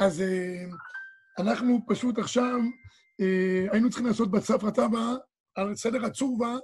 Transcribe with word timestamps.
אז 0.00 0.20
אה, 0.20 0.64
אנחנו 1.38 1.80
פשוט 1.88 2.18
עכשיו 2.18 2.58
אה, 3.20 3.66
היינו 3.72 3.90
צריכים 3.90 4.06
לעשות 4.06 4.30
בצפרא 4.30 4.70
טבא, 4.70 5.14
על 5.54 5.74
סדר 5.74 6.04
הצורבה, 6.04 6.56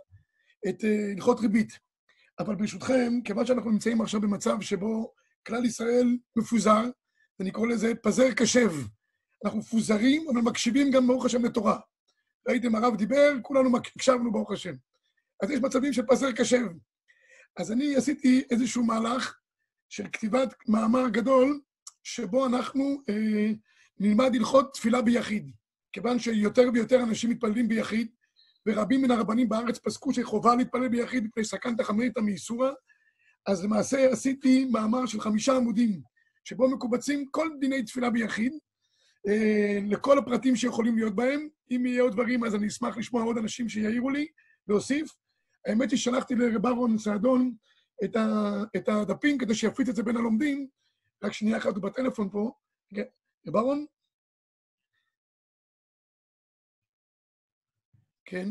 את 0.68 0.84
אה, 0.84 1.12
הלכות 1.14 1.40
ריבית. 1.40 1.78
אבל 2.38 2.54
ברשותכם, 2.54 3.12
כיוון 3.24 3.46
שאנחנו 3.46 3.70
נמצאים 3.70 4.00
עכשיו 4.00 4.20
במצב 4.20 4.60
שבו 4.60 5.12
כלל 5.46 5.64
ישראל 5.64 6.18
מפוזר, 6.36 6.84
ואני 7.38 7.50
קורא 7.50 7.68
לזה 7.68 7.92
פזר 8.02 8.32
קשב. 8.32 8.70
אנחנו 9.44 9.58
מפוזרים, 9.58 10.26
אבל 10.28 10.40
מקשיבים 10.40 10.90
גם, 10.90 11.06
ברוך 11.06 11.24
השם, 11.24 11.44
לתורה. 11.44 11.78
ראיתם, 12.48 12.74
הרב 12.74 12.96
דיבר, 12.96 13.32
כולנו 13.42 13.76
הקשבנו, 13.76 14.32
ברוך 14.32 14.52
השם. 14.52 14.74
אז 15.42 15.50
יש 15.50 15.60
מצבים 15.60 15.92
של 15.92 16.06
פזר 16.06 16.32
קשב. 16.32 16.66
אז 17.56 17.72
אני 17.72 17.96
עשיתי 17.96 18.44
איזשהו 18.50 18.84
מהלך 18.84 19.38
של 19.88 20.08
כתיבת 20.12 20.54
מאמר 20.68 21.08
גדול, 21.08 21.60
שבו 22.06 22.46
אנחנו 22.46 23.02
אה, 23.08 23.50
נלמד 24.00 24.34
הלכות 24.34 24.74
תפילה 24.74 25.02
ביחיד. 25.02 25.50
כיוון 25.92 26.18
שיותר 26.18 26.62
ויותר 26.74 27.02
אנשים 27.02 27.30
מתפללים 27.30 27.68
ביחיד, 27.68 28.08
ורבים 28.66 29.02
מן 29.02 29.10
הרבנים 29.10 29.48
בארץ 29.48 29.78
פסקו 29.78 30.14
שחובה 30.14 30.54
להתפלל 30.54 30.88
ביחיד 30.88 31.24
מפני 31.24 31.44
סכנת 31.44 31.80
חמריתא 31.80 32.20
מאיסורא, 32.20 32.70
אז 33.46 33.64
למעשה 33.64 34.10
עשיתי 34.10 34.64
מאמר 34.64 35.06
של 35.06 35.20
חמישה 35.20 35.56
עמודים, 35.56 36.00
שבו 36.44 36.70
מקובצים 36.70 37.26
כל 37.30 37.48
דיני 37.60 37.82
תפילה 37.82 38.10
ביחיד, 38.10 38.52
אה, 39.28 39.78
לכל 39.86 40.18
הפרטים 40.18 40.56
שיכולים 40.56 40.96
להיות 40.96 41.14
בהם. 41.14 41.48
אם 41.70 41.86
יהיה 41.86 42.02
עוד 42.02 42.12
דברים, 42.12 42.44
אז 42.44 42.54
אני 42.54 42.66
אשמח 42.66 42.96
לשמוע 42.96 43.22
עוד 43.22 43.38
אנשים 43.38 43.68
שיעירו 43.68 44.10
לי, 44.10 44.26
להוסיף. 44.68 45.08
האמת 45.66 45.90
היא 45.90 45.98
ששלחתי 45.98 46.34
לרב 46.34 46.66
אהרון 46.66 46.98
סעדון 46.98 47.54
את, 48.04 48.16
ה, 48.16 48.62
את 48.76 48.88
הדפים 48.88 49.38
כדי 49.38 49.54
שיפיץ 49.54 49.88
את 49.88 49.96
זה 49.96 50.02
בין 50.02 50.16
הלומדים. 50.16 50.68
רק 51.22 51.32
שנייה 51.32 51.58
אחת, 51.58 51.74
הוא 51.74 51.82
בטלפון 51.82 52.30
פה. 52.30 52.52
כן, 52.94 53.02
רב 53.46 53.56
אהרון? 53.56 53.86
כן. 58.24 58.48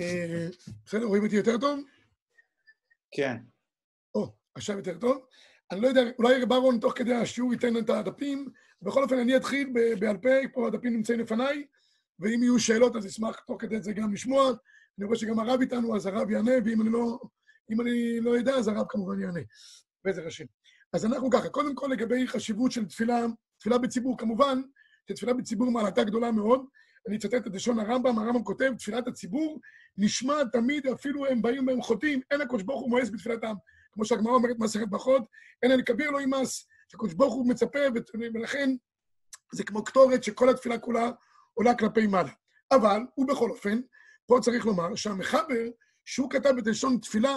אה, 0.00 0.48
בסדר, 0.86 1.04
רואים 1.04 1.24
אותי 1.24 1.36
יותר 1.36 1.58
טוב? 1.60 1.80
כן. 3.10 3.36
או, 4.14 4.34
עכשיו 4.54 4.76
יותר 4.76 4.98
טוב. 4.98 5.26
אני 5.70 5.80
לא 5.80 5.88
יודע, 5.88 6.00
אולי 6.18 6.42
רב 6.42 6.52
אהרון 6.52 6.80
תוך 6.80 6.92
כדי 6.96 7.14
השיעור 7.14 7.52
ייתן 7.52 7.76
את 7.76 7.90
הדפים. 7.90 8.50
בכל 8.82 9.02
אופן, 9.02 9.18
אני 9.18 9.36
אתחיל 9.36 9.72
בעל 10.00 10.16
פה, 10.16 10.28
פה 10.52 10.66
הדפים 10.66 10.92
נמצאים 10.92 11.20
לפניי, 11.20 11.66
ואם 12.18 12.42
יהיו 12.42 12.60
שאלות, 12.60 12.96
אז 12.96 13.06
אשמח 13.06 13.40
תוך 13.40 13.62
כדי 13.62 13.82
זה 13.82 13.92
גם 13.92 14.12
לשמוע. 14.12 14.52
אני 14.98 15.06
רואה 15.06 15.18
שגם 15.18 15.38
הרב 15.38 15.60
איתנו, 15.60 15.96
אז 15.96 16.06
הרב 16.06 16.30
יענה, 16.30 16.52
ואם 16.64 16.82
אני 16.82 16.90
לא, 16.90 17.18
אם 17.70 17.80
אני 17.80 18.20
לא 18.20 18.30
יודע, 18.30 18.54
אז 18.54 18.68
הרב 18.68 18.86
כמובן 18.88 19.20
יענה. 19.20 19.40
בעזר 20.04 20.26
השם. 20.26 20.44
אז 20.92 21.04
אנחנו 21.04 21.30
ככה, 21.30 21.48
קודם 21.48 21.74
כל 21.74 21.88
לגבי 21.92 22.26
חשיבות 22.28 22.72
של 22.72 22.84
תפילה, 22.84 23.26
תפילה 23.58 23.78
בציבור, 23.78 24.18
כמובן 24.18 24.62
שתפילה 25.10 25.34
בציבור 25.34 25.70
מעלתה 25.70 26.04
גדולה 26.04 26.32
מאוד. 26.32 26.66
אני 27.08 27.16
אצטט 27.16 27.46
את 27.46 27.54
לשון 27.54 27.78
הרמב"ם, 27.78 28.18
הרמב"ם 28.18 28.44
כותב, 28.44 28.72
תפילת 28.78 29.08
הציבור 29.08 29.60
נשמע 29.96 30.34
תמיד, 30.52 30.86
אפילו 30.86 31.26
הם 31.26 31.42
באים 31.42 31.66
והם 31.66 31.82
חוטאים, 31.82 32.20
אין 32.30 32.40
הקדוש 32.40 32.62
ברוך 32.62 32.80
הוא 32.80 32.90
מואס 32.90 33.10
בתפילתם. 33.10 33.54
כמו 33.92 34.04
שהגמרא 34.04 34.32
אומרת 34.32 34.56
מסכת 34.58 34.88
ברכות, 34.88 35.22
אין 35.62 35.70
אני 35.72 35.84
כביר 35.84 36.10
לא 36.10 36.20
ימאס, 36.20 36.66
שהקדוש 36.88 37.14
ברוך 37.14 37.34
הוא 37.34 37.48
מצפה, 37.48 37.78
ולכן 38.34 38.70
זה 39.52 39.64
כמו 39.64 39.84
קטורת 39.84 40.24
שכל 40.24 40.48
התפילה 40.48 40.78
כולה 40.78 41.10
עולה 41.54 41.74
כלפי 41.74 42.06
מעלה. 42.06 42.32
אבל, 42.72 43.00
ובכל 43.18 43.50
אופן, 43.50 43.80
פה 44.26 44.38
צריך 44.42 44.66
לומר 44.66 44.94
שהמחבר, 44.94 45.64
שהוא 46.04 46.30
כתב 46.30 46.54
את 46.58 46.66
לשון 46.66 46.98
תפילה, 46.98 47.36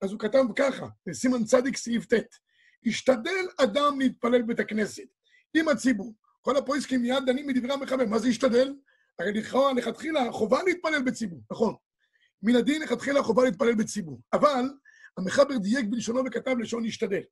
אז 0.00 0.12
הוא 0.12 0.20
כתב 0.20 0.44
ככה, 0.56 0.86
בסימן 1.06 1.44
צדיק 1.44 1.76
סעיף 1.76 2.14
ט', 2.14 2.36
השתדל 2.86 3.46
אדם 3.58 4.00
להתפלל 4.00 4.42
בבית 4.42 4.60
הכנסת 4.60 5.02
עם 5.54 5.68
הציבור. 5.68 6.14
כל 6.42 6.56
הפויסקים 6.56 7.02
מיד 7.02 7.22
דנים 7.26 7.46
מדברי 7.46 7.72
המחבר. 7.72 8.06
מה 8.06 8.18
זה 8.18 8.28
השתדל? 8.28 8.74
הרי 9.18 9.32
לכאורה, 9.32 9.72
לכתחילה, 9.72 10.32
חובה 10.32 10.62
להתפלל 10.62 11.02
בציבור, 11.02 11.40
נכון. 11.50 11.74
מן 12.42 12.56
הדין 12.56 12.82
לכתחילה 12.82 13.22
חובה 13.22 13.44
להתפלל 13.44 13.74
בציבור. 13.74 14.20
אבל 14.32 14.64
המחבר 15.16 15.58
דייק 15.58 15.86
בלשונו 15.90 16.22
וכתב 16.26 16.58
לשון 16.58 16.82
להשתדל. 16.82 17.22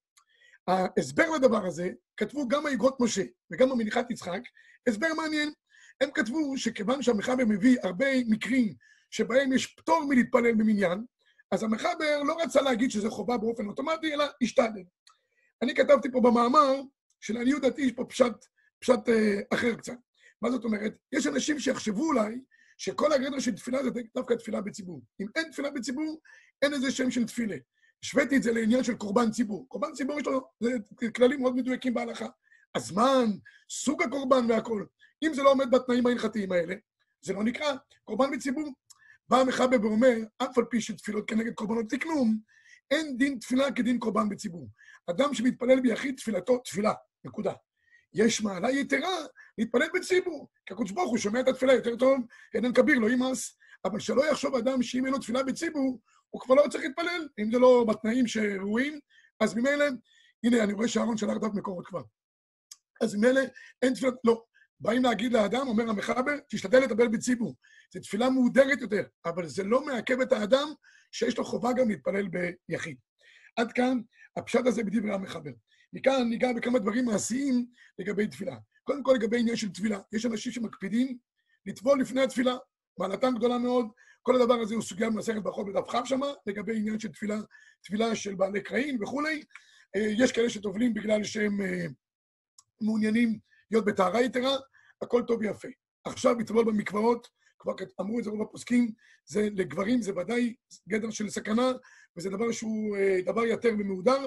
ההסבר 0.68 1.30
לדבר 1.30 1.66
הזה, 1.66 1.91
כתבו 2.16 2.48
גם 2.48 2.66
האגרות 2.66 3.00
משה 3.00 3.22
וגם 3.50 3.72
המניחת 3.72 4.10
יצחק, 4.10 4.41
הסבר 4.88 5.14
מעניין. 5.16 5.52
הם 6.00 6.10
כתבו 6.14 6.58
שכיוון 6.58 7.03
שהמחבר 7.03 7.44
מביא 7.48 7.78
הרבה 7.82 8.06
מקרים 8.28 8.75
שבהם 9.10 9.53
יש 9.53 9.66
פטור 9.66 10.04
מלהתפלל 10.08 10.54
במניין, 10.54 11.04
אז 11.50 11.62
המחבר 11.62 12.22
לא 12.26 12.42
רצה 12.42 12.62
להגיד 12.62 12.91
שזה 12.91 13.10
חובה 13.10 13.36
באופן 13.36 13.66
אוטומטי, 13.69 14.14
אלא 14.14 14.25
השתדל. 14.42 14.82
אני 15.62 15.75
כתבתי 15.75 16.10
פה 16.12 16.20
במאמר 16.20 16.80
שלעניות 17.20 17.62
דעתי 17.62 17.82
יש 17.82 17.92
פה 17.92 18.04
פשט, 18.04 18.32
פשט 18.80 19.08
אה, 19.08 19.41
אחר 19.54 19.75
קצת. 19.75 19.97
מה 20.42 20.50
זאת 20.50 20.64
אומרת? 20.64 20.94
יש 21.12 21.26
אנשים 21.26 21.58
שיחשבו 21.58 22.06
אולי 22.06 22.41
שכל 22.78 23.12
הגדר 23.12 23.38
של 23.38 23.54
תפילה 23.54 23.82
זה 23.82 23.91
דווקא 24.14 24.34
תפילה 24.34 24.60
בציבור. 24.60 25.03
אם 25.20 25.26
אין 25.36 25.50
תפילה 25.50 25.70
בציבור, 25.70 26.20
אין 26.62 26.74
איזה 26.74 26.91
שם 26.91 27.10
של 27.10 27.26
תפילה. 27.26 27.56
השוויתי 28.04 28.36
את 28.36 28.42
זה 28.42 28.53
לעניין 28.53 28.84
של 28.84 28.94
קורבן 28.94 29.30
ציבור. 29.30 29.69
קורבן 29.69 29.92
ציבור 29.92 30.20
יש 30.20 30.26
לו 30.26 30.50
כללים 31.16 31.41
מאוד 31.41 31.56
מדויקים 31.56 31.94
בהלכה. 31.94 32.26
הזמן, 32.74 33.26
סוג 33.70 34.03
הקורבן 34.03 34.50
והכול. 34.50 34.86
אם 35.22 35.34
זה 35.34 35.43
לא 35.43 35.50
עומד 35.50 35.71
בתנאים 35.71 36.06
ההלכתיים 36.06 36.53
האלה, 36.53 36.75
זה 37.21 37.33
לא 37.33 37.44
נקרא 37.44 37.72
קורבן 38.05 38.31
בציבור. 38.31 38.69
בא 39.28 39.41
המחבר 39.41 39.77
ואומר, 39.83 40.16
אף 40.38 40.59
על 40.59 40.65
פי 40.65 40.81
שתפילות 40.81 41.28
כנגד 41.28 41.55
קורבנות 41.55 41.87
תקנום, 41.88 42.38
אין 42.91 43.16
דין 43.19 43.38
תפילה 43.38 43.72
כדין 43.72 43.99
קורבן 43.99 44.28
בציבור. 44.28 44.69
אדם 45.10 45.34
שמתפלל 45.34 45.81
ביחיד, 45.81 46.16
תפילתו 46.16 46.59
תפילה, 46.59 46.93
נקודה. 47.25 47.53
יש 48.15 48.43
מעלה 48.43 48.71
יתרה 48.71 49.16
להתפלל 49.59 49.88
בציבור, 49.94 50.49
כי 50.66 50.75
הקדוש 50.75 50.91
ברוך 50.91 51.10
הוא 51.10 51.19
שומע 51.19 51.41
את 51.41 51.49
התפילה 51.49 51.72
יותר 51.72 51.97
טוב, 51.97 52.19
אין 52.54 52.72
כביר, 52.72 52.99
לא 52.99 53.10
ימאס. 53.10 53.59
אבל 53.84 54.00
שלא 54.00 54.31
יחשוב 54.31 54.54
אדם 54.54 54.83
שאם 54.83 55.04
אין 55.04 55.12
לו 55.12 55.19
תפילה 55.19 55.43
בציבור, 55.43 56.00
הוא 56.31 56.41
כבר 56.41 56.54
לא 56.54 56.62
צריך 56.71 56.84
להתפלל. 56.84 57.28
אם 57.39 57.53
זה 57.53 57.59
לא 57.59 57.84
בתנאים 57.89 58.27
שראויים, 58.27 59.00
אז 59.41 59.54
ממילא, 59.54 59.84
הנה, 60.44 60.65
אני 60.65 60.72
רואה 60.72 60.89
שאהרון 60.89 61.16
שלח 61.16 61.37
דף 61.37 61.54
מקורות 61.54 61.87
כבר. 61.87 62.03
אז 63.03 63.15
ממילא 63.15 63.41
אין 63.83 63.94
תפילה, 63.94 64.12
לא. 64.25 64.44
באים 64.82 65.03
להגיד 65.03 65.32
לאדם, 65.32 65.69
אומר 65.69 65.88
המחבר, 65.91 66.32
תשתדל 66.48 66.78
לטפל 66.78 67.09
בציבור. 67.09 67.54
זו 67.94 68.00
תפילה 68.00 68.31
מהודרת 68.31 68.81
יותר, 68.81 69.03
אבל 69.25 69.48
זה 69.48 69.65
לא 69.65 69.87
מעכב 69.87 70.20
את 70.20 70.32
האדם 70.32 70.69
שיש 71.12 71.38
לו 71.38 71.44
חובה 71.44 71.72
גם 71.72 71.88
להתפלל 71.88 72.28
ביחיד. 72.69 72.97
עד 73.56 73.72
כאן 73.72 74.00
הפשט 74.37 74.66
הזה 74.66 74.84
בדברי 74.84 75.15
המחבר. 75.15 75.50
מכאן 75.92 76.28
ניגע 76.28 76.53
בכמה 76.53 76.78
דברים 76.78 77.04
מעשיים 77.04 77.66
לגבי 77.98 78.26
תפילה. 78.26 78.56
קודם 78.84 79.03
כל 79.03 79.12
לגבי 79.12 79.41
עניין 79.41 79.56
של 79.56 79.72
תפילה. 79.72 80.00
יש 80.12 80.26
אנשים 80.26 80.53
שמקפידים 80.53 81.19
לטבול 81.66 82.00
לפני 82.00 82.22
התפילה, 82.22 82.56
מעלתם 82.98 83.34
גדולה 83.34 83.59
מאוד. 83.59 83.87
כל 84.22 84.37
הדבר 84.37 84.54
הזה 84.54 84.75
הוא 84.75 84.82
סוגיה 84.82 85.10
במסכת 85.10 85.42
ברכות 85.42 85.66
בדף 85.66 85.88
כ' 85.88 86.06
שמה, 86.06 86.26
לגבי 86.47 86.76
עניין 86.76 86.98
של 86.98 87.12
תפילה, 87.12 87.37
תפילה 87.82 88.16
של 88.16 88.34
בעלי 88.34 88.60
קרעים 88.60 89.03
וכולי. 89.03 89.44
אה, 89.97 90.12
יש 90.19 90.32
כאלה 90.32 90.50
שטובלים 90.50 90.94
בגלל 90.94 91.25
שהם 91.25 91.60
אה, 91.60 91.87
מעוניינים 92.81 93.38
להיות 93.71 93.84
בטהרה 93.84 94.22
יתרה, 94.22 94.56
הכל 95.02 95.22
טוב 95.26 95.40
ויפה. 95.40 95.68
עכשיו 96.04 96.34
לטבול 96.34 96.64
במקוואות, 96.64 97.28
כבר 97.58 97.72
אמרו 98.00 98.18
את 98.18 98.24
זה 98.24 98.30
רוב 98.30 98.42
הפוסקים, 98.42 98.92
זה 99.26 99.48
לגברים, 99.52 100.02
זה 100.02 100.12
ודאי 100.16 100.54
גדר 100.88 101.10
של 101.10 101.30
סכנה, 101.30 101.72
וזה 102.16 102.30
דבר 102.30 102.52
שהוא 102.52 102.96
אה, 102.96 103.18
דבר 103.26 103.46
יתר 103.46 103.70
ומהודר. 103.78 104.26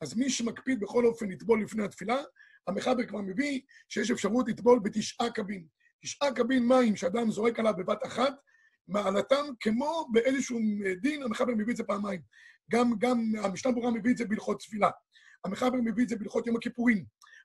אז 0.00 0.16
מי 0.16 0.30
שמקפיד 0.30 0.80
בכל 0.80 1.06
אופן 1.06 1.28
לטבול 1.28 1.62
לפני 1.62 1.84
התפילה, 1.84 2.22
המחבר 2.66 3.06
כבר 3.06 3.20
מביא 3.20 3.60
שיש 3.88 4.10
אפשרות 4.10 4.48
לטבול 4.48 4.78
בתשעה 4.78 5.30
קבין. 5.30 5.66
תשעה 6.02 6.32
קבין 6.32 6.68
מים 6.68 6.96
שאדם 6.96 7.30
זורק 7.30 7.58
עליו 7.58 7.74
בבת 7.76 8.06
אחת, 8.06 8.34
מעלתם 8.88 9.44
כמו 9.60 10.08
באיזשהו 10.12 10.58
דין, 11.02 11.22
המחבר 11.22 11.52
מביא 11.54 11.72
את 11.72 11.76
זה 11.76 11.84
פעמיים. 11.84 12.20
גם, 12.70 12.92
גם 12.98 13.32
המשנה 13.42 13.72
ברורה 13.72 13.90
מביא 13.90 14.12
את 14.12 14.16
זה 14.16 14.24
בהלכות 14.24 14.60
תפילה. 14.60 14.90
המחבר 15.44 15.78
מביא 15.84 16.04
את 16.04 16.08
זה 16.08 16.16
בהלכות 16.16 16.46
יום 16.46 16.56
הכיפורים. 16.56 17.04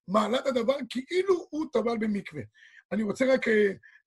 מעלת 0.10 0.48
הדבר 0.48 0.76
כאילו 0.90 1.48
הוא 1.50 1.66
טבל 1.74 1.98
במקווה. 1.98 2.42
אני 2.92 3.04
רוצה 3.04 3.34
רק 3.34 3.48
uh, 3.48 3.52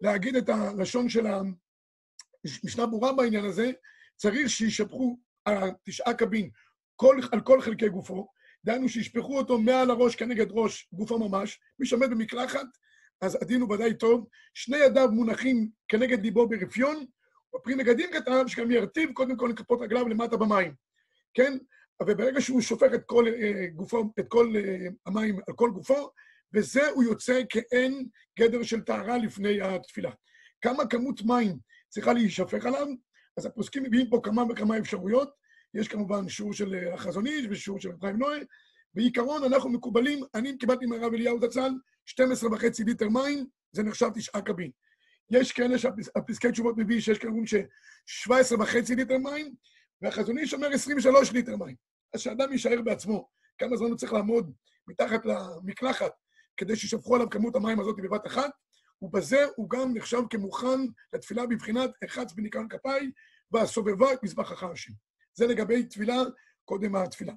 להגיד 0.01 0.37
את 0.37 0.49
הלשון 0.49 1.09
של 1.09 1.27
המשנה 1.27 2.87
ברורה 2.87 3.13
בעניין 3.13 3.45
הזה, 3.45 3.71
צריך 4.17 4.51
שישפכו 4.51 5.19
התשעה 5.47 6.15
קבין 6.15 6.51
כל, 6.97 7.21
על 7.33 7.41
כל 7.41 7.61
חלקי 7.61 7.89
גופו, 7.89 8.29
דהיינו 8.65 8.89
שישפכו 8.89 9.39
אותו 9.39 9.59
מעל 9.59 9.91
הראש 9.91 10.17
כנגד 10.17 10.47
ראש 10.51 10.89
גופו 10.93 11.29
ממש, 11.29 11.61
מי 11.79 11.87
שעומד 11.87 12.11
במקלחת, 12.11 12.67
אז 13.21 13.43
הדין 13.43 13.61
הוא 13.61 13.75
ודאי 13.75 13.95
טוב, 13.95 14.29
שני 14.55 14.77
ידיו 14.77 15.09
מונחים 15.11 15.71
כנגד 15.89 16.23
ליבו 16.23 16.49
ברפיון, 16.49 17.07
בפרי 17.55 17.75
מגדים 17.75 18.11
כתב 18.13 18.45
שגם 18.47 18.71
ירטיב 18.71 19.13
קודם 19.13 19.37
כל 19.37 19.49
לכפות 19.53 19.81
רגליו 19.81 20.09
למטה 20.09 20.37
במים, 20.37 20.75
כן? 21.35 21.59
וברגע 22.03 22.41
שהוא 22.41 22.61
שופך 22.61 22.95
את 22.95 23.03
כל 23.07 23.25
uh, 23.27 23.75
גופו, 23.75 24.13
את 24.21 24.25
כל 24.29 24.53
uh, 24.55 24.93
המים 25.07 25.39
על 25.49 25.55
כל 25.55 25.71
גופו, 25.71 26.11
וזה 26.55 26.89
הוא 26.89 27.05
יוצא 27.05 27.43
כאין 27.49 28.07
גדר 28.39 28.63
של 28.63 28.81
טהרה 28.81 29.19
לפני 29.19 29.61
התפילה. 29.61 30.11
כמה 30.61 30.87
כמות 30.87 31.23
מים 31.23 31.59
צריכה 31.89 32.13
להישפך 32.13 32.67
עליו? 32.67 32.87
אז 33.37 33.47
הפוסקים 33.47 33.83
מביאים 33.83 34.11
פה 34.11 34.21
כמה 34.23 34.43
וכמה 34.51 34.79
אפשרויות. 34.79 35.43
יש 35.75 35.89
כמובן 35.89 36.29
שיעור 36.29 36.53
של 36.53 36.75
אה, 36.75 36.95
החזון 36.95 37.27
איש 37.27 37.47
ושיעור 37.51 37.81
של 37.81 37.91
חיים 38.01 38.17
נועה. 38.17 38.39
בעיקרון 38.95 39.45
אנחנו 39.45 39.71
מקובלים, 39.71 40.25
אני 40.35 40.59
קיבלתי 40.59 40.87
מהרב 40.87 41.15
אליהו 41.15 41.41
זצ"ל 41.41 41.73
12 42.07 42.53
וחצי 42.53 42.85
ליטר 42.85 43.09
מים, 43.09 43.47
זה 43.73 43.83
נחשב 43.83 44.09
תשעה 44.15 44.43
קבין. 44.43 44.71
יש 45.31 45.53
כאלה 45.53 45.79
שהפסקי 45.79 46.53
תשובות 46.53 46.77
מביא 46.79 47.01
שיש 47.01 47.19
כאלה 47.19 47.31
אומרים 47.31 47.47
ש-17 47.47 48.61
וחצי 48.61 48.95
ליטר 48.95 49.19
מים, 49.19 49.55
והחזון 50.03 50.39
איש 50.39 50.55
אומר 50.55 50.69
23 50.73 51.33
ליטר 51.33 51.57
מים. 51.57 51.77
אז 52.15 52.21
שאדם 52.21 52.53
יישאר 52.53 52.83
בעצמו, 52.83 53.29
כמה 53.59 53.77
זמן 53.77 53.87
הוא 53.87 53.97
צריך 53.97 54.13
לעמוד 54.13 54.53
מתחת 54.87 55.27
למקלחת 55.27 56.13
כדי 56.57 56.77
שישפכו 56.77 57.15
עליו 57.15 57.31
כמות 57.31 57.57
המים 57.57 57.81
הזאת 57.81 57.97
בבת 58.03 58.27
אחת, 58.27 58.51
ובזה 59.03 59.47
הוא 59.57 59.71
גם 59.71 59.95
נחשב 59.95 60.23
כמוכן 60.31 60.81
לתפילה 61.13 61.47
בבחינת 61.47 61.91
החץ 62.05 62.33
בניקיון 62.33 62.69
כפיי, 62.69 63.11
והסובבה 63.53 64.13
את 64.13 64.23
מזבח 64.23 64.53
החרשים. 64.53 64.95
זה 65.35 65.47
לגבי 65.47 65.85
תפילה 65.85 66.17
קודם 66.65 66.97
התפילה. 66.97 67.33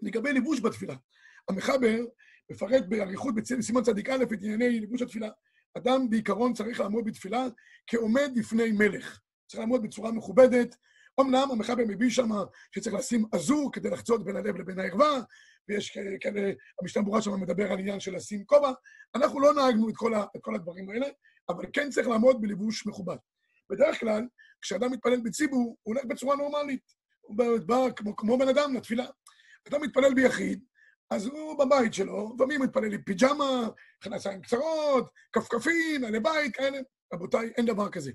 לגבי 0.00 0.32
לבוש 0.32 0.60
בתפילה, 0.60 0.94
המחבר 1.48 1.98
מפרט 2.50 2.84
באריכות 2.88 3.34
בסימן 3.34 3.82
צדיק 3.82 4.08
א' 4.08 4.22
את 4.22 4.42
ענייני 4.42 4.80
לבוש 4.80 5.02
התפילה. 5.02 5.28
אדם 5.74 6.10
בעיקרון 6.10 6.54
צריך 6.54 6.80
לעמוד 6.80 7.04
בתפילה 7.04 7.46
כעומד 7.86 8.30
לפני 8.36 8.72
מלך. 8.72 9.20
צריך 9.46 9.60
לעמוד 9.60 9.82
בצורה 9.82 10.12
מכובדת. 10.12 10.76
אמנם 11.20 11.48
המחבר 11.50 11.82
מביא 11.88 12.10
שם 12.10 12.30
שצריך 12.74 12.96
לשים 12.96 13.24
אזור 13.32 13.72
כדי 13.72 13.90
לחצות 13.90 14.24
בין 14.24 14.36
הלב 14.36 14.56
לבין 14.56 14.78
הערווה, 14.78 15.20
ויש 15.68 15.98
כאלה, 16.20 16.52
המשנה 16.80 17.02
ברורה 17.02 17.22
שם 17.22 17.40
מדבר 17.40 17.72
על 17.72 17.78
עניין 17.78 18.00
של 18.00 18.16
לשים 18.16 18.44
כובע. 18.44 18.72
אנחנו 19.14 19.40
לא 19.40 19.54
נהגנו 19.54 19.88
את 19.88 19.94
כל, 19.96 20.14
ה, 20.14 20.24
את 20.36 20.40
כל 20.42 20.54
הדברים 20.54 20.90
האלה, 20.90 21.06
אבל 21.48 21.64
כן 21.72 21.90
צריך 21.90 22.08
לעמוד 22.08 22.40
בלבוש 22.40 22.86
מכובד. 22.86 23.16
בדרך 23.70 24.00
כלל, 24.00 24.22
כשאדם 24.62 24.90
מתפלל 24.90 25.20
בציבור, 25.20 25.76
הוא 25.82 25.94
הולך 25.94 26.04
בצורה 26.04 26.36
נורמלית. 26.36 27.02
הוא 27.20 27.36
בא 27.66 27.76
כמו, 27.96 28.16
כמו 28.16 28.38
בן 28.38 28.48
אדם 28.48 28.74
לתפילה. 28.74 29.06
אדם 29.68 29.82
מתפלל 29.82 30.14
ביחיד, 30.14 30.64
אז 31.10 31.26
הוא 31.26 31.64
בבית 31.64 31.94
שלו, 31.94 32.32
לפעמים 32.34 32.62
מתפלל 32.62 32.94
עם 32.94 33.02
פיג'מה, 33.02 33.68
כנסיים 34.00 34.42
קצרות, 34.42 35.10
כפכפין, 35.32 36.04
עלי 36.04 36.20
בית, 36.20 36.56
כאלה. 36.56 36.78
רבותיי, 37.14 37.52
אין 37.56 37.66
דבר 37.66 37.88
כזה. 37.88 38.12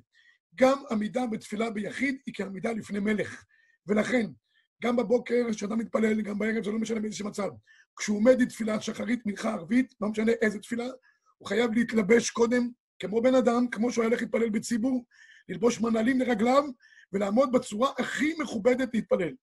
גם 0.60 0.84
עמידה 0.92 1.28
בתפילה 1.28 1.70
ביחיד 1.70 2.18
היא 2.26 2.34
כעמידה 2.38 2.72
לפני 2.72 3.00
מלך. 3.00 3.44
ולכן, 3.88 4.26
גם 4.84 4.96
בבוקר, 4.96 5.48
כשאדם 5.52 5.80
מתפלל, 5.80 6.22
גם 6.22 6.40
בערב, 6.40 6.64
זה 6.64 6.72
לא 6.72 6.80
משנה 6.80 7.00
באיזה 7.00 7.24
מצב. 7.24 7.50
כשהוא 8.00 8.18
עומד 8.18 8.42
לתפילת 8.42 8.84
שחרית, 8.84 9.26
מנחה 9.26 9.54
ערבית, 9.54 9.94
לא 10.02 10.10
משנה 10.10 10.32
איזה 10.42 10.60
תפילה, 10.60 10.86
הוא 11.38 11.48
חייב 11.48 11.74
להתלבש 11.74 12.30
קודם, 12.30 12.70
כמו 13.00 13.22
בן 13.22 13.36
אדם, 13.36 13.68
כמו 13.72 13.92
שהוא 13.92 14.06
הולך 14.06 14.22
להתפלל 14.22 14.50
בציבור, 14.50 15.06
ללבוש 15.50 15.82
מנהלים 15.82 16.20
לרגליו, 16.20 16.64
ולעמוד 17.14 17.52
בצורה 17.52 17.92
הכי 18.00 18.34
מכובדת 18.40 18.90
להתפלל. 18.94 19.34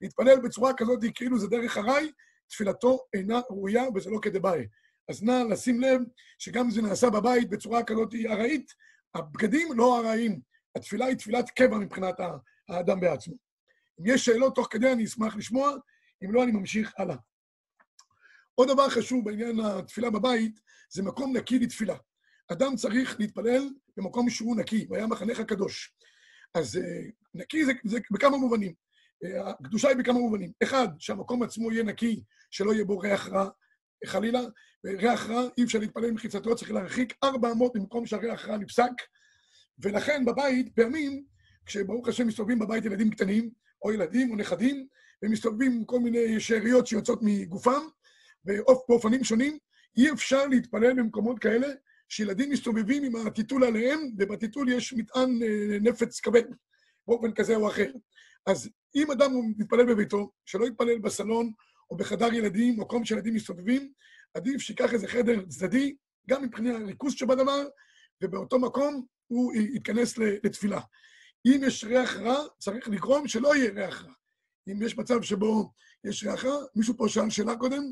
להתפלל 0.00 0.40
בצורה 0.40 0.74
כזאת, 0.74 1.00
כאילו 1.14 1.38
זה 1.38 1.46
דרך 1.46 1.78
ארעי, 1.78 2.12
תפילתו 2.48 2.98
אינה 3.14 3.40
ראויה 3.50 3.84
וזה 3.94 4.10
לא 4.10 4.18
כדבעי. 4.22 4.66
אז 5.08 5.22
נא 5.22 5.42
לשים 5.50 5.80
לב 5.80 6.00
שגם 6.38 6.64
אם 6.64 6.70
זה 6.70 6.82
נעשה 6.82 7.10
בבית 7.10 7.50
בצורה 7.50 7.84
כזאת 7.84 8.14
ארעית, 8.26 8.72
הבגדים 9.14 9.68
לא 9.76 10.00
ארעיים. 10.00 10.40
התפילה 10.76 11.06
היא 11.06 11.16
תפילת 11.16 11.50
קבע 11.50 11.78
מבחינת 11.78 12.14
האדם 12.68 13.00
בעצמו. 13.00 13.34
אם 14.00 14.04
יש 14.06 14.24
שאלות 14.24 14.54
תוך 14.54 14.68
כדי, 14.70 14.92
אני 14.92 15.04
אשמח 15.04 15.36
לשמוע, 15.36 15.70
אם 16.24 16.32
לא, 16.32 16.44
אני 16.44 16.52
ממשיך 16.52 16.92
הלאה. 16.98 17.16
עוד 18.54 18.68
דבר 18.68 18.90
חשוב 18.90 19.24
בעניין 19.24 19.60
התפילה 19.60 20.10
בבית, 20.10 20.60
זה 20.90 21.02
מקום 21.02 21.36
נקי 21.36 21.58
לתפילה. 21.58 21.96
אדם 22.52 22.76
צריך 22.76 23.20
להתפלל 23.20 23.68
במקום 23.96 24.30
שהוא 24.30 24.56
נקי, 24.56 24.86
והיה 24.90 25.06
מחנך 25.06 25.40
הקדוש. 25.40 25.94
אז 26.54 26.76
אה, 26.76 27.10
נקי 27.34 27.64
זה, 27.64 27.72
זה 27.84 27.98
בכמה 28.10 28.36
מובנים. 28.36 28.74
אה, 29.24 29.50
הקדושה 29.50 29.88
היא 29.88 29.96
בכמה 29.96 30.18
מובנים. 30.18 30.52
אחד, 30.62 30.88
שהמקום 30.98 31.42
עצמו 31.42 31.72
יהיה 31.72 31.84
נקי, 31.84 32.22
שלא 32.50 32.72
יהיה 32.72 32.84
בו 32.84 32.98
ריח 32.98 33.28
רע, 33.28 33.48
חלילה. 34.06 34.40
ריח 34.86 35.30
רע, 35.30 35.42
אי 35.58 35.64
אפשר 35.64 35.78
להתפלל 35.78 36.10
מחיצתו, 36.10 36.56
צריך 36.56 36.70
להרחיק 36.70 37.14
400 37.24 37.76
ממקום 37.76 38.06
שהריח 38.06 38.48
רע 38.48 38.56
נפסק. 38.56 38.92
ולכן 39.78 40.24
בבית, 40.24 40.74
פעמים, 40.74 41.24
כשברוך 41.66 42.08
השם 42.08 42.26
מסתובבים 42.26 42.58
בבית 42.58 42.84
ילדים 42.84 43.10
קטנים, 43.10 43.50
או 43.84 43.92
ילדים 43.92 44.30
או 44.30 44.36
נכדים, 44.36 44.86
והם 45.22 45.32
מסתובבים 45.32 45.72
עם 45.72 45.84
כל 45.84 46.00
מיני 46.00 46.40
שאריות 46.40 46.86
שיוצאות 46.86 47.18
מגופם, 47.22 47.82
באופנים 48.88 49.24
שונים, 49.24 49.58
אי 49.96 50.10
אפשר 50.10 50.46
להתפלל 50.46 50.92
במקומות 50.92 51.38
כאלה 51.38 51.66
שילדים 52.08 52.50
מסתובבים 52.50 53.02
עם 53.02 53.26
הטיטול 53.26 53.64
עליהם, 53.64 54.00
ובטיטול 54.18 54.72
יש 54.72 54.92
מטען 54.92 55.42
אה, 55.42 55.78
נפץ 55.80 56.20
כבד, 56.20 56.44
באופן 57.06 57.32
כזה 57.32 57.56
או 57.56 57.68
אחר. 57.68 57.92
אז 58.46 58.70
אם 58.94 59.10
אדם 59.10 59.32
מתפלל 59.58 59.86
בביתו, 59.86 60.32
שלא 60.46 60.66
יתפלל 60.66 60.98
בסלון 60.98 61.52
או 61.90 61.96
בחדר 61.96 62.34
ילדים, 62.34 62.80
מקום 62.80 63.04
שילדים 63.04 63.34
מסתובבים, 63.34 63.92
עדיף 64.34 64.60
שיקח 64.60 64.92
איזה 64.92 65.08
חדר 65.08 65.44
צדדי, 65.44 65.96
גם 66.28 66.42
מבחינת 66.42 66.82
הריכוז 66.82 67.12
שבדבר, 67.12 67.66
ובאותו 68.22 68.58
מקום 68.58 69.06
הוא 69.26 69.54
יתכנס 69.54 70.18
לתפילה. 70.18 70.80
אם 71.46 71.60
יש 71.64 71.84
ריח 71.84 72.16
רע, 72.16 72.44
צריך 72.58 72.88
לגרום 72.88 73.28
שלא 73.28 73.56
יהיה 73.56 73.70
ריח 73.70 74.04
רע. 74.04 74.12
אם 74.68 74.82
יש 74.82 74.98
מצב 74.98 75.22
שבו 75.22 75.72
יש 76.04 76.24
ריח 76.24 76.44
רע, 76.44 76.64
מישהו 76.74 76.96
פה 76.96 77.08
שאל 77.08 77.30
שאלה 77.30 77.56
קודם, 77.56 77.82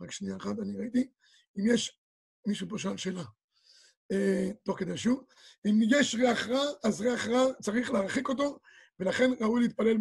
רק 0.00 0.10
שנייה 0.10 0.36
אחת, 0.36 0.58
אני 0.62 0.78
ראיתי, 0.78 1.08
אם 1.58 1.74
יש, 1.74 1.98
מישהו 2.46 2.68
פה 2.68 2.78
שאל 2.78 2.96
שאלה. 2.96 3.24
אה, 4.12 4.48
תוך 4.64 4.78
כדי 4.78 4.96
שיעור. 4.96 5.24
אם 5.66 5.80
יש 5.90 6.14
ריח 6.14 6.48
רע, 6.48 6.64
אז 6.84 7.00
ריח 7.00 7.28
רע 7.28 7.52
צריך 7.62 7.90
להרחיק 7.90 8.28
אותו, 8.28 8.58
ולכן 9.00 9.30
ראוי 9.40 9.60
להתפלל, 9.60 9.96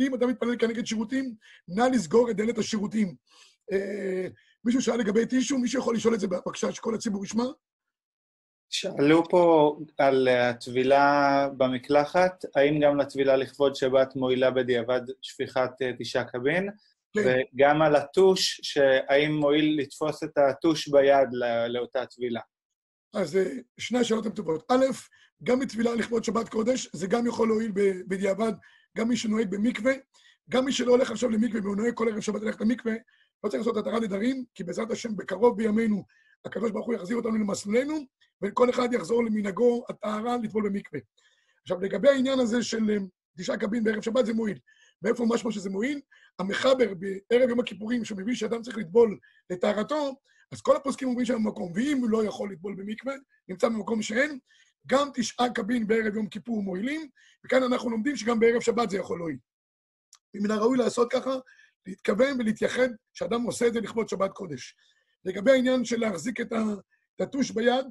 אם 0.00 0.14
אדם 0.14 0.28
מתפלל 0.28 0.56
כנגד 0.58 0.86
שירותים, 0.86 1.34
נא 1.68 1.82
לסגור 1.82 2.30
את 2.30 2.36
דלת 2.36 2.58
השירותים. 2.58 3.14
אה, 3.72 4.28
מישהו 4.64 4.82
שאל 4.82 4.96
לגבי 4.96 5.26
טישו, 5.26 5.58
מישהו 5.58 5.80
יכול 5.80 5.96
לשאול 5.96 6.14
את 6.14 6.20
זה 6.20 6.26
בבקשה 6.26 6.72
שכל 6.72 6.94
הציבור 6.94 7.24
ישמע? 7.24 7.44
שאלו 8.70 9.28
פה 9.28 9.76
על 9.98 10.28
הטבילה 10.28 11.48
במקלחת, 11.56 12.44
האם 12.54 12.80
גם 12.80 12.96
לטבילה 12.96 13.36
לכבוד 13.36 13.74
שבת 13.74 14.16
מועילה 14.16 14.50
בדיעבד 14.50 15.00
שפיכת 15.22 15.70
אה, 15.82 15.90
תשעה 15.98 16.24
קבין? 16.24 16.68
כן. 17.12 17.40
וגם 17.54 17.82
על 17.82 17.96
הטוש, 17.96 18.60
שהאם 18.62 19.36
מועיל 19.36 19.80
לתפוס 19.80 20.22
את 20.22 20.38
הטוש 20.38 20.88
ביד 20.88 21.28
לאותה 21.68 22.06
טבילה? 22.06 22.40
אז 23.14 23.36
אה, 23.36 23.44
שני 23.78 23.98
השאלות 23.98 24.26
הן 24.26 24.32
טובות. 24.32 24.64
א', 24.72 24.84
גם 25.42 25.60
בטבילה 25.60 25.94
לכבוד 25.94 26.24
שבת 26.24 26.48
קודש, 26.48 26.88
זה 26.92 27.06
גם 27.06 27.26
יכול 27.26 27.48
להועיל 27.48 27.72
בדיעבד, 28.08 28.52
גם 28.98 29.08
מי 29.08 29.16
שנוהג 29.16 29.50
במקווה, 29.50 29.92
גם 30.50 30.64
מי 30.64 30.72
שלא 30.72 30.90
הולך 30.90 31.10
עכשיו 31.10 31.30
למקווה 31.30 31.60
והוא 31.60 31.76
נוהג 31.76 31.94
כל 31.94 32.08
ערב 32.08 32.20
שבת 32.20 32.42
ללכת 32.42 32.60
למקווה, 32.60 32.94
לא 33.44 33.48
צריך 33.48 33.66
לעשות 33.66 33.76
התרת 33.76 34.02
נדרים, 34.02 34.44
כי 34.54 34.64
בעזרת 34.64 34.90
השם 34.90 35.16
בקרוב 35.16 35.56
בימינו 35.56 36.04
הקדוש 36.44 36.70
ברוך 36.70 36.86
הוא 36.86 36.94
יחזיר 36.94 37.16
אותנו 37.16 37.36
למסלולנו, 37.36 37.98
וכל 38.44 38.70
אחד 38.70 38.92
יחזור 38.92 39.24
למנהגו 39.24 39.84
הטהרה 39.88 40.36
לטבול 40.42 40.68
במקווה. 40.68 41.00
עכשיו, 41.62 41.80
לגבי 41.80 42.08
העניין 42.08 42.38
הזה 42.38 42.62
של 42.62 42.90
אה, 42.90 42.96
תשעה 43.38 43.56
קבין 43.56 43.84
בערב 43.84 44.02
שבת, 44.02 44.26
זה 44.26 44.34
מועיל. 44.34 44.58
מאיפה 45.02 45.24
משמע 45.28 45.52
שזה 45.52 45.70
מועיל? 45.70 46.00
המחבר 46.38 46.94
בערב 46.94 47.48
יום 47.48 47.60
הכיפורים, 47.60 48.04
שמביא 48.04 48.34
שאדם 48.34 48.62
צריך 48.62 48.78
לטבול 48.78 49.18
לטהרתו, 49.50 50.16
אז 50.52 50.60
כל 50.60 50.76
הפוסקים 50.76 51.08
אומרים 51.08 51.26
שם 51.26 51.34
במקום, 51.34 51.72
ואם 51.74 51.98
הוא 51.98 52.10
לא 52.10 52.24
יכול 52.24 52.52
לטבול 52.52 52.74
במקווה, 52.74 53.14
נמצא 53.48 53.68
במקום 53.68 54.02
שאין, 54.02 54.38
גם 54.86 55.08
תשעה 55.14 55.50
קבין 55.50 55.86
בערב 55.86 56.16
יום 56.16 56.28
כיפור 56.28 56.62
מועילים, 56.62 57.08
וכאן 57.44 57.62
אנחנו 57.62 57.90
לומדים 57.90 58.16
שגם 58.16 58.40
בערב 58.40 58.60
שבת 58.60 58.90
זה 58.90 58.96
יכול 58.96 59.18
להועיל. 59.18 59.38
ומן 60.34 60.50
הראוי 60.50 60.78
לעשות 60.78 61.12
ככה, 61.12 61.34
להתכוון 61.86 62.40
ולהתייחד 62.40 62.88
שאדם 63.14 63.42
עושה 63.42 63.66
את 63.66 63.72
זה 63.72 63.80
לכבוד 63.80 64.08
שבת 64.08 64.32
קודש. 64.32 64.76
לגבי 65.24 65.50
העניין 65.50 65.84
של 65.84 66.00
להחזיק 66.00 66.40
את 66.40 66.52
הטוש 67.20 67.50
ביד, 67.50 67.86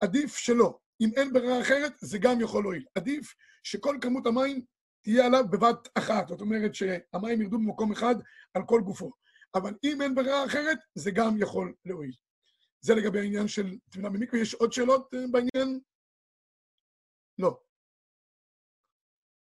עדיף 0.00 0.36
שלא. 0.36 0.78
אם 1.00 1.10
אין 1.16 1.32
ברירה 1.32 1.60
אחרת, 1.60 1.92
זה 2.00 2.18
גם 2.18 2.40
יכול 2.40 2.62
להועיל. 2.62 2.84
עדיף 2.94 3.34
שכל 3.62 3.98
כמות 4.00 4.26
המים 4.26 4.64
תהיה 5.02 5.26
עליו 5.26 5.44
בבת 5.50 5.88
אחת. 5.94 6.28
זאת 6.28 6.40
אומרת 6.40 6.74
שהמים 6.74 7.42
ירדו 7.42 7.58
במקום 7.58 7.92
אחד 7.92 8.14
על 8.54 8.62
כל 8.66 8.80
גופו. 8.80 9.12
אבל 9.54 9.74
אם 9.84 10.02
אין 10.02 10.14
ברירה 10.14 10.46
אחרת, 10.46 10.78
זה 10.94 11.10
גם 11.10 11.36
יכול 11.38 11.74
להועיל. 11.84 12.12
זה 12.80 12.94
לגבי 12.94 13.18
העניין 13.18 13.48
של 13.48 13.78
טבילה 13.90 14.08
במקווה. 14.08 14.40
יש 14.40 14.54
עוד 14.54 14.72
שאלות 14.72 15.14
אה, 15.14 15.20
בעניין? 15.30 15.80
לא. 17.38 17.60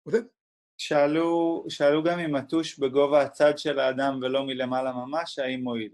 עודד? 0.03 0.23
שאלו, 0.77 1.65
שאלו 1.69 2.03
גם 2.03 2.19
אם 2.19 2.35
הטוש 2.35 2.79
בגובה 2.79 3.21
הצד 3.21 3.57
של 3.57 3.79
האדם 3.79 4.19
ולא 4.21 4.45
מלמעלה 4.45 4.93
ממש, 4.93 5.39
האם 5.39 5.59
מועיל? 5.63 5.91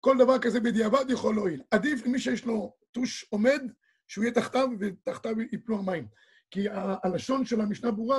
כל 0.00 0.16
דבר 0.18 0.38
כזה 0.38 0.60
בדיעבד 0.60 1.10
יכול 1.10 1.34
להועיל. 1.34 1.62
עדיף 1.70 2.06
למי 2.06 2.18
שיש 2.18 2.44
לו 2.44 2.77
טוש 2.92 3.26
עומד, 3.30 3.60
שהוא 4.06 4.24
יהיה 4.24 4.34
תחתיו 4.34 4.68
ותחתיו 4.80 5.40
ייפלו 5.40 5.78
המים. 5.78 6.06
כי 6.50 6.66
הלשון 7.04 7.44
של 7.44 7.60
המשנה 7.60 7.90
ברורה, 7.90 8.18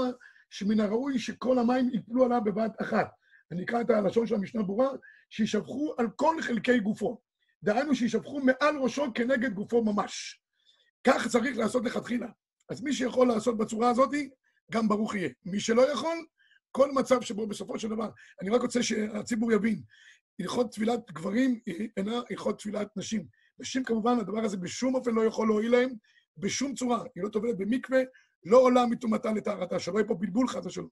שמן 0.50 0.80
הראוי 0.80 1.20
שכל 1.20 1.60
המים 1.60 1.90
ייפלו 1.90 2.26
עליו 2.26 2.42
בבת 2.44 2.82
אחת. 2.82 3.12
אני 3.52 3.64
אקרא 3.64 3.82
את 3.82 3.90
הלשון 3.90 4.28
של 4.28 4.36
המשנה 4.36 4.64
ברורה, 4.64 4.90
שישפכו 5.30 5.94
על 5.98 6.08
כל 6.16 6.42
חלקי 6.42 6.80
גופו. 6.80 7.22
דהיינו 7.64 7.96
שישפכו 7.96 8.40
מעל 8.40 8.78
ראשו 8.78 9.06
כנגד 9.14 9.54
גופו 9.54 9.84
ממש. 9.84 10.42
כך 11.04 11.28
צריך 11.28 11.58
לעשות 11.58 11.86
לכתחילה. 11.86 12.28
אז 12.70 12.82
מי 12.82 12.94
שיכול 12.94 13.28
לעשות 13.28 13.58
בצורה 13.58 13.90
הזאת, 13.90 14.10
גם 14.72 14.88
ברוך 14.88 15.16
יהיה. 15.16 15.30
מי 15.46 15.60
שלא 15.60 15.92
יכול, 15.92 16.26
כל 16.72 16.92
מצב 16.92 17.22
שבו 17.22 17.48
בסופו 17.48 17.80
של 17.80 17.88
דבר, 17.88 18.10
אני 18.42 18.50
רק 18.50 18.62
רוצה 18.62 18.84
שהציבור 18.84 19.52
יבין, 19.52 19.82
הלכות 20.40 20.72
תפילת 20.72 21.12
גברים 21.12 21.60
אינה 21.98 22.22
הלכות 22.30 22.60
תפילת 22.60 22.98
נשים. 22.98 23.26
נשים 23.60 23.84
כמובן, 23.84 24.20
הדבר 24.20 24.40
הזה 24.40 24.58
בשום 24.58 24.96
אופן 24.96 25.12
לא 25.12 25.26
יכול 25.26 25.48
להועיל 25.48 25.72
להם, 25.72 25.90
בשום 26.38 26.74
צורה. 26.76 27.04
היא 27.16 27.24
לא 27.24 27.30
טובלת 27.30 27.58
במקווה, 27.58 28.00
לא 28.46 28.58
עולה 28.58 28.86
מטומאתה 28.86 29.32
לטהרתה, 29.32 29.80
שלא 29.80 29.98
יהיה 29.98 30.08
פה 30.08 30.16
בלבול 30.16 30.48
חס 30.48 30.66
ושלום. 30.66 30.88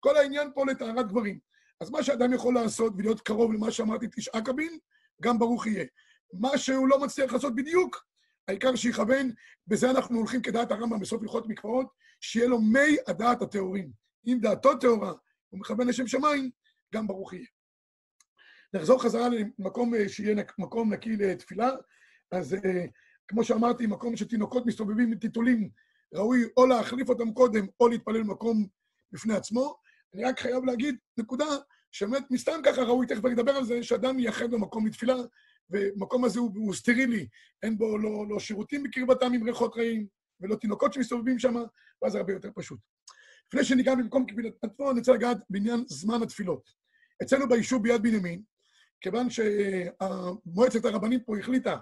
כל 0.00 0.16
העניין 0.16 0.50
פה 0.54 0.64
לטהרת 0.66 1.08
גברים. 1.08 1.38
אז 1.80 1.90
מה 1.90 2.02
שאדם 2.02 2.32
יכול 2.32 2.54
לעשות 2.54 2.92
ולהיות 2.96 3.20
קרוב 3.20 3.52
למה 3.52 3.70
שאמרתי, 3.70 4.06
תשעה 4.16 4.42
קבין, 4.42 4.78
גם 5.22 5.38
ברוך 5.38 5.66
יהיה. 5.66 5.84
מה 6.32 6.58
שהוא 6.58 6.88
לא 6.88 7.00
מצליח 7.00 7.32
לעשות 7.32 7.54
בדיוק, 7.54 8.06
העיקר 8.48 8.76
שיכוון, 8.76 9.30
בזה 9.66 9.90
אנחנו 9.90 10.18
הולכים 10.18 10.42
כדעת 10.42 10.70
הרמב"ם 10.72 11.00
בסוף 11.00 11.22
הלכות 11.22 11.48
מקוואות, 11.48 11.86
שיהיה 12.20 12.48
לו 12.48 12.60
מי 12.60 12.96
הדעת 13.06 13.42
הטהורים. 13.42 13.90
אם 14.26 14.38
דעתו 14.40 14.74
טהורה, 14.74 15.12
הוא 15.48 15.60
מכוון 15.60 15.88
לשם 15.88 16.06
שמיים, 16.06 16.50
גם 16.94 17.06
ברוך 17.06 17.32
יהיה. 17.32 17.46
נחזור 18.74 19.02
חזרה 19.02 19.28
למקום 19.28 19.94
אה, 19.94 20.08
שיהיה 20.08 20.44
מקום 20.58 20.92
נקי 20.92 21.16
לתפילה, 21.16 21.70
אז 22.32 22.54
אה, 22.54 22.86
כמו 23.28 23.44
שאמרתי, 23.44 23.86
מקום 23.86 24.16
שתינוקות 24.16 24.66
מסתובבים 24.66 25.12
עם 25.12 25.18
טיטולים, 25.18 25.68
ראוי 26.14 26.44
או 26.56 26.66
להחליף 26.66 27.08
אותם 27.08 27.32
קודם, 27.32 27.66
או 27.80 27.88
להתפלל 27.88 28.22
במקום 28.22 28.66
בפני 29.12 29.34
עצמו. 29.34 29.76
אני 30.14 30.24
רק 30.24 30.40
חייב 30.40 30.64
להגיד, 30.64 30.96
נקודה, 31.18 31.44
שבאמת 31.92 32.30
מסתם 32.30 32.60
ככה 32.64 32.82
ראוי, 32.82 33.06
תכף 33.06 33.24
אני 33.24 33.34
אדבר 33.34 33.52
על 33.52 33.64
זה, 33.64 33.82
שאדם 33.82 34.18
ייחד 34.18 34.50
במקום 34.50 34.86
לתפילה, 34.86 35.16
ומקום 35.70 36.24
הזה 36.24 36.40
הוא, 36.40 36.50
הוא 36.56 36.74
סטרילי, 36.74 37.28
אין 37.62 37.78
בו 37.78 37.98
לא, 37.98 38.26
לא 38.28 38.38
שירותים 38.38 38.82
בקרבתם 38.82 39.32
עם 39.32 39.42
ריחות 39.42 39.76
רעים, 39.76 40.06
ולא 40.40 40.56
תינוקות 40.56 40.92
שמסתובבים 40.92 41.38
שם, 41.38 41.54
ואז 42.02 42.12
זה 42.12 42.18
הרבה 42.18 42.32
יותר 42.32 42.50
פשוט. 42.54 42.78
לפני 43.48 43.64
שניגע 43.64 43.94
במקום 43.94 44.26
קבילת 44.26 44.52
עצמו, 44.62 44.90
אני 44.90 44.98
רוצה 44.98 45.12
לגעת 45.12 45.38
בעניין 45.50 45.84
זמן 45.86 46.22
התפילות. 46.22 46.70
אצלנו 47.22 47.48
ביישוב 47.48 47.82
ביד 47.82 48.02
בנימין, 48.02 48.42
כיוון 49.00 49.26
שמועצת 49.30 50.84
הרבנים 50.84 51.20
פה 51.20 51.38
החליטה 51.38 51.76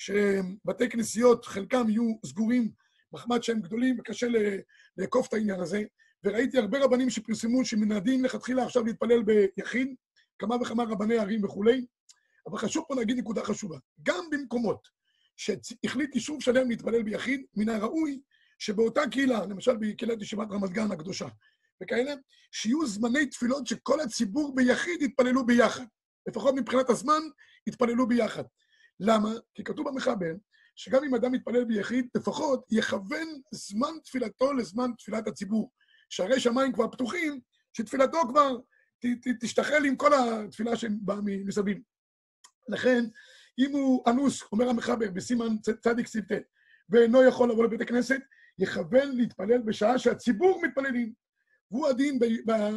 שבתי 0.00 0.88
כנסיות, 0.88 1.44
חלקם 1.44 1.90
יהיו 1.90 2.14
סגורים 2.26 2.70
מחמד 3.12 3.42
שהם 3.42 3.60
גדולים 3.60 3.96
וקשה 3.98 4.26
לאכוף 4.96 5.28
את 5.28 5.34
העניין 5.34 5.60
הזה, 5.60 5.82
וראיתי 6.24 6.58
הרבה 6.58 6.84
רבנים 6.84 7.10
שפרסמו 7.10 7.64
שמנעדים 7.64 8.24
לכתחילה 8.24 8.64
עכשיו 8.64 8.84
להתפלל 8.84 9.22
ביחיד, 9.22 9.94
כמה 10.38 10.56
וכמה 10.56 10.82
רבני 10.82 11.18
ערים 11.18 11.44
וכולי, 11.44 11.86
אבל 12.46 12.58
חשוב 12.58 12.84
פה 12.88 12.94
להגיד 12.94 13.18
נקודה 13.18 13.44
חשובה. 13.44 13.78
גם 14.02 14.24
במקומות 14.30 14.88
שהחליט 15.36 16.14
יישוב 16.14 16.42
שלם 16.42 16.70
להתפלל 16.70 17.02
ביחיד, 17.02 17.44
מן 17.56 17.68
הראוי 17.68 18.20
שבאותה 18.58 19.00
קהילה, 19.10 19.46
למשל 19.46 19.76
בקהילת 19.76 20.22
ישיבת 20.22 20.48
רמת 20.50 20.70
גן 20.70 20.92
הקדושה, 20.92 21.26
וכאלה, 21.82 22.14
שיהיו 22.52 22.86
זמני 22.86 23.26
תפילות 23.26 23.66
שכל 23.66 24.00
הציבור 24.00 24.54
ביחיד 24.54 25.02
יתפללו 25.02 25.46
ביחד. 25.46 25.84
לפחות 26.28 26.54
מבחינת 26.54 26.90
הזמן, 26.90 27.20
יתפללו 27.66 28.08
ביחד. 28.08 28.44
למה? 29.00 29.30
כי 29.54 29.64
כתוב 29.64 29.88
במחבר, 29.88 30.32
שגם 30.76 31.04
אם 31.04 31.14
אדם 31.14 31.32
מתפלל 31.32 31.64
ביחיד, 31.64 32.08
לפחות 32.16 32.66
יכוון 32.70 33.28
זמן 33.52 33.92
תפילתו 34.04 34.52
לזמן 34.52 34.90
תפילת 34.98 35.26
הציבור. 35.28 35.70
שהרי 36.10 36.40
שמיים 36.40 36.72
כבר 36.72 36.88
פתוחים, 36.88 37.40
שתפילתו 37.72 38.18
כבר 38.28 38.56
ת, 39.00 39.06
ת, 39.06 39.28
תשתחל 39.40 39.84
עם 39.84 39.96
כל 39.96 40.10
התפילה 40.14 40.76
שבאה 40.76 41.16
מסביב. 41.24 41.78
לכן, 42.68 43.04
אם 43.58 43.72
הוא 43.72 44.04
אנוס, 44.10 44.42
אומר 44.52 44.68
המחבר 44.68 45.10
בסימן 45.10 45.56
צדיק 45.58 46.06
ס"ט, 46.06 46.32
ואינו 46.88 47.24
יכול 47.24 47.50
לבוא 47.50 47.64
לבית 47.64 47.80
הכנסת, 47.80 48.20
יכוון 48.58 49.16
להתפלל 49.16 49.62
בשעה 49.62 49.98
שהציבור 49.98 50.62
מתפללים. 50.62 51.12
והוא 51.70 51.88
הדין 51.88 52.18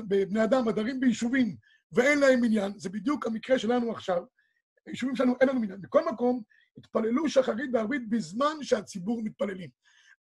בבני 0.08 0.44
אדם, 0.44 0.68
הדרים 0.68 1.00
ביישובים, 1.00 1.56
ואין 1.92 2.20
להם 2.20 2.44
עניין, 2.44 2.72
זה 2.78 2.90
בדיוק 2.90 3.28
המקרה 3.28 3.60
שלנו 3.60 3.92
עכשיו. 3.92 4.24
היישובים 4.86 5.16
שלנו 5.16 5.36
אין 5.42 5.50
לנו 5.50 5.64
עניין. 5.64 5.82
בכל 5.82 6.06
מקום, 6.12 6.44
התפללו 6.78 7.30
שחרית 7.30 7.70
וערבית 7.74 8.10
בזמן 8.10 8.56
שהציבור 8.62 9.22
מתפללים. 9.24 9.70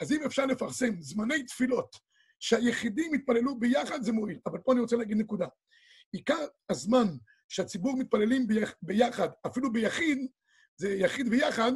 אז 0.00 0.12
אם 0.12 0.22
אפשר 0.26 0.46
לפרסם 0.46 1.00
זמני 1.00 1.42
תפילות 1.42 1.96
שהיחידים 2.38 3.14
יתפללו 3.14 3.58
ביחד, 3.58 4.02
זה 4.02 4.12
מועיל. 4.12 4.38
אבל 4.46 4.58
פה 4.58 4.72
אני 4.72 4.80
רוצה 4.80 4.96
להגיד 4.96 5.16
נקודה. 5.16 5.46
עיקר 6.12 6.46
הזמן 6.70 7.06
שהציבור 7.48 7.96
מתפללים 7.96 8.46
ביחד, 8.82 9.28
אפילו 9.46 9.72
ביחיד, 9.72 10.18
זה 10.76 10.94
יחיד 10.94 11.28
ויחד, 11.30 11.72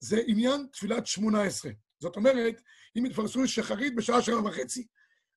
זה 0.00 0.20
עניין 0.26 0.66
תפילת 0.72 1.06
שמונה 1.06 1.42
עשרה. 1.42 1.72
זאת 2.00 2.16
אומרת, 2.16 2.60
אם 2.98 3.06
יתפרסו 3.06 3.48
שחרית 3.48 3.94
בשעה 3.94 4.22
שבע 4.22 4.40
וחצי, 4.40 4.86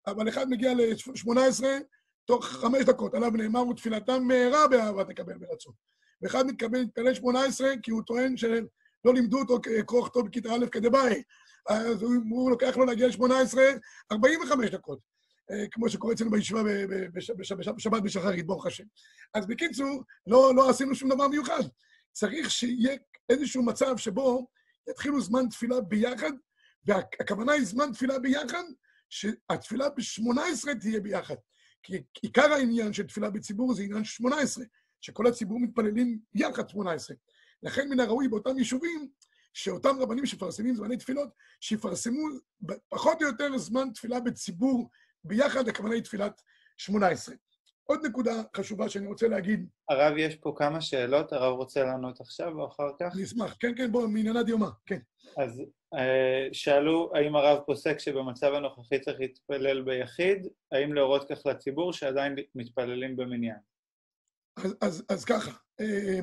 אבל 0.08 0.30
אחד 0.30 0.50
מגיע 0.50 0.72
לשמונה 0.76 1.46
עשרה, 1.46 1.78
תוך 2.26 2.46
חמש 2.46 2.84
דקות, 2.86 3.14
עליו 3.14 3.32
נאמר, 3.32 3.68
ותפילתם 3.68 4.24
מהרה 4.24 4.68
באהבה 4.68 5.04
תקבל 5.04 5.38
ברצון. 5.38 5.74
ואחד 6.22 6.48
מתכוון 6.48 6.80
להתפלל 6.80 7.14
שמונה 7.14 7.46
עשרה, 7.46 7.70
כי 7.84 7.92
הוא 7.92 8.02
טוען 8.08 8.38
שלא 8.38 9.14
לימדו 9.14 9.40
אותו 9.40 9.62
קרוא 9.88 10.02
וכתוב 10.02 10.28
בכיתה 10.28 10.50
א' 10.54 10.66
כדבעי. 10.72 11.24
אז 11.70 12.02
הוא, 12.02 12.14
הוא 12.30 12.52
לוקח 12.52 12.78
לו 12.78 12.86
להגיע 12.86 13.08
ל-18, 13.08 13.58
45 14.12 14.70
דקות, 14.70 15.00
אה, 15.52 15.66
כמו 15.72 15.90
שקורה 15.90 16.14
אצלנו 16.14 16.32
בישיבה 16.32 16.62
בשבת 17.78 18.04
בשחרית, 18.04 18.46
ברוך 18.46 18.66
השם. 18.66 18.84
אז 19.34 19.48
בקיצור, 19.48 20.04
לא, 20.28 20.56
לא 20.56 20.70
עשינו 20.70 20.96
שום 20.96 21.10
דבר 21.10 21.28
מיוחד. 21.28 21.64
צריך 22.12 22.52
שיהיה 22.52 22.98
איזשהו 23.30 23.64
מצב 23.64 23.98
שבו 23.98 24.48
יתחילו 24.90 25.22
זמן 25.22 25.50
תפילה 25.50 25.82
ביחד, 25.82 26.32
והכוונה 26.86 27.52
היא 27.52 27.66
זמן 27.66 27.92
תפילה 27.94 28.20
ביחד, 28.20 28.64
שהתפילה 29.10 29.90
ב-18 29.90 30.80
תהיה 30.80 31.00
ביחד. 31.00 31.36
כי 31.84 32.04
עיקר 32.22 32.54
העניין 32.54 32.94
של 32.94 33.04
תפילה 33.04 33.30
בציבור 33.30 33.74
זה 33.74 33.84
עניין 33.84 34.04
של 34.04 34.12
18, 34.12 34.66
שכל 35.02 35.28
הציבור 35.28 35.60
מתפללים 35.60 36.20
יחד 36.36 36.70
18. 36.70 37.16
לכן 37.64 37.90
מן 37.90 38.00
הראוי 38.00 38.28
באותם 38.28 38.58
יישובים, 38.58 39.08
שאותם 39.54 39.96
רבנים 40.00 40.26
שמפרסמים 40.26 40.76
זמני 40.76 40.98
תפילות, 40.98 41.30
שיפרסמו 41.60 42.28
פחות 42.90 43.22
או 43.22 43.28
יותר 43.28 43.58
זמן 43.58 43.88
תפילה 43.94 44.20
בציבור 44.20 44.90
ביחד, 45.24 45.68
הכוונה 45.68 45.94
היא 45.94 46.04
תפילת 46.04 46.42
18. 46.78 47.36
עוד 47.84 48.06
נקודה 48.06 48.32
חשובה 48.56 48.90
שאני 48.90 49.08
רוצה 49.08 49.28
להגיד. 49.28 49.70
הרב, 49.90 50.18
יש 50.18 50.36
פה 50.36 50.54
כמה 50.58 50.82
שאלות, 50.82 51.34
הרב 51.34 51.58
רוצה 51.58 51.84
לענות 51.84 52.22
עכשיו 52.22 52.60
או 52.60 52.68
אחר 52.68 52.90
כך? 53.00 53.12
אני 53.16 53.24
אשמח. 53.24 53.56
כן, 53.60 53.74
כן, 53.78 53.92
בוא, 53.92 54.08
מעניינה 54.08 54.44
דיומה, 54.44 54.70
כן. 54.86 55.00
אז 55.38 55.64
אה, 55.94 56.48
שאלו 56.52 57.12
האם 57.16 57.36
הרב 57.36 57.60
פוסק 57.66 58.00
שבמצב 58.00 58.54
הנוכחי 58.54 59.00
צריך 59.00 59.20
להתפלל 59.20 59.82
ביחיד, 59.82 60.48
האם 60.72 60.94
להורות 60.94 61.32
כך 61.32 61.46
לציבור 61.46 61.94
שעדיין 61.94 62.36
מתפללים 62.56 63.16
במניין? 63.16 63.71
אז, 64.58 65.04
אז, 65.10 65.26
ככה, 65.26 65.52
אה, 65.80 66.20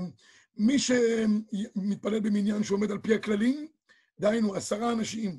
מי 0.56 0.78
שמתפלל 0.78 2.20
במניין 2.20 2.62
שעומד 2.62 2.90
על 2.90 2.98
פי 2.98 3.14
הכללים, 3.14 3.68
דהיינו 4.20 4.54
עשרה 4.54 4.92
אנשים, 4.92 5.38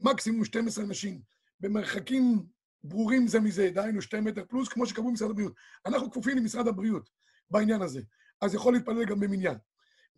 מקסימום 0.00 0.44
12 0.44 0.84
אנשים, 0.84 1.20
במרחקים 1.60 2.46
ברורים 2.84 3.26
זה 3.26 3.40
מזה, 3.40 3.70
דהיינו 3.70 4.02
שתי 4.02 4.20
מטר 4.20 4.44
פלוס, 4.48 4.68
כמו 4.68 4.86
שקבעו 4.86 5.10
במשרד 5.10 5.30
הבריאות. 5.30 5.54
אנחנו 5.86 6.10
כפופים 6.10 6.36
למשרד 6.36 6.68
הבריאות 6.68 7.10
בעניין 7.50 7.82
הזה, 7.82 8.00
אז 8.40 8.54
יכול 8.54 8.72
להתפלל 8.72 9.04
גם 9.04 9.20
במניין. 9.20 9.56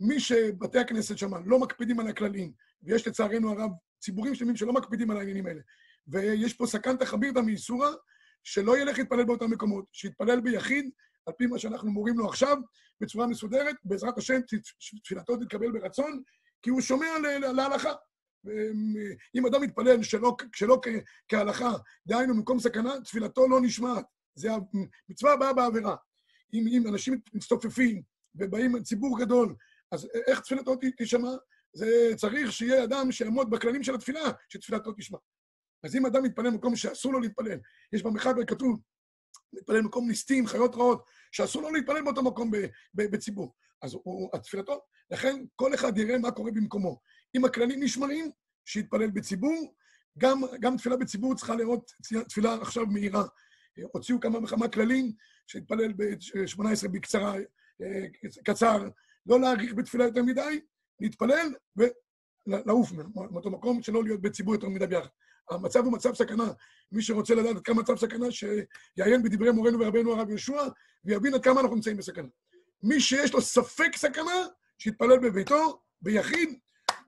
מי 0.01 0.21
שבתי 0.21 0.79
הכנסת 0.79 1.19
שם 1.19 1.49
לא 1.49 1.59
מקפידים 1.59 2.01
על 2.01 2.09
הכללים, 2.09 2.53
ויש 2.83 3.09
לצערנו 3.09 3.53
הרב 3.53 3.71
ציבורים 4.01 4.35
שלמים 4.35 4.57
שלא 4.57 4.73
מקפידים 4.73 5.11
על 5.11 5.17
העניינים 5.17 5.47
האלה, 5.47 5.61
ויש 6.09 6.55
פה 6.55 6.67
סכנתא 6.67 7.05
חבירתא 7.05 7.39
מאיסורא, 7.39 7.89
שלא 8.45 8.79
ילך 8.79 8.99
להתפלל 8.99 9.25
באותם 9.25 9.51
מקומות, 9.51 9.85
שיתפלל 9.93 10.41
ביחיד, 10.41 10.91
על 11.27 11.35
פי 11.39 11.47
מה 11.47 11.59
שאנחנו 11.59 11.91
מורים 11.91 12.19
לו 12.19 12.29
עכשיו, 12.29 12.57
בצורה 13.01 13.27
מסודרת, 13.27 13.77
בעזרת 13.85 14.19
השם 14.19 14.41
תפילתו 15.05 15.37
תתקבל 15.37 15.73
ברצון, 15.73 16.23
כי 16.63 16.71
הוא 16.71 16.81
שומע 16.81 17.07
להלכה. 17.39 17.93
אם 19.35 19.47
אדם 19.47 19.63
מתפלל 19.63 20.03
שלא, 20.03 20.37
שלא 20.55 20.81
כהלכה, 21.29 21.73
דהיינו 22.07 22.35
במקום 22.35 22.59
סכנה, 22.59 23.01
תפילתו 23.05 23.49
לא 23.49 23.61
נשמעת. 23.61 24.05
זה 24.35 24.49
המצווה 25.09 25.33
הבאה 25.33 25.53
בעבירה. 25.53 25.97
אם, 26.55 26.67
אם 26.69 26.89
אנשים 26.89 27.21
מצטופפים 27.35 28.03
ובאים 28.35 28.83
ציבור 28.83 29.21
גדול, 29.21 29.55
אז 29.93 30.09
איך 30.27 30.41
תפילתו 30.41 30.77
תשמע? 30.99 31.31
זה 31.73 32.13
צריך 32.17 32.53
שיהיה 32.53 32.85
אדם 32.85 33.13
שיעמוד 33.13 33.51
בכללים 33.51 33.83
של 33.83 33.95
התפילה, 33.95 34.25
שתפילתו 34.49 34.93
תשמע. 34.93 35.19
אז 35.85 35.97
אם 35.97 36.07
אדם 36.07 36.23
מתפלל 36.23 36.51
במקום 36.51 36.77
שאסור 36.77 37.13
לו 37.13 37.21
להתפלל, 37.21 37.59
יש 37.93 38.03
במחבר 38.03 38.45
כתוב, 38.47 38.81
להתפלל 39.57 39.83
במקום 39.83 40.09
ליסטים, 40.09 40.47
חיות 40.47 40.75
רעות, 40.75 41.05
שאסור 41.33 41.63
לו 41.63 41.71
להתפלל 41.71 42.03
באותו 42.03 42.23
מקום 42.23 42.51
בציבור. 42.95 43.55
אז 43.83 43.95
הוא, 43.95 44.31
התפילתו, 44.35 44.81
לכן 45.11 45.45
כל 45.57 45.75
אחד 45.75 45.99
יראה 45.99 46.19
מה 46.19 46.31
קורה 46.31 46.51
במקומו. 46.51 47.01
אם 47.37 47.45
הכללים 47.45 47.83
נשמרים, 47.83 48.31
שיתפלל 48.65 49.11
בציבור. 49.11 49.75
גם, 50.19 50.41
גם 50.61 50.77
תפילה 50.77 50.97
בציבור 50.97 51.35
צריכה 51.35 51.55
לראות 51.55 51.93
תפילה 52.29 52.55
עכשיו 52.55 52.87
מהירה. 52.87 53.25
הוציאו 53.93 54.21
כמה 54.21 54.39
וכמה 54.39 54.69
כללים, 54.69 55.13
שיתפלל 55.47 55.93
ב-18 55.93 56.89
בקצרה, 56.93 57.35
אה, 57.83 58.07
קצר, 58.45 58.89
לא 59.27 59.41
להאריך 59.41 59.75
בתפילה 59.75 60.05
יותר 60.05 60.23
מדי, 60.23 60.61
להתפלל 61.01 61.55
לעוף 62.47 62.93
מאותו 63.31 63.51
מקום, 63.51 63.83
שלא 63.83 64.05
להיות 64.05 64.21
בציבור 64.21 64.55
יותר 64.55 64.69
מדי 64.69 64.87
ביחד. 64.87 65.09
המצב 65.51 65.85
הוא 65.85 65.93
מצב 65.93 66.15
סכנה. 66.15 66.53
מי 66.93 67.03
שרוצה 67.03 67.35
לדעת 67.35 67.65
כמה 67.65 67.83
מצב 67.83 67.97
סכנה, 67.97 68.27
שיעיין 68.31 69.23
בדברי 69.23 69.51
מורנו 69.51 69.81
ורבנו 69.81 70.13
הרב 70.13 70.29
יהושע, 70.29 70.63
ויבין 71.05 71.35
עד 71.35 71.45
כמה 71.45 71.61
אנחנו 71.61 71.75
נמצאים 71.75 71.97
בסכנה. 71.97 72.29
מי 72.83 73.01
שיש 73.01 73.33
לו 73.33 73.41
ספק 73.41 73.97
סכנה, 73.97 74.47
שיתפלל 74.79 75.19
בביתו, 75.19 75.81
ביחיד, 76.03 76.59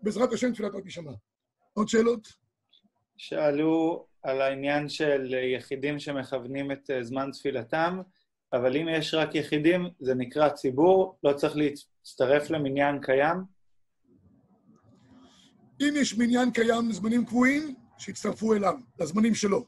בעזרת 0.02 0.33
השם 0.33 0.52
תפילתו 0.52 0.80
תשמע. 0.80 1.12
עוד 1.73 1.88
שאלות? 1.88 2.28
שאלו 3.16 4.07
על 4.23 4.40
העניין 4.40 4.88
של 4.88 5.35
יחידים 5.57 5.99
שמכוונים 5.99 6.73
את 6.73 6.90
אה, 6.90 7.04
זמן 7.04 7.30
תפילתם, 7.33 8.00
אבל 8.52 8.76
אם 8.76 8.88
יש 8.88 9.14
רק 9.14 9.35
יחידים, 9.35 9.88
זה 10.00 10.14
נקרא 10.14 10.49
ציבור, 10.49 11.18
לא 11.23 11.33
צריך 11.33 11.57
להצטרף 11.57 12.50
למניין 12.50 13.00
קיים? 13.00 13.37
אם 15.80 15.95
יש 15.97 16.18
מניין 16.18 16.50
קיים 16.50 16.92
זמנים 16.92 17.26
קבועים, 17.26 17.75
שיצטרפו 17.99 18.55
אליו, 18.55 18.75
לזמנים 19.00 19.35
שלו. 19.35 19.67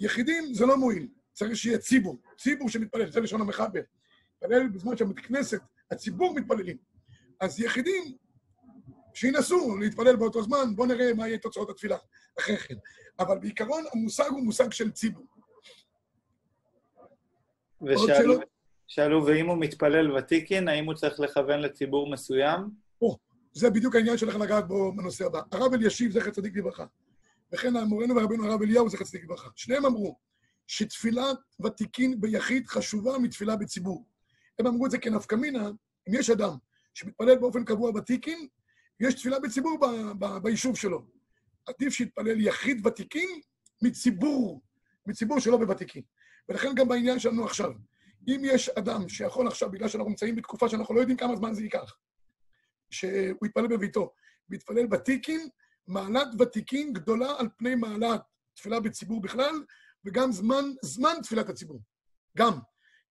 יחידים 0.00 0.54
זה 0.54 0.66
לא 0.66 0.76
מועיל, 0.76 1.08
צריך 1.32 1.56
שיהיה 1.56 1.78
ציבור, 1.78 2.16
ציבור 2.38 2.68
שמתפלל, 2.68 3.10
זה 3.10 3.20
לשון 3.20 3.40
המחבר. 3.40 3.80
מתפלל 4.36 4.68
בזמן 4.68 4.96
שבבית 4.96 5.18
כנסת, 5.26 5.60
הציבור 5.90 6.34
מתפללים. 6.34 6.76
אז 7.40 7.60
יחידים, 7.60 8.16
שינסו 9.14 9.76
להתפלל 9.76 10.16
באותו 10.16 10.42
זמן, 10.42 10.76
בואו 10.76 10.88
נראה 10.88 11.14
מה 11.14 11.28
יהיה 11.28 11.38
תוצאות 11.38 11.70
התפילה 11.70 11.96
אחרי 12.38 12.56
כן. 12.56 12.74
אבל 13.18 13.38
בעיקרון 13.38 13.84
המושג 13.92 14.28
הוא 14.30 14.42
מושג 14.42 14.72
של 14.72 14.90
ציבור. 14.90 15.26
ושאלו, 17.82 19.26
ואם 19.26 19.46
הוא 19.46 19.56
מתפלל 19.58 20.12
ותיקין, 20.12 20.68
האם 20.68 20.84
הוא 20.84 20.94
צריך 20.94 21.20
לכוון 21.20 21.60
לציבור 21.60 22.10
מסוים? 22.10 22.60
או, 23.02 23.18
זה 23.52 23.70
בדיוק 23.70 23.94
העניין 23.94 24.18
שלך 24.18 24.36
לגעת 24.36 24.68
בו 24.68 24.92
בנושא 24.92 25.26
הבא. 25.26 25.40
הרב 25.52 25.74
אלישיב, 25.74 26.12
זכר 26.12 26.30
צדיק 26.30 26.56
לברכה, 26.56 26.86
וכן 27.52 27.76
מורנו 27.76 28.16
ורבנו 28.16 28.44
הרב 28.44 28.62
אליהו, 28.62 28.88
זכר 28.88 29.04
צדיק 29.04 29.24
לברכה. 29.24 29.48
שניהם 29.56 29.86
אמרו 29.86 30.18
שתפילת 30.66 31.38
ותיקין 31.64 32.20
ביחיד 32.20 32.66
חשובה 32.66 33.18
מתפילה 33.18 33.56
בציבור. 33.56 34.06
הם 34.58 34.66
אמרו 34.66 34.86
את 34.86 34.90
זה 34.90 34.98
כנפקא 34.98 35.34
מינה, 35.34 35.68
אם 36.08 36.14
יש 36.14 36.30
אדם 36.30 36.56
שמתפלל 36.94 37.38
באופן 37.38 37.64
קבוע 37.64 37.90
ותיקין, 37.90 38.48
יש 39.00 39.14
תפילה 39.14 39.40
בציבור 39.40 39.78
ב- 39.80 40.24
ב- 40.24 40.38
ביישוב 40.38 40.76
שלו. 40.76 41.06
עדיף 41.66 41.94
שיתפלל 41.94 42.40
יחיד 42.40 42.86
ותיקין 42.86 43.40
מציבור, 43.82 44.62
מציבור 45.06 45.40
שלא 45.40 45.56
בוותיקין. 45.56 46.02
ולכן 46.48 46.74
גם 46.74 46.88
בעניין 46.88 47.18
שלנו 47.18 47.44
עכשיו, 47.44 47.72
אם 48.28 48.42
יש 48.44 48.68
אדם 48.68 49.08
שיכול 49.08 49.46
עכשיו, 49.46 49.70
בגלל 49.70 49.88
שאנחנו 49.88 50.10
נמצאים 50.10 50.36
בתקופה 50.36 50.68
שאנחנו 50.68 50.94
לא 50.94 51.00
יודעים 51.00 51.18
כמה 51.18 51.36
זמן 51.36 51.54
זה 51.54 51.62
ייקח, 51.62 51.96
שהוא 52.90 53.46
יתפלל 53.46 53.66
בביתו, 53.66 54.12
ויתפלל 54.48 54.86
ותיקין, 54.92 55.48
מעלת 55.88 56.28
ותיקין 56.38 56.92
גדולה 56.92 57.34
על 57.38 57.48
פני 57.56 57.74
מעלת 57.74 58.20
תפילה 58.54 58.80
בציבור 58.80 59.20
בכלל, 59.20 59.62
וגם 60.04 60.32
זמן, 60.32 60.64
זמן 60.82 61.14
תפילת 61.22 61.48
הציבור. 61.48 61.80
גם. 62.38 62.58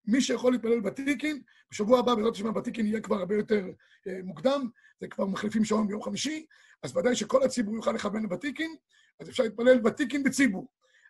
מי 0.05 0.21
שיכול 0.21 0.51
להתפלל 0.51 0.87
ותיקין, 0.87 1.41
בשבוע 1.71 1.99
הבא 1.99 2.15
בעזרת 2.15 2.33
השם 2.33 2.47
הוותיקין 2.47 2.85
יהיה 2.85 3.01
כבר 3.01 3.15
הרבה 3.15 3.35
יותר 3.35 3.65
אה, 4.07 4.19
מוקדם, 4.23 4.69
זה 5.01 5.07
כבר 5.07 5.25
מחליפים 5.25 5.65
שעון 5.65 5.87
ביום 5.87 6.03
חמישי, 6.03 6.45
אז 6.83 6.97
ודאי 6.97 7.15
שכל 7.15 7.43
הציבור 7.43 7.75
יוכל 7.75 7.91
לכוון 7.91 8.23
לוותיקין, 8.23 8.75
אז 9.19 9.29
אפשר 9.29 9.43
להתפלל 9.43 9.87
ותיקין 9.87 10.23
בציבור. 10.23 10.67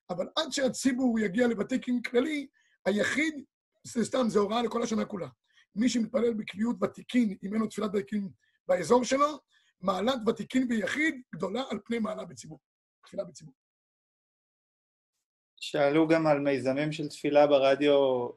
אבל 0.10 0.28
עד 0.36 0.52
שהציבור 0.52 1.20
יגיע 1.20 1.48
לוותיקין 1.48 2.02
כללי, 2.02 2.48
היחיד, 2.86 3.44
זה 3.84 4.06
סתם, 4.06 4.26
זה 4.30 4.40
הוראה 4.40 4.62
לכל 4.62 4.84
השנה 4.84 5.06
כולה. 5.06 5.28
מי 5.76 5.90
שמתפלל 5.90 6.34
בקביעות 6.34 6.84
ותיקין, 6.84 7.38
אם 7.44 7.54
אין 7.54 7.62
לו 7.62 7.68
תפילת 7.68 7.90
ותיקין 7.94 8.30
באזור 8.68 9.04
שלו, 9.04 9.40
מעלת 9.82 10.20
ותיקין 10.28 10.68
ביחיד 10.68 11.22
גדולה 11.36 11.64
על 11.70 11.80
פני 11.86 12.00
מעלה 12.00 12.26
בציבור. 12.26 12.60
תפילה 13.04 13.24
בציבור. 13.24 13.54
שאלו 15.60 16.08
גם 16.08 16.28
על 16.28 16.40
מיזמים 16.40 16.92
של 16.92 17.08
תפילה 17.08 17.48
ברדיו 17.48 18.30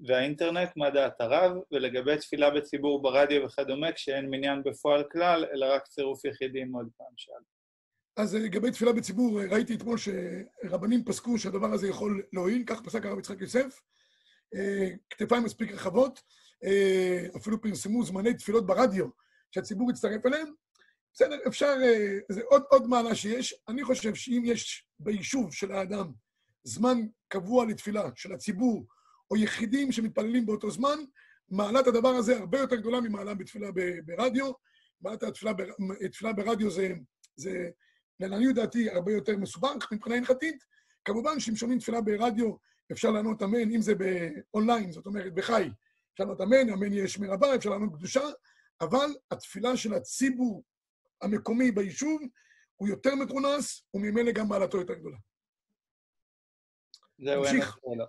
והאינטרנט, 0.00 0.76
מה 0.76 0.90
דעת 0.90 1.20
הרב, 1.20 1.52
ולגבי 1.72 2.18
תפילה 2.18 2.50
בציבור 2.50 3.02
ברדיו 3.02 3.44
וכדומה, 3.46 3.92
כשאין 3.92 4.30
מניין 4.30 4.62
בפועל 4.62 5.04
כלל, 5.12 5.44
אלא 5.52 5.74
רק 5.74 5.86
צירוף 5.86 6.24
יחידים 6.24 6.74
עוד 6.74 6.88
פעם 6.96 7.12
שאל. 7.16 7.42
אז 8.16 8.34
לגבי 8.34 8.70
תפילה 8.70 8.92
בציבור, 8.92 9.40
ראיתי 9.50 9.74
אתמול 9.74 9.98
שרבנים 9.98 11.04
פסקו 11.04 11.38
שהדבר 11.38 11.72
הזה 11.72 11.88
יכול 11.88 12.22
להועיל, 12.32 12.64
כך 12.66 12.80
פסק 12.84 13.06
הרב 13.06 13.18
יצחק 13.18 13.40
יוסף, 13.40 13.80
אה, 14.54 14.88
כתפיים 15.10 15.44
מספיק 15.44 15.72
רחבות, 15.72 16.22
אה, 16.64 17.26
אפילו 17.36 17.60
פרסמו 17.60 18.04
זמני 18.04 18.34
תפילות 18.34 18.66
ברדיו, 18.66 19.06
שהציבור 19.50 19.90
יצטרף 19.90 20.26
אליהם. 20.26 20.54
בסדר, 21.14 21.36
אפשר, 21.46 21.76
אה, 21.82 22.18
זה 22.28 22.40
עוד, 22.44 22.62
עוד 22.70 22.86
מעלה 22.86 23.14
שיש. 23.14 23.54
אני 23.68 23.84
חושב 23.84 24.14
שאם 24.14 24.42
יש 24.44 24.86
ביישוב 24.98 25.54
של 25.54 25.72
האדם 25.72 26.12
זמן 26.64 26.98
קבוע 27.28 27.66
לתפילה 27.66 28.10
של 28.16 28.32
הציבור, 28.32 28.86
או 29.30 29.36
יחידים 29.36 29.92
שמתפללים 29.92 30.46
באותו 30.46 30.70
זמן, 30.70 30.98
מעלת 31.50 31.86
הדבר 31.86 32.08
הזה 32.08 32.38
הרבה 32.38 32.58
יותר 32.58 32.76
גדולה 32.76 33.00
ממעלה 33.00 33.34
בתפילה 33.34 33.68
ברדיו. 34.04 34.52
מעלת 35.00 35.22
התפילה 35.22 35.52
תפילה 36.12 36.32
ברדיו 36.32 36.70
זה, 36.70 36.94
זה, 37.36 37.70
לעניות 38.20 38.54
דעתי, 38.54 38.90
הרבה 38.90 39.12
יותר 39.12 39.36
מסובך 39.36 39.92
מבחינה 39.92 40.16
הלכתית. 40.16 40.64
כמובן 41.04 41.40
שאם 41.40 41.56
שומעים 41.56 41.78
תפילה 41.78 42.00
ברדיו, 42.00 42.54
אפשר 42.92 43.10
לענות 43.10 43.42
אמן, 43.42 43.70
אם 43.70 43.80
זה 43.80 43.92
באונליין, 43.94 44.92
זאת 44.92 45.06
אומרת 45.06 45.34
בחי. 45.34 45.70
אפשר 46.12 46.24
לענות 46.24 46.40
אמן, 46.40 46.70
אמן 46.70 46.92
יש 46.92 47.18
מרבה, 47.18 47.54
אפשר 47.54 47.70
לענות 47.70 47.94
קדושה, 47.94 48.24
אבל 48.80 49.10
התפילה 49.30 49.76
של 49.76 49.94
הציבור 49.94 50.64
המקומי 51.22 51.70
ביישוב 51.70 52.22
הוא 52.76 52.88
יותר 52.88 53.14
מכונס, 53.14 53.82
וממילא 53.94 54.32
גם 54.32 54.48
מעלתו 54.48 54.78
יותר 54.78 54.94
גדולה. 54.94 55.16
זהו, 57.18 57.44
שאלות. 57.44 58.08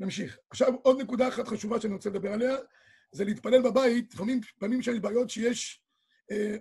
נמשיך. 0.00 0.38
עכשיו, 0.50 0.74
עוד 0.82 1.00
נקודה 1.00 1.28
אחת 1.28 1.48
חשובה 1.48 1.80
שאני 1.80 1.94
רוצה 1.94 2.10
לדבר 2.10 2.32
עליה, 2.32 2.56
זה 3.12 3.24
להתפלל 3.24 3.62
בבית. 3.62 4.14
לפעמים, 4.14 4.40
פעמים 4.58 4.82
שיש 4.82 4.98
בעיות 4.98 5.30
שיש 5.30 5.82
אה, 6.30 6.56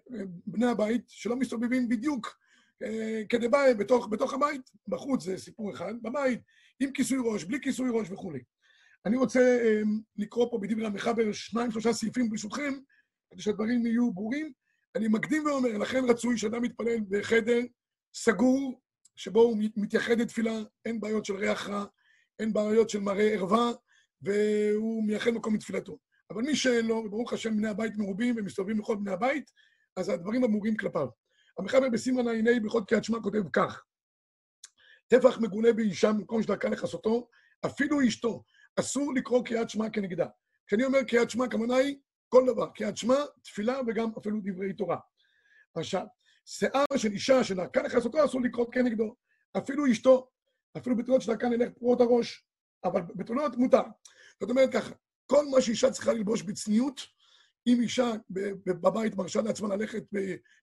בני 0.46 0.65
הבית 0.65 1.04
שלא 1.08 1.36
מסתובבים 1.36 1.89
בדיוק 1.89 2.38
אה, 2.84 3.22
כדבעי 3.30 3.74
בתוך, 3.74 4.08
בתוך 4.12 4.34
הבית. 4.34 4.72
בחוץ 4.88 5.24
זה 5.24 5.38
סיפור 5.38 5.74
אחד, 5.74 5.94
בבית, 6.02 6.41
עם 6.80 6.91
כיסוי 6.91 7.17
ראש, 7.26 7.44
בלי 7.44 7.62
כיסוי 7.62 7.89
ראש 7.94 8.12
וכולי. 8.12 8.39
אני 9.06 9.17
רוצה 9.17 9.39
אה, 9.39 9.82
לקרוא 10.17 10.52
פה 10.52 10.58
בדברי 10.58 10.86
המחבר 10.86 11.32
שניים, 11.32 11.72
שלושה 11.72 11.94
סעיפים 11.94 12.30
ברשותכם, 12.30 12.74
כדי 13.32 13.41
שהדברים 13.41 13.86
יהיו 13.86 14.13
ברורים. 14.13 14.54
אני 14.95 15.08
מקדים 15.08 15.45
ואומר, 15.45 15.77
לכן 15.77 16.04
רצוי 16.10 16.38
שאדם 16.38 16.65
יתפלל 16.65 16.97
בחדר 17.10 17.60
סגור, 18.13 18.82
שבו 19.15 19.41
הוא 19.41 19.58
מתייחד 19.75 20.19
לתפילה, 20.19 20.60
אין 20.86 20.99
בעיות 20.99 21.25
של 21.25 21.36
ריח 21.36 21.69
רע, 21.69 21.86
אין 22.39 22.54
בעיות 22.54 22.89
של 22.89 22.99
מראה 22.99 23.34
ערווה, 23.34 23.71
והוא 24.21 25.04
מייחד 25.04 25.32
מקום 25.32 25.56
לתפילתו. 25.56 25.97
אבל 26.30 26.41
מי 26.41 26.56
שאין 26.56 26.86
לו, 26.86 26.95
וברוך 26.95 27.34
השם 27.34 27.58
בני 27.58 27.67
הבית 27.67 27.97
מרובים 27.97 28.36
ומסתובבים 28.38 28.80
לכל 28.80 28.95
בני 28.95 29.12
הבית, 29.12 29.51
אז 29.97 30.10
הדברים 30.10 30.43
אמורים 30.43 30.77
כלפיו. 30.77 31.08
המחבר 31.60 31.89
בסימן 31.89 32.27
עיני 32.27 32.60
בכל 32.60 32.82
קריאת 32.88 33.04
שמע 33.04 33.19
כותב 33.23 33.49
כך: 33.54 33.84
טפח 35.08 35.39
מגולה 35.39 35.73
באישה 35.73 36.12
במקום 36.12 36.43
שדרכה 36.43 36.69
לכסותו, 36.69 37.27
אפילו 37.65 38.08
אשתו, 38.08 38.43
אסור 38.80 39.13
לקרוא 39.13 39.45
קריאת 39.45 39.69
שמע 39.69 39.89
כנגדה. 39.89 40.27
כשאני 40.67 40.84
אומר 40.84 41.04
קריאת 41.04 41.30
שמע, 41.30 41.45
הכוונה 41.45 41.75
היא 41.75 41.97
כל 42.34 42.46
דבר, 42.48 42.70
קריאת 42.76 42.98
שמע, 42.98 43.15
תפילה 43.44 43.80
וגם 43.88 44.12
אפילו 44.17 44.39
דברי 44.44 44.74
תורה. 44.74 44.98
עכשיו, 45.76 46.06
שיער 46.46 46.86
של 46.98 47.12
אישה 47.12 47.44
שדרכה 47.44 47.82
לכסותו 47.82 48.26
אסור 48.26 48.41
לקרוא 48.41 48.72
כנגדו, 48.72 49.15
אפילו 49.58 49.91
אשתו, 49.91 50.30
אפילו 50.78 50.98
בתולות 50.98 51.22
שדרכה 51.22 51.50
נלך 51.50 51.70
פרועות 51.80 52.02
הראש, 52.02 52.48
אבל 52.84 53.02
בתולות 53.02 53.58
מותר. 53.58 53.82
זאת 54.39 54.50
אומרת 54.50 54.74
ככה, 54.74 54.94
כל 55.26 55.46
מה 55.52 55.62
שאישה 55.62 55.91
צריכה 55.91 56.13
ללבוש 56.13 56.41
בצניעות, 56.41 57.02
אם 57.67 57.82
אישה 57.82 58.12
בבית 58.65 59.15
מרשה 59.15 59.41
לעצמה 59.41 59.76
ללכת 59.76 60.04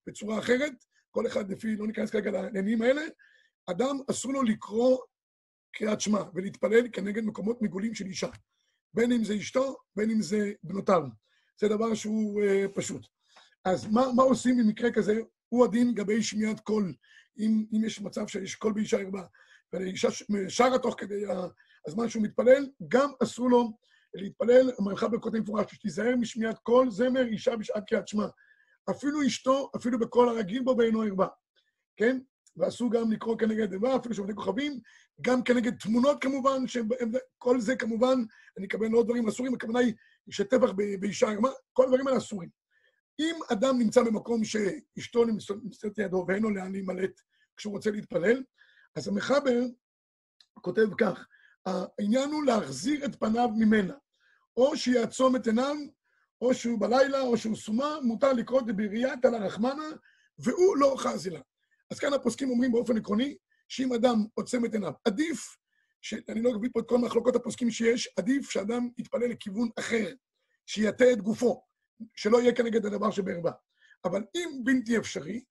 בצורה 0.06 0.38
אחרת, 0.38 0.72
כל 1.10 1.26
אחד 1.26 1.50
לפי, 1.50 1.76
לא 1.76 1.86
ניכנס 1.86 2.10
כרגע 2.10 2.30
לעניינים 2.30 2.82
האלה, 2.82 3.02
אדם 3.66 3.98
אסור 4.10 4.32
לו 4.32 4.42
לקרוא 4.42 4.98
קריאת 5.72 6.00
שמע 6.00 6.22
ולהתפלל 6.34 6.88
כנגד 6.92 7.24
מקומות 7.24 7.62
מגולים 7.62 7.94
של 7.94 8.06
אישה. 8.06 8.28
בין 8.94 9.12
אם 9.12 9.24
זה 9.24 9.34
אשתו, 9.36 9.76
בין 9.96 10.10
אם 10.10 10.22
זה 10.22 10.52
בנותיו. 10.62 11.02
זה 11.60 11.68
דבר 11.68 11.94
שהוא 11.94 12.42
uh, 12.42 12.68
פשוט. 12.74 13.06
אז 13.64 13.86
מה, 13.86 14.06
מה 14.16 14.22
עושים 14.22 14.58
במקרה 14.58 14.92
כזה? 14.92 15.20
הוא 15.48 15.64
הדין 15.64 15.88
לגבי 15.88 16.22
שמיעת 16.22 16.60
קול. 16.60 16.94
אם, 17.38 17.64
אם 17.72 17.84
יש 17.84 18.00
מצב 18.00 18.26
שיש 18.26 18.54
קול 18.54 18.72
באישה 18.72 19.00
הרבה, 19.00 19.22
ואישה 19.72 20.08
שרה 20.48 20.78
תוך 20.78 20.94
כדי 20.98 21.22
הזמן 21.86 22.08
שהוא 22.08 22.22
מתפלל, 22.22 22.68
גם 22.88 23.10
אסור 23.22 23.50
לו 23.50 23.72
להתפלל, 24.14 24.70
המלכה 24.78 25.08
בכותב 25.08 25.38
מפורש, 25.38 25.74
שתיזהר 25.74 26.16
משמיעת 26.16 26.58
קול 26.58 26.90
זמר 26.90 27.26
אישה 27.26 27.56
בשעת 27.56 27.84
קריאת 27.88 28.08
שמע. 28.08 28.26
אפילו 28.90 29.26
אשתו, 29.26 29.70
אפילו 29.76 29.98
בקול 29.98 30.28
הרגיל 30.28 30.62
בו 30.62 30.76
בעינו 30.76 31.04
הרבה, 31.04 31.26
כן? 31.96 32.18
ואסור 32.56 32.90
גם 32.90 33.12
לקרוא 33.12 33.38
כנגד 33.38 33.70
דבר, 33.70 33.96
אפילו 33.96 34.14
שעובדי 34.14 34.34
כוכבים, 34.34 34.80
גם 35.20 35.42
כנגד 35.42 35.78
תמונות 35.78 36.22
כמובן, 36.22 36.66
שכל 36.66 37.60
זה 37.60 37.76
כמובן, 37.76 38.18
אני 38.58 38.66
אקבל 38.66 38.92
עוד 38.92 39.06
דברים 39.06 39.28
אסורים, 39.28 39.54
הכוונה 39.54 39.78
היא 39.78 39.94
שטבח 40.30 40.70
באישה, 41.00 41.26
כל 41.72 41.84
הדברים 41.84 42.06
האלה 42.06 42.18
אסורים. 42.18 42.48
אם 43.20 43.34
אדם 43.52 43.78
נמצא 43.78 44.02
במקום 44.02 44.44
שאשתו 44.44 45.24
נמצאת 45.24 45.98
לידו 45.98 46.24
ואין 46.28 46.42
לו 46.42 46.50
לאן 46.50 46.72
להימלט 46.72 47.20
כשהוא 47.56 47.72
רוצה 47.72 47.90
להתפלל, 47.90 48.42
אז 48.96 49.08
המחבר 49.08 49.60
כותב 50.60 50.86
כך, 50.98 51.26
העניין 51.66 52.30
הוא 52.30 52.44
להחזיר 52.44 53.04
את 53.04 53.16
פניו 53.16 53.48
ממנה. 53.56 53.94
או 54.56 54.76
שיעצום 54.76 55.36
את 55.36 55.46
עיניו, 55.46 55.76
או 56.40 56.54
שהוא 56.54 56.80
בלילה, 56.80 57.20
או 57.20 57.38
שהוא 57.38 57.56
סומה, 57.56 57.98
מותר 58.02 58.32
לקרוא 58.32 58.60
דבריית 58.60 59.24
על 59.24 59.34
הרחמנה, 59.34 59.88
והוא 60.38 60.76
לא 60.76 60.94
חזילה. 60.98 61.40
אז 61.90 61.98
כאן 61.98 62.12
הפוסקים 62.12 62.50
אומרים 62.50 62.72
באופן 62.72 62.96
עקרוני, 62.96 63.36
שאם 63.68 63.92
אדם 63.92 64.24
עוצם 64.34 64.64
את 64.64 64.74
עיניו, 64.74 64.92
עדיף, 65.04 65.56
שאני 66.02 66.42
לא 66.42 66.50
אביא 66.56 66.70
פה 66.72 66.80
את 66.80 66.88
כל 66.88 66.98
מחלוקות 66.98 67.36
הפוסקים 67.36 67.70
שיש, 67.70 68.08
עדיף 68.16 68.50
שאדם 68.50 68.88
יתפלל 68.98 69.30
לכיוון 69.30 69.68
אחר, 69.78 70.14
שיטה 70.66 71.12
את 71.12 71.22
גופו, 71.22 71.64
שלא 72.14 72.42
יהיה 72.42 72.54
כנגד 72.54 72.86
הדבר 72.86 73.10
שבערווה. 73.10 73.52
אבל 74.04 74.24
אם 74.36 74.60
בלתי 74.64 74.98
אפשרי, 74.98 75.44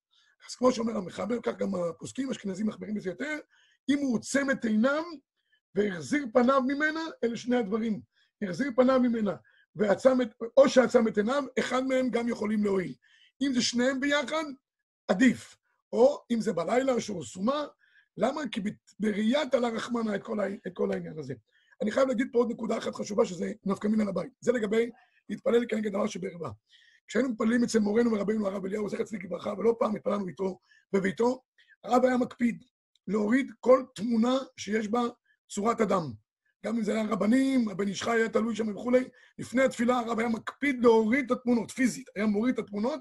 אז 0.50 0.56
כמו 0.56 0.72
שאומר 0.72 0.98
המחבר, 0.98 1.38
כך 1.44 1.58
גם 1.58 1.76
הפוסקים, 1.76 2.30
אשכנזים 2.32 2.68
מחברים 2.68 2.96
בזה 2.96 3.10
יותר, 3.10 3.40
אם 3.90 3.98
הוא 3.98 4.16
עוצם 4.16 4.52
את 4.52 4.66
עיניו 4.66 5.04
והחזיר 5.76 6.26
פניו 6.34 6.62
ממנה, 6.68 7.00
אלה 7.24 7.38
שני 7.38 7.56
הדברים. 7.56 8.02
החזיר 8.42 8.72
פניו 8.76 9.00
ממנה, 9.00 9.36
ועצם 9.76 10.22
את, 10.22 10.34
או 10.58 10.70
שעצם 10.70 11.08
את 11.08 11.18
עיניו, 11.18 11.44
אחד 11.60 11.84
מהם 11.84 12.10
גם 12.10 12.30
יכולים 12.30 12.64
להועיל. 12.64 12.96
אם 13.42 13.54
זה 13.54 13.62
שניהם 13.62 14.00
ביחד, 14.00 14.44
עדיף. 15.08 15.58
או 15.94 16.24
אם 16.32 16.42
זה 16.42 16.54
בלילה 16.54 17.02
שהוא 17.02 17.24
סומה, 17.24 17.66
למה? 18.18 18.42
כי 18.52 18.62
בראיית 19.00 19.54
על 19.54 19.66
הרחמנה 19.66 20.16
את 20.16 20.24
כל, 20.24 20.40
את 20.68 20.72
כל 20.74 20.92
העניין 20.92 21.20
הזה. 21.20 21.34
אני 21.82 21.92
חייב 21.92 22.08
להגיד 22.08 22.28
פה 22.32 22.40
עוד 22.40 22.52
נקודה 22.52 22.78
אחת 22.78 22.96
חשובה, 22.96 23.26
שזה 23.26 23.52
נפקא 23.66 23.88
מין 23.88 24.02
על 24.02 24.08
הבית. 24.08 24.32
זה 24.40 24.52
לגבי 24.52 24.90
להתפלל 25.30 25.66
כנגד 25.70 25.92
דבר 25.92 26.08
שבערווה. 26.08 26.52
כשהיינו 27.08 27.30
מתפללים 27.30 27.64
אצל 27.64 27.80
מורנו 27.80 28.12
ורבינו 28.12 28.48
הרב 28.48 28.66
אליהו, 28.66 28.90
זכר 28.90 29.04
צדיק 29.04 29.24
לברכה, 29.24 29.54
ולא 29.58 29.76
פעם 29.80 29.96
התפללנו 29.96 30.28
איתו 30.28 30.60
בביתו, 30.94 31.42
הרב 31.84 32.06
היה 32.06 32.18
מקפיד 32.18 32.64
להוריד 33.08 33.52
כל 33.60 33.84
תמונה 33.96 34.38
שיש 34.58 34.88
בה 34.88 35.02
צורת 35.50 35.82
אדם. 35.82 36.12
גם 36.66 36.78
אם 36.78 36.84
זה 36.84 36.94
היה 36.94 37.06
רבנים, 37.10 37.70
הבן 37.70 37.88
איש 37.88 38.04
חי 38.04 38.12
היה 38.12 38.30
תלוי 38.30 38.56
שם 38.56 38.76
וכולי, 38.76 39.04
לפני 39.40 39.62
התפילה 39.62 40.00
הרב 40.00 40.20
היה 40.20 40.30
מקפיד 40.30 40.84
להוריד 40.84 41.32
את 41.32 41.38
התמונות, 41.38 41.72
פיזית, 41.72 42.08
היה 42.16 42.26
מוריד 42.26 42.54
את 42.54 42.66
התמונות, 42.66 43.00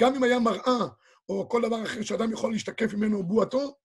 גם 0.00 0.14
אם 0.14 0.22
היה 0.22 0.38
מראה 0.38 0.86
או 1.28 1.48
כל 1.48 1.62
דבר 1.62 1.82
אחר 1.82 2.02
שאדם 2.02 2.32
יכול 2.32 2.52
להשתקף 2.52 2.94
ממנו 2.94 3.22
בועתו, 3.22 3.76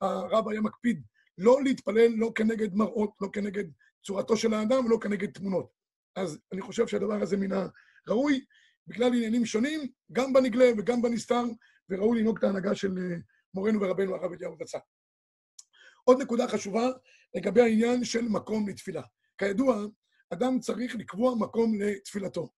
הרב 0.00 0.48
היה 0.48 0.60
מקפיד 0.60 1.02
לא 1.38 1.62
להתפלל 1.64 2.08
לא 2.16 2.32
כנגד 2.34 2.74
מראות, 2.74 3.10
לא 3.20 3.28
כנגד 3.32 3.64
צורתו 4.04 4.36
של 4.36 4.54
האדם 4.54 4.84
ולא 4.84 4.98
כנגד 5.00 5.30
תמונות. 5.30 5.70
אז 6.16 6.38
אני 6.52 6.60
חושב 6.60 6.86
שהדבר 6.86 7.22
הזה 7.22 7.36
מן 7.36 7.56
הראוי, 8.06 8.44
בגלל 8.86 9.14
עניינים 9.14 9.46
שונים, 9.46 9.80
גם 10.12 10.32
בנגלה 10.32 10.70
וגם 10.78 11.02
בנסתר, 11.02 11.44
וראוי 11.88 12.20
לנהוג 12.20 12.38
את 12.38 12.44
ההנהגה 12.44 12.74
של 12.74 12.98
אה, 12.98 13.16
מורנו 13.54 13.80
ורבנו 13.80 14.14
הרב 14.14 14.32
אליהו 14.32 14.56
רצה. 14.60 14.78
עוד 16.04 16.22
נקודה 16.22 16.48
חשובה 16.48 16.88
לגבי 17.34 17.60
העניין 17.60 18.04
של 18.04 18.28
מקום 18.28 18.68
לתפילה. 18.68 19.02
כידוע, 19.38 19.84
אדם 20.32 20.60
צריך 20.60 20.96
לקבוע 20.96 21.34
מקום 21.34 21.80
לתפילתו. 21.80 22.48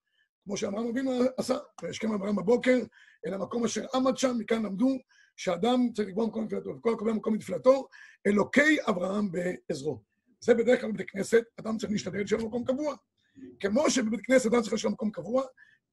כמו 0.45 0.57
שאברהם 0.57 0.89
אבינו 0.89 1.11
עשה, 1.37 1.57
וישכם 1.83 2.13
אברהם 2.13 2.37
בבוקר, 2.37 2.79
אל 3.27 3.35
המקום 3.35 3.65
אשר 3.65 3.87
עמד 3.95 4.17
שם, 4.17 4.37
מכאן 4.39 4.63
למדו 4.63 4.89
שאדם 5.43 5.93
צריך 5.95 6.09
לקבוע 6.09 6.27
מקום 6.27 6.45
לתפילתו, 6.45 6.71
וכל 6.71 6.93
הקובע 6.95 7.13
מקום 7.13 7.35
לתפילתו, 7.35 7.89
אלוקי 8.27 8.77
אברהם 8.89 9.29
בעזרו. 9.33 10.03
זה 10.41 10.55
בדרך 10.55 10.81
כלל 10.81 10.93
בבית 10.93 11.11
כנסת, 11.11 11.43
אדם 11.61 11.77
צריך 11.77 11.93
להשתדל 11.93 12.27
שיהיה 12.27 12.43
לו 12.43 12.49
מקום 12.49 12.65
קבוע. 12.65 12.97
כמו 13.61 13.91
שבבית 13.91 14.21
כנסת 14.21 14.47
אדם 14.47 14.63
צריך 14.63 14.73
להיות 14.73 14.93
מקום 14.93 15.11
קבוע, 15.11 15.45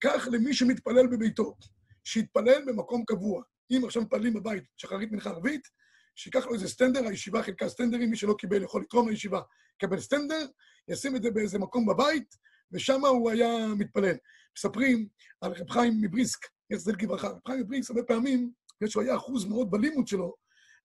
כך 0.04 0.28
למי 0.32 0.54
שמתפלל 0.54 1.08
בביתו, 1.08 1.58
שיתפלל 2.04 2.66
במקום 2.68 3.04
קבוע. 3.08 3.44
אם 3.72 3.82
עכשיו 3.86 4.02
מתפללים 4.02 4.34
בבית 4.34 4.64
שחרית 4.78 5.12
מנחה 5.12 5.30
ערבית, 5.30 5.68
שיקח 6.16 6.46
לו 6.46 6.54
איזה 6.54 6.68
סטנדר, 6.68 7.08
הישיבה 7.08 7.44
חילקה 7.44 7.70
סטנדרים, 7.70 8.10
מי 8.10 8.16
שלא 8.16 8.36
קיבל 8.40 8.64
יכול 8.64 8.82
לתרום 8.82 9.10
לישיבה, 9.10 9.42
יקבל 9.76 10.00
סטנדר, 10.00 10.46
ישים 10.88 11.16
את 11.16 11.24
זה 11.24 11.32
באיזה 11.32 11.60
מקום 11.60 11.86
בבית, 11.86 12.36
ושם 12.72 13.06
הוא 13.06 13.30
היה 13.30 13.68
מתפלל. 13.78 14.16
מספרים 14.58 15.08
על 15.42 15.52
רב 15.52 15.70
חיים 15.70 16.02
מבריסק, 16.02 16.40
יחזל 16.70 16.96
כברכה. 16.96 17.28
רב 17.28 17.40
חיים 17.48 17.60
מבריסק, 17.60 17.90
הרבה 17.90 18.04
פעמים, 18.04 18.52
בגלל 18.82 18.90
שהוא 18.90 19.04
היה 19.04 19.16
אחוז 19.16 19.46
מאוד 19.46 19.72
בלימוד 19.72 20.08
שלו, 20.08 20.36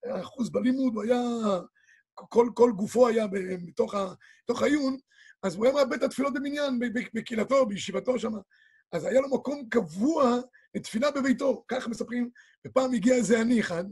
אחוז 0.05 0.49
בלימוד, 0.49 0.95
הוא 0.95 1.03
היה, 1.03 1.19
כל, 2.13 2.49
כל 2.53 2.71
גופו 2.75 3.07
היה 3.07 3.27
בתוך, 3.67 3.93
ה, 3.93 4.13
בתוך 4.43 4.61
העיון, 4.61 4.97
אז 5.43 5.55
הוא 5.55 5.65
היה 5.65 5.73
מאבד 5.73 5.93
את 5.93 6.03
התפילות 6.03 6.33
במניין, 6.33 6.79
בקהילתו, 7.13 7.65
בישיבתו 7.65 8.19
שם. 8.19 8.33
אז 8.91 9.05
היה 9.05 9.21
לו 9.21 9.29
מקום 9.29 9.63
קבוע 9.69 10.39
לתפילה 10.75 11.11
בביתו, 11.11 11.63
כך 11.67 11.87
מספרים. 11.87 12.29
ופעם 12.67 12.93
הגיע 12.93 13.15
איזה 13.15 13.39
עני 13.39 13.59
אחד, 13.59 13.83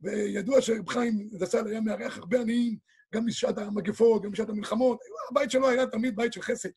וידוע 0.00 0.60
שרב 0.60 0.88
חיים 0.88 1.28
זצ"ל 1.32 1.66
היה 1.66 1.80
מארח 1.80 2.18
הרבה 2.18 2.40
עניים, 2.40 2.76
גם 3.14 3.26
בשעת 3.26 3.58
המגפות, 3.58 4.22
גם 4.22 4.30
בשעת 4.30 4.48
המלחמות. 4.48 4.98
הבית 5.30 5.50
שלו 5.50 5.68
היה 5.68 5.86
תמיד 5.86 6.16
בית 6.16 6.32
של 6.32 6.42
חסד. 6.42 6.68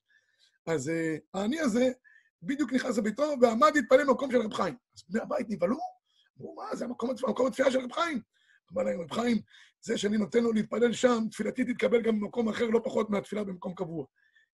אז 0.67 0.87
uh, 0.87 1.19
העני 1.33 1.59
הזה 1.59 1.91
בדיוק 2.43 2.73
נכנס 2.73 2.97
לביתו 2.97 3.23
ועמד 3.41 3.71
להתפלל 3.75 4.05
במקום 4.05 4.31
של 4.31 4.37
רב 4.37 4.53
חיים. 4.53 4.75
אז 4.97 5.03
בני 5.09 5.21
הבית 5.21 5.47
נבהלו, 5.49 5.77
אמרו, 6.39 6.55
מה, 6.55 6.75
זה 6.75 6.85
המקום, 6.85 7.09
המקום 7.27 7.47
התפילה 7.47 7.71
של 7.71 7.79
רב 7.79 7.91
חיים. 7.91 8.21
אמר 8.73 8.83
להם, 8.83 9.01
רב 9.01 9.11
חיים, 9.11 9.41
זה 9.81 9.97
שאני 9.97 10.17
נותן 10.17 10.43
לו 10.43 10.53
להתפלל 10.53 10.93
שם, 10.93 11.23
תפילתי 11.31 11.63
תתקבל 11.63 12.01
גם 12.01 12.19
במקום 12.19 12.49
אחר, 12.49 12.65
לא 12.65 12.81
פחות 12.83 13.09
מהתפילה 13.09 13.43
במקום 13.43 13.73
קבוע. 13.73 14.05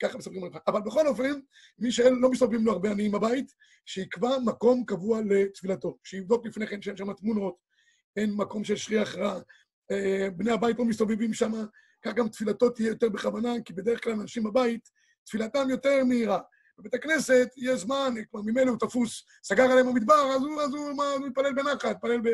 ככה 0.04 0.18
מספרים 0.18 0.44
על 0.44 0.50
אבל 0.68 0.82
בכל 0.82 1.08
אופן, 1.08 1.40
מי 1.80 1.92
שלא 1.92 2.30
מסתובבים 2.32 2.66
לו 2.66 2.72
הרבה 2.72 2.92
עניים 2.92 3.12
בבית, 3.12 3.52
שיקבע 3.86 4.30
מקום 4.46 4.86
קבוע 4.86 5.22
לתפילתו. 5.26 5.98
שיבדוק 6.04 6.46
לפני 6.46 6.68
כן 6.68 6.82
שאין 6.82 6.98
שם 6.98 7.14
תמונות, 7.14 7.56
אין 8.16 8.34
מקום 8.34 8.64
של 8.64 8.76
שריח 8.76 9.16
רע, 9.16 9.40
אה, 9.92 10.28
בני 10.36 10.52
הבית 10.52 10.80
לא 10.80 10.86
מסתובבים 10.86 11.34
שם, 11.34 11.52
כך 12.02 12.14
גם 12.14 12.28
תפילתו 12.28 12.70
תהיה 12.70 12.88
יותר 12.88 13.10
בכוונה, 13.10 13.54
כי 13.66 13.74
בדרך 13.74 14.04
כלל 14.04 14.14
אנשים 14.14 14.44
בבית, 14.44 14.90
תפילתם 15.24 15.70
יותר 15.70 16.04
מהירה. 16.04 16.40
בבית 16.78 16.94
הכנסת 16.94 17.48
יש 17.58 17.80
זמן, 17.80 18.14
כבר 18.30 18.42
ממילא 18.42 18.70
הוא 18.70 18.80
תפוס, 18.80 19.26
סגר 19.44 19.64
עליהם 19.64 19.88
המדבר, 19.88 20.32
אז 20.36 20.42
הוא, 20.42 20.62
אז 20.62 20.74
הוא, 20.74 20.94
מה, 20.94 21.12
הוא 21.12 21.28
מתפלל 21.28 21.54
בנחת, 21.54 21.86
מתפלל 21.86 22.22
ב... 22.22 22.28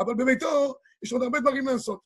אבל 0.00 0.14
בביתו 0.14 0.74
יש 1.02 1.12
עוד 1.12 1.22
הרבה 1.22 1.40
דברים 1.40 1.66
לעשות. 1.66 2.00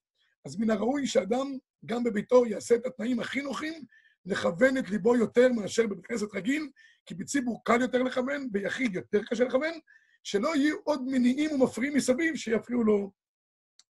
אז 0.44 0.56
מן 0.56 0.70
הראוי 0.70 1.06
שאדם, 1.06 1.58
גם 1.86 2.04
בביתו, 2.04 2.46
יעשה 2.46 2.74
את 2.74 2.86
התנאים 2.86 3.20
הכי 3.20 3.42
נוחים, 3.42 3.84
לכוון 4.26 4.78
את 4.78 4.90
ליבו 4.90 5.16
יותר 5.16 5.48
מאשר 5.52 5.86
בבית 5.86 6.06
כנסת 6.06 6.34
רגיל, 6.34 6.70
כי 7.06 7.14
בציבור 7.14 7.64
קל 7.64 7.80
יותר 7.80 8.02
לכוון, 8.02 8.52
ביחיד 8.52 8.94
יותר 8.94 9.20
קשה 9.24 9.44
לכוון, 9.44 9.72
שלא 10.22 10.56
יהיו 10.56 10.76
עוד 10.84 11.02
מניעים 11.06 11.52
ומפריעים 11.52 11.94
מסביב 11.96 12.36
שיפריעו 12.36 12.84
לו 12.84 13.12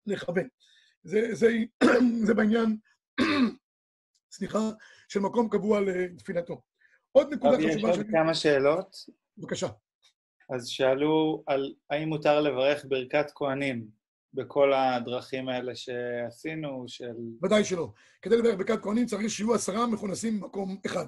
לכוון. 0.05 0.47
זה, 1.03 1.29
זה, 1.31 1.51
זה 2.27 2.33
בעניין, 2.33 2.77
סליחה, 4.31 4.59
של 5.07 5.19
מקום 5.19 5.49
קבוע 5.49 5.81
לתפילתו. 5.81 6.61
עוד 7.17 7.33
נקודה 7.33 7.57
חשובה... 7.57 7.89
יש 7.89 7.97
עוד 7.97 8.05
כמה 8.11 8.33
שאלות. 8.33 8.95
בבקשה. 9.37 9.67
אז 10.49 10.67
שאלו 10.67 11.43
על 11.47 11.73
האם 11.89 12.09
מותר 12.09 12.41
לברך 12.41 12.85
ברכת 12.85 13.31
כהנים 13.35 13.87
בכל 14.33 14.73
הדרכים 14.73 15.49
האלה 15.49 15.75
שעשינו, 15.75 16.83
של... 16.87 17.13
ודאי 17.43 17.63
שלא. 17.63 17.91
כדי 18.21 18.37
לברך 18.37 18.55
ברכת 18.55 18.83
כהנים 18.83 19.05
צריך 19.05 19.29
שיהיו 19.29 19.53
עשרה 19.53 19.87
מכונסים 19.87 20.39
במקום 20.39 20.77
אחד. 20.85 21.05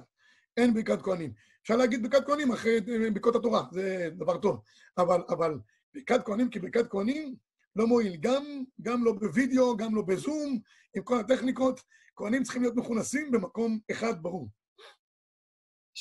אין 0.56 0.74
ברכת 0.74 1.02
כהנים. 1.02 1.32
אפשר 1.62 1.76
להגיד 1.76 2.02
ברכת 2.02 2.26
כהנים 2.26 2.52
אחרי 2.52 2.80
אה, 2.88 3.10
ברכות 3.10 3.36
התורה, 3.36 3.62
זה 3.72 4.08
דבר 4.16 4.38
טוב. 4.38 4.60
אבל, 4.98 5.20
אבל 5.28 5.58
ברכת 5.94 6.24
כהנים 6.24 6.50
כברכת 6.50 6.90
כהנים 6.90 7.34
לא 7.76 7.86
מועיל. 7.86 8.16
גם, 8.20 8.44
גם 8.82 9.04
לא 9.04 9.12
בווידאו, 9.12 9.76
גם 9.76 9.94
לא 9.94 10.02
בזום, 10.02 10.60
עם 10.96 11.02
כל 11.02 11.20
הטכניקות. 11.20 11.80
כהנים 12.16 12.42
צריכים 12.42 12.62
להיות 12.62 12.76
מכונסים 12.76 13.30
במקום 13.30 13.78
אחד 13.90 14.22
ברור. 14.22 14.48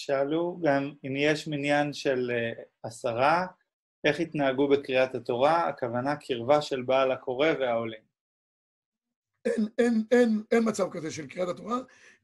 שאלו 0.05 0.59
גם 0.63 0.93
אם 1.05 1.15
יש 1.15 1.47
מניין 1.47 1.93
של 1.93 2.31
uh, 2.31 2.61
עשרה, 2.83 3.47
איך 4.07 4.19
התנהגו 4.19 4.67
בקריאת 4.67 5.15
התורה, 5.15 5.67
הכוונה 5.67 6.15
קרבה 6.15 6.61
של 6.61 6.81
בעל 6.81 7.11
הקורא 7.11 7.47
והעולים. 7.59 8.09
אין, 9.45 9.67
אין, 9.77 10.03
אין, 10.11 10.43
אין 10.51 10.63
מצב 10.69 10.89
כזה 10.91 11.11
של 11.11 11.27
קריאת 11.27 11.49
התורה. 11.49 11.77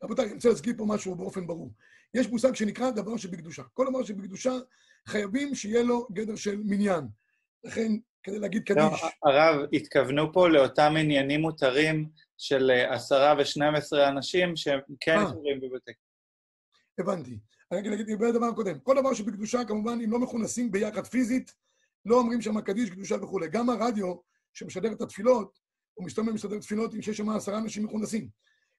רבותיי, 0.04 0.26
אני 0.26 0.34
רוצה 0.34 0.50
להזכיר 0.50 0.74
פה 0.78 0.86
משהו 0.88 1.16
באופן 1.16 1.48
ברור. 1.48 1.72
יש 2.14 2.28
מושג 2.28 2.56
שנקרא 2.56 2.92
דבר 2.92 3.18
שבקדושה. 3.18 3.64
כל 3.74 3.86
דבר 3.90 4.04
שבקדושה 4.04 4.52
חייבים 5.08 5.56
שיהיה 5.56 5.84
לו 5.84 6.08
גדר 6.12 6.36
של 6.36 6.62
מניין. 6.66 7.04
לכן, 7.64 7.92
כדי 8.24 8.40
להגיד 8.40 8.64
קדיש... 8.64 8.78
לא, 8.78 9.10
הרב, 9.24 9.68
התכוונו 9.74 10.34
פה 10.34 10.50
לאותם 10.50 10.94
עניינים 11.00 11.42
מותרים 11.42 12.10
של 12.38 12.72
אה, 12.72 12.96
עשרה 12.96 13.36
ושנים 13.40 13.76
עשרה 13.76 14.10
אנשים 14.10 14.56
שהם 14.56 14.80
כן 15.00 15.18
אה. 15.18 15.32
קוראים 15.34 15.60
בבתי 15.62 15.92
הבנתי. 17.00 17.40
אני 17.72 17.80
אגיד 17.80 17.92
לגבי 17.92 18.28
הדבר 18.28 18.46
הקודם. 18.46 18.80
כל 18.80 18.96
דבר 19.00 19.14
שבקדושה, 19.14 19.66
כמובן, 19.66 20.00
אם 20.04 20.12
לא 20.12 20.20
מכונסים 20.20 20.72
ביחד 20.72 21.06
פיזית, 21.06 21.54
לא 22.06 22.20
אומרים 22.20 22.42
שם 22.42 22.62
קדיש, 22.62 22.90
קדושה 22.90 23.16
וכולי. 23.24 23.48
גם 23.48 23.70
הרדיו, 23.70 24.16
שמשדר 24.54 24.92
את 24.92 25.02
התפילות, 25.02 25.60
הוא 25.94 26.06
מסתובב 26.06 26.30
ומשדר 26.30 26.60
תפילות 26.60 26.94
עם 26.94 27.02
שיש 27.02 27.18
שם 27.18 27.30
עשרה 27.30 27.58
אנשים 27.58 27.86
מכונסים. 27.86 28.30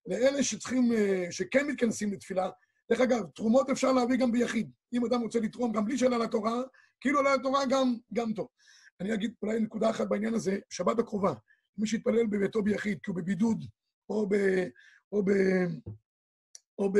לאלה 0.06 0.42
שצריכים, 0.42 0.92
אה, 0.92 1.26
שכן 1.30 1.66
מתכנסים 1.66 2.12
לתפילה, 2.12 2.50
דרך 2.90 3.00
אגב, 3.00 3.26
תרומות 3.34 3.70
אפשר 3.70 3.92
להביא 3.92 4.16
גם 4.16 4.32
ביחיד. 4.32 4.70
אם 4.92 5.04
אדם 5.04 5.20
רוצה 5.20 5.40
לתרום 5.40 5.72
גם 5.72 5.84
בלי 5.84 5.98
שאלה 5.98 6.18
לתורה, 6.18 6.62
כאילו 7.00 7.18
עולה 7.18 7.36
לתורה 7.36 7.66
גם, 7.70 7.94
גם 8.12 8.32
טוב. 8.32 8.48
אני 9.00 9.14
אגיד 9.14 9.34
אולי 9.42 9.60
נקודה 9.60 9.90
אחת 9.90 10.08
בעניין 10.08 10.34
הזה, 10.34 10.58
שבת 10.70 10.98
הקרובה, 10.98 11.34
מי 11.78 11.86
שיתפלל 11.86 12.26
בביתו 12.26 12.62
ביחיד, 12.62 12.98
כי 13.02 13.10
הוא 13.10 13.16
בבידוד, 13.16 13.64
או 14.08 14.26
ב... 14.28 14.34
או 15.12 15.24
ב... 15.24 15.30
או 16.78 16.92
ב... 16.92 16.98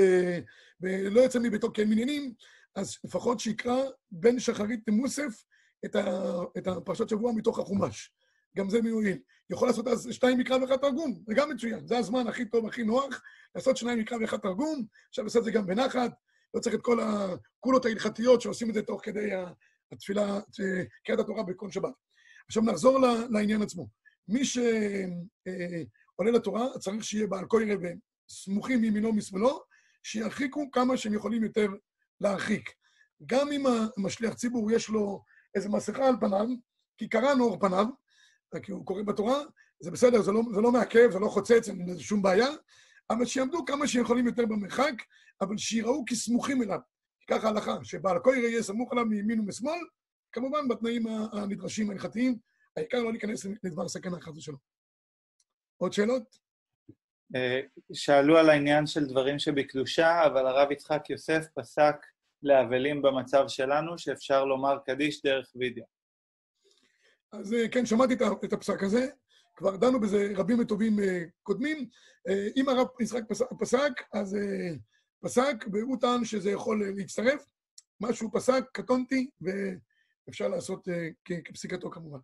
ב... 0.80 0.86
לא 0.86 1.20
יוצא 1.20 1.38
מביתו 1.38 1.72
כי 1.72 1.80
אין 1.80 1.90
מניינים, 1.90 2.34
אז 2.74 2.96
לפחות 3.04 3.40
שיקרא 3.40 3.82
בין 4.10 4.38
שחרית 4.38 4.80
למוסף 4.88 5.44
את, 5.84 5.96
ה... 5.96 6.32
את 6.58 6.66
הפרשת 6.66 7.08
שבוע 7.08 7.32
מתוך 7.32 7.58
החומש. 7.58 8.12
גם 8.56 8.70
זה 8.70 8.82
מיועיל. 8.82 9.18
יכול 9.50 9.68
לעשות 9.68 9.86
אז 9.88 10.08
שניים 10.10 10.38
מקרא 10.38 10.56
ואחד 10.56 10.76
תרגום, 10.76 11.22
זה 11.26 11.34
גם 11.34 11.50
מצוין. 11.50 11.86
זה 11.86 11.98
הזמן 11.98 12.26
הכי 12.26 12.44
טוב, 12.44 12.66
הכי 12.66 12.82
נוח, 12.82 13.22
לעשות 13.54 13.76
שניים 13.76 13.98
מקרא 13.98 14.18
ואחד 14.20 14.36
תרגום, 14.36 14.86
אפשר 15.10 15.22
לעשות 15.22 15.40
את 15.40 15.44
זה 15.44 15.50
גם 15.50 15.66
בנחת, 15.66 16.10
לא 16.54 16.60
צריך 16.60 16.74
את 16.74 16.82
כל 16.82 16.98
הקולות 17.00 17.84
ההלכתיות 17.84 18.40
שעושים 18.40 18.70
את 18.70 18.74
זה 18.74 18.82
תוך 18.82 19.00
כדי 19.04 19.30
התפילה, 19.92 20.40
קריאת 21.04 21.20
התורה 21.20 21.42
בכל 21.42 21.70
שבת. 21.70 21.92
עכשיו 22.46 22.62
נחזור 22.62 22.98
לעניין 23.30 23.62
עצמו. 23.62 23.88
מי 24.28 24.44
שעולה 24.44 26.30
לתורה, 26.34 26.78
צריך 26.78 27.04
שיהיה 27.04 27.26
בעל 27.26 27.44
קוירא 27.44 27.74
וסמוכים 28.30 28.80
מימינו 28.80 29.08
ומשמאלו, 29.08 29.62
שירחיקו 30.02 30.70
כמה 30.70 30.96
שהם 30.96 31.14
יכולים 31.14 31.44
יותר 31.44 31.68
להרחיק. 32.20 32.70
גם 33.26 33.52
אם 33.52 33.64
המשליח 33.96 34.34
ציבור 34.34 34.70
יש 34.70 34.88
לו 34.88 35.22
איזו 35.54 35.70
מסכה 35.70 36.08
על 36.08 36.14
פניו, 36.20 36.46
כי 36.98 37.08
קראנו 37.08 37.44
אור 37.44 37.60
פניו, 37.60 37.86
כי 38.62 38.72
הוא 38.72 38.86
קורא 38.86 39.02
בתורה, 39.02 39.38
זה 39.80 39.90
בסדר, 39.90 40.22
זה 40.22 40.32
לא, 40.32 40.42
זה 40.54 40.60
לא 40.60 40.72
מעכב, 40.72 41.10
זה 41.12 41.18
לא 41.18 41.28
חוצץ, 41.28 41.68
אין 41.68 41.98
שום 41.98 42.22
בעיה, 42.22 42.48
אבל 43.10 43.24
שיעמדו 43.24 43.64
כמה 43.64 43.86
שיכולים 43.86 44.26
יותר 44.26 44.46
במרחק, 44.46 44.94
אבל 45.40 45.56
שיראו 45.56 46.04
כסמוכים 46.06 46.62
אליו. 46.62 46.78
ככה 47.30 47.46
ההלכה, 47.46 47.76
שבעל 47.82 48.18
קוירא 48.18 48.46
יהיה 48.46 48.62
סמוך 48.62 48.92
עליו 48.92 49.04
מימין 49.04 49.40
ומשמאל, 49.40 49.78
כמובן 50.32 50.68
בתנאים 50.68 51.06
הנדרשים 51.32 51.90
ההלכתיים, 51.90 52.38
העיקר 52.76 52.98
לא 52.98 53.12
להיכנס 53.12 53.46
לדבר 53.62 53.88
סכנה 53.88 54.20
חס 54.20 54.36
ושלום. 54.36 54.58
עוד 55.76 55.92
שאלות? 55.92 56.45
אה, 57.34 57.60
שאלו 57.92 58.38
על 58.38 58.50
העניין 58.50 58.86
של 58.86 59.06
דברים 59.06 59.38
שבקדושה, 59.38 60.26
אבל 60.26 60.46
הרב 60.46 60.72
יצחק 60.72 61.10
יוסף 61.10 61.46
פסק 61.54 61.96
לאבלים 62.42 63.02
במצב 63.02 63.44
שלנו, 63.48 63.98
שאפשר 63.98 64.44
לומר 64.44 64.78
קדיש 64.86 65.22
דרך 65.22 65.52
וידאו. 65.56 65.84
אז 67.32 67.54
אה, 67.54 67.68
כן, 67.68 67.86
שמעתי 67.86 68.14
את 68.44 68.52
הפסק 68.52 68.82
הזה, 68.82 69.06
כבר 69.56 69.76
דנו 69.76 70.00
בזה 70.00 70.32
רבים 70.36 70.58
וטובים 70.58 71.00
אה, 71.00 71.22
קודמים. 71.42 71.88
אם 72.56 72.68
הרב 72.68 72.86
יצחק 73.00 73.22
פסק, 73.58 74.02
אז 74.12 74.36
פסק, 75.24 75.64
והוא 75.72 75.96
טען 76.00 76.24
שזה 76.24 76.50
יכול 76.50 76.82
להצטרף. 76.96 77.46
מה 78.00 78.12
שהוא 78.12 78.30
פסק, 78.34 78.64
קטונתי, 78.72 79.30
ואפשר 79.40 80.48
לעשות 80.48 80.88
כפסיקתו 81.44 81.90
כמובן. 81.90 82.18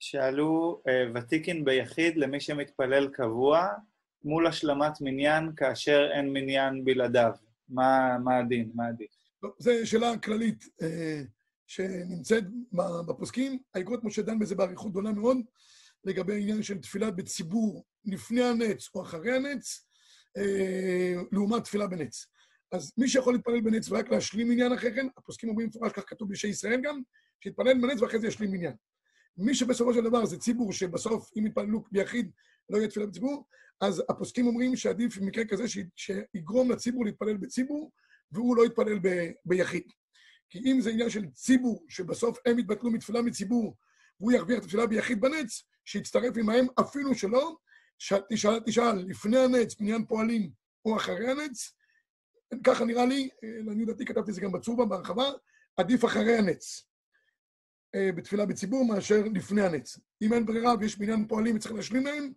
שאלו 0.00 0.82
ותיקין 1.14 1.64
ביחיד 1.64 2.16
למי 2.16 2.40
שמתפלל 2.40 3.08
קבוע 3.08 3.68
מול 4.24 4.46
השלמת 4.46 4.92
מניין 5.00 5.50
כאשר 5.56 6.08
אין 6.14 6.32
מניין 6.32 6.84
בלעדיו. 6.84 7.32
מה, 7.68 8.18
מה 8.24 8.38
הדין? 8.38 8.70
מה 8.74 8.86
הדין? 8.86 9.06
זו 9.58 9.70
שאלה 9.84 10.18
כללית 10.18 10.64
אה, 10.82 11.22
שנמצאת 11.66 12.44
בפוסקים. 13.06 13.58
האגרות 13.74 14.04
משה 14.04 14.22
דן 14.22 14.38
בזה 14.38 14.54
באריכות 14.54 14.90
גדולה 14.90 15.12
מאוד, 15.12 15.36
לגבי 16.04 16.32
העניין 16.32 16.62
של 16.62 16.78
תפילה 16.78 17.10
בציבור 17.10 17.84
לפני 18.04 18.42
הנץ 18.42 18.88
או 18.94 19.02
אחרי 19.02 19.36
הנץ, 19.36 19.86
אה, 20.36 21.14
לעומת 21.32 21.64
תפילה 21.64 21.86
בנץ. 21.86 22.26
אז 22.72 22.92
מי 22.98 23.08
שיכול 23.08 23.34
להתפלל 23.34 23.60
בנץ 23.60 23.90
ורק 23.90 24.10
להשלים 24.10 24.48
מניין 24.48 24.72
אחרי 24.72 24.94
כן, 24.94 25.06
הפוסקים 25.16 25.50
אומרים 25.50 25.68
מפורש, 25.68 25.92
כך 25.92 26.04
כתוב 26.06 26.30
בשי 26.30 26.48
ישראל 26.48 26.80
גם, 26.82 27.00
שיתפלל 27.40 27.80
בנץ 27.80 28.02
ואחרי 28.02 28.20
זה 28.20 28.26
ישלים 28.26 28.50
מניין. 28.52 28.74
מי 29.38 29.54
שבסופו 29.54 29.94
של 29.94 30.04
דבר 30.04 30.26
זה 30.26 30.38
ציבור 30.38 30.72
שבסוף, 30.72 31.30
אם 31.38 31.46
יתפללו 31.46 31.84
ביחיד, 31.92 32.30
לא 32.70 32.78
יהיה 32.78 32.88
תפילה 32.88 33.06
בציבור, 33.06 33.46
אז 33.80 34.02
הפוסקים 34.08 34.46
אומרים 34.46 34.76
שעדיף 34.76 35.18
במקרה 35.18 35.44
כזה 35.44 35.64
שיגרום 35.96 36.70
לציבור 36.70 37.04
להתפלל 37.04 37.36
בציבור, 37.36 37.90
והוא 38.32 38.56
לא 38.56 38.66
יתפלל 38.66 38.98
ב, 39.02 39.30
ביחיד. 39.44 39.92
כי 40.50 40.58
אם 40.58 40.80
זה 40.80 40.90
עניין 40.90 41.10
של 41.10 41.26
ציבור, 41.26 41.84
שבסוף 41.88 42.38
הם 42.46 42.58
יתבטלו 42.58 42.90
מתפילה 42.90 43.22
מציבור, 43.22 43.76
והוא 44.20 44.32
ירוויח 44.32 44.58
את 44.58 44.64
התפילה 44.64 44.86
ביחיד 44.86 45.20
בנץ, 45.20 45.62
שיצטרף 45.84 46.36
עמהם 46.36 46.66
אפילו 46.80 47.14
שלא, 47.14 47.56
תשאל, 48.30 48.60
תשאל, 48.66 48.96
לפני 49.08 49.38
הנץ, 49.38 49.74
בניין 49.74 50.04
פועלים, 50.04 50.50
או 50.84 50.96
אחרי 50.96 51.30
הנץ, 51.30 51.72
ככה 52.64 52.84
נראה 52.84 53.06
לי, 53.06 53.28
לעניות 53.42 53.88
דעתי 53.88 54.04
כתבתי 54.04 54.30
את 54.30 54.34
זה 54.34 54.40
גם 54.40 54.52
בצורבה, 54.52 54.84
בהרחבה, 54.84 55.30
עדיף 55.76 56.04
אחרי 56.04 56.38
הנץ. 56.38 56.87
אה, 57.94 58.12
בתפילה 58.12 58.46
בציבור 58.46 58.84
מאשר 58.84 59.22
לפני 59.34 59.62
הנץ. 59.62 59.98
אם 60.22 60.32
אין 60.32 60.46
ברירה 60.46 60.74
ויש 60.80 61.00
מניין 61.00 61.28
פועלים 61.28 61.56
וצריך 61.56 61.74
להשלים 61.74 62.06
להם, 62.06 62.32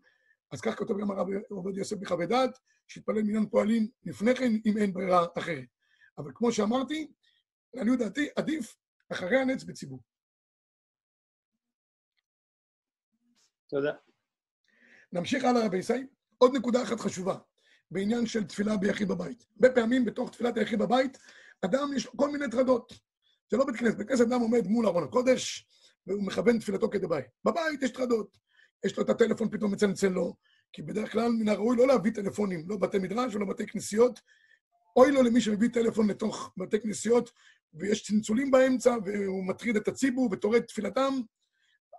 אז 0.51 0.61
כך 0.61 0.77
כותב 0.77 0.97
גם 1.01 1.11
הרב 1.11 1.27
עובד 1.49 1.77
יוסף 1.77 1.97
בחוות 1.97 2.29
דעת, 2.29 2.59
שיתפלל 2.87 3.21
מניין 3.21 3.49
פועלים 3.49 3.87
לפני 4.03 4.35
כן, 4.35 4.51
אם 4.65 4.77
אין 4.77 4.93
ברירה 4.93 5.25
אחרת. 5.37 5.65
אבל 6.17 6.31
כמו 6.35 6.51
שאמרתי, 6.51 7.11
לעניות 7.73 7.99
דעתי, 7.99 8.29
עדיף 8.35 8.75
אחרי 9.11 9.37
הנץ 9.37 9.63
בציבור. 9.63 10.01
תודה. 13.69 13.93
נמשיך 15.13 15.43
הלאה, 15.43 15.65
רבי 15.65 15.77
ישי. 15.77 16.07
עוד 16.37 16.55
נקודה 16.55 16.83
אחת 16.83 16.99
חשובה, 16.99 17.37
בעניין 17.91 18.25
של 18.25 18.43
תפילה 18.43 18.77
ביחיד 18.77 19.07
בבית. 19.07 19.45
הרבה 19.55 19.75
פעמים 19.75 20.05
בתוך 20.05 20.31
תפילת 20.31 20.57
היחיד 20.57 20.79
בבית, 20.79 21.17
אדם 21.65 21.89
יש 21.95 22.05
לו 22.05 22.11
כל 22.17 22.31
מיני 22.31 22.45
טרדות. 22.51 22.93
זה 23.51 23.57
לא 23.57 23.65
בית 23.65 23.75
כנסת, 23.75 23.97
בית 23.97 24.07
כנסת 24.07 24.21
אדם 24.21 24.41
עומד 24.41 24.67
מול 24.67 24.85
ארון 24.85 25.03
הקודש, 25.03 25.67
והוא 26.07 26.23
מכוון 26.23 26.59
תפילתו 26.59 26.89
כדבעי. 26.89 27.21
בבית 27.45 27.83
יש 27.83 27.91
טרדות. 27.91 28.37
יש 28.85 28.97
לו 28.97 29.03
את 29.03 29.09
הטלפון, 29.09 29.49
פתאום 29.49 29.71
מצלצל 29.71 30.07
לו, 30.07 30.35
כי 30.73 30.81
בדרך 30.81 31.11
כלל 31.11 31.31
מן 31.31 31.49
הראוי 31.49 31.77
לא 31.77 31.87
להביא 31.87 32.11
טלפונים, 32.11 32.65
לא 32.67 32.77
בתי 32.77 32.99
מדרש 32.99 33.35
ולא 33.35 33.45
בתי 33.45 33.67
כנסיות. 33.67 34.19
אוי 34.95 35.11
לו 35.11 35.23
למי 35.23 35.41
שמביא 35.41 35.69
טלפון 35.69 36.09
לתוך 36.09 36.53
בתי 36.57 36.79
כנסיות, 36.79 37.31
ויש 37.73 38.03
צלצולים 38.03 38.51
באמצע, 38.51 38.95
והוא 39.05 39.45
מטריד 39.45 39.75
את 39.75 39.87
הציבור 39.87 40.29
וטורד 40.31 40.61
תפילתם. 40.61 41.13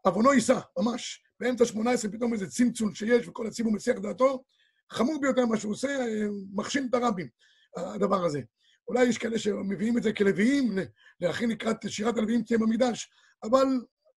עוונו 0.05 0.33
יישא, 0.33 0.59
ממש. 0.79 1.25
באמצע 1.41 1.65
שמונה 1.65 1.91
עשרה 1.91 2.11
פתאום 2.11 2.33
איזה 2.33 2.51
צמצול 2.51 2.95
שיש, 2.95 3.29
וכל 3.29 3.47
הציבור 3.47 3.73
מסיח 3.73 3.99
דעתו. 3.99 4.45
חמור 4.91 5.21
ביותר 5.21 5.47
מה 5.47 5.57
שהוא 5.57 5.73
עושה, 5.73 6.07
מכשיל 6.55 6.87
את 6.91 6.95
הרבים, 6.95 7.29
הדבר 7.77 8.25
הזה. 8.25 8.41
אולי 8.88 9.05
יש 9.05 9.18
כאלה 9.18 9.38
שמביאים 9.38 9.99
את 9.99 10.03
זה 10.03 10.12
כלוויים, 10.12 10.79
להכין 11.21 11.51
לקראת 11.51 11.77
שירת 11.88 12.16
הלוויים 12.16 12.42
תהיה 12.42 12.59
במקדש, 12.59 13.11
אבל 13.42 13.66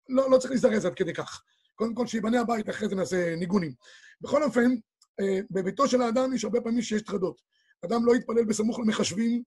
לא, 0.10 0.32
לא 0.32 0.38
צריך 0.38 0.51
להזדרז 0.51 0.86
עד 0.86 0.95
כדי 0.95 1.13
כך. 1.13 1.43
קודם 1.75 1.95
כל 1.95 2.08
שיבנה 2.08 2.41
הבית, 2.41 2.69
אחרי 2.69 2.89
זה 2.89 2.95
נעשה 2.95 3.36
ניגונים. 3.36 3.73
בכל 4.21 4.43
אופן, 4.43 4.69
אה, 5.19 5.39
בביתו 5.51 5.88
של 5.88 6.01
האדם 6.01 6.34
יש 6.34 6.43
הרבה 6.43 6.62
פעמים 6.62 6.82
שיש 6.82 7.01
טרדות. 7.01 7.41
אדם 7.86 8.06
לא 8.06 8.15
יתפלל 8.15 8.45
בסמוך 8.45 8.80
למחשבים, 8.80 9.43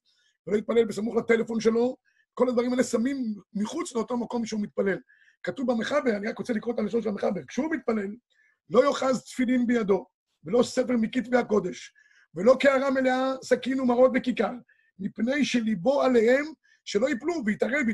ולא 0.46 0.56
יתפלל 0.56 0.84
בסמוך 0.84 1.16
לטלפון 1.16 1.60
שלו, 1.60 1.96
כל 2.34 2.48
הדברים 2.48 2.72
האלה 2.72 2.84
שמים 2.84 3.34
מחוץ 3.54 3.94
לאותו 3.94 4.16
מקום 4.16 4.46
שהוא 4.46 4.60
מתפלל. 4.60 4.98
כתוב 5.42 5.72
במחבר, 5.72 6.16
אני 6.16 6.28
רק 6.28 6.38
רוצה 6.38 6.52
לקרוא 6.52 6.74
את 6.74 6.78
הלשון 6.78 7.02
של 7.02 7.08
המחבר, 7.08 7.40
כשהוא 7.48 7.70
מתפלל, 7.70 8.16
לא 8.70 8.84
יאחז 8.84 9.24
תפילין 9.24 9.66
בידו, 9.66 10.06
ולא 10.44 10.62
ספר 10.62 10.96
מכתבי 10.96 11.36
הקודש, 11.36 11.92
ולא 12.34 12.56
קערה 12.60 12.90
מלאה 12.90 13.32
סכין 13.42 13.80
ומראות 13.80 14.12
בכיכר, 14.12 14.52
מפני 14.98 15.44
שליבו 15.44 16.02
עליהם 16.02 16.44
שלא 16.84 17.08
ייפלו 17.08 17.34
ויתערב 17.46 17.86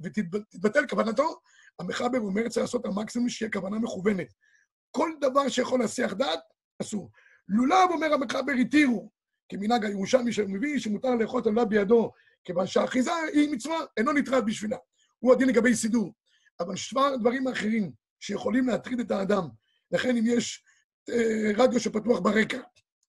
ותתבטל 0.00 0.86
כוונתו. 0.88 1.40
המחבר 1.78 2.18
אומר, 2.18 2.48
צריך 2.48 2.64
לעשות 2.64 2.86
המקסימום 2.86 3.28
שיהיה 3.28 3.50
כוונה 3.50 3.78
מכוונת. 3.78 4.32
כל 4.90 5.10
דבר 5.20 5.48
שיכול 5.48 5.80
להסיח 5.80 6.12
דעת, 6.12 6.40
אסור. 6.82 7.10
לולב, 7.48 7.90
אומר 7.90 8.12
המחבר, 8.14 8.52
התירו, 8.60 9.10
כמנהג 9.48 9.84
הירושלמי 9.84 10.32
שמביא, 10.32 10.78
שמותר 10.78 11.14
לאכול 11.14 11.40
את 11.40 11.46
הלולב 11.46 11.68
בידו, 11.68 12.12
כיוון 12.44 12.66
שהאחיזה 12.66 13.10
היא 13.32 13.50
מצווה, 13.52 13.78
אינו 13.96 14.12
נטרד 14.12 14.46
בשבילה. 14.46 14.76
הוא 15.18 15.32
הדין 15.32 15.48
לגבי 15.48 15.74
סידור. 15.74 16.12
אבל 16.60 16.76
שבר 16.76 17.16
דברים 17.16 17.48
אחרים 17.48 17.92
שיכולים 18.20 18.68
להטריד 18.68 19.00
את 19.00 19.10
האדם, 19.10 19.48
לכן 19.90 20.16
אם 20.16 20.24
יש 20.26 20.64
אה, 21.10 21.50
רדיו 21.56 21.80
שפתוח 21.80 22.18
ברקע, 22.18 22.60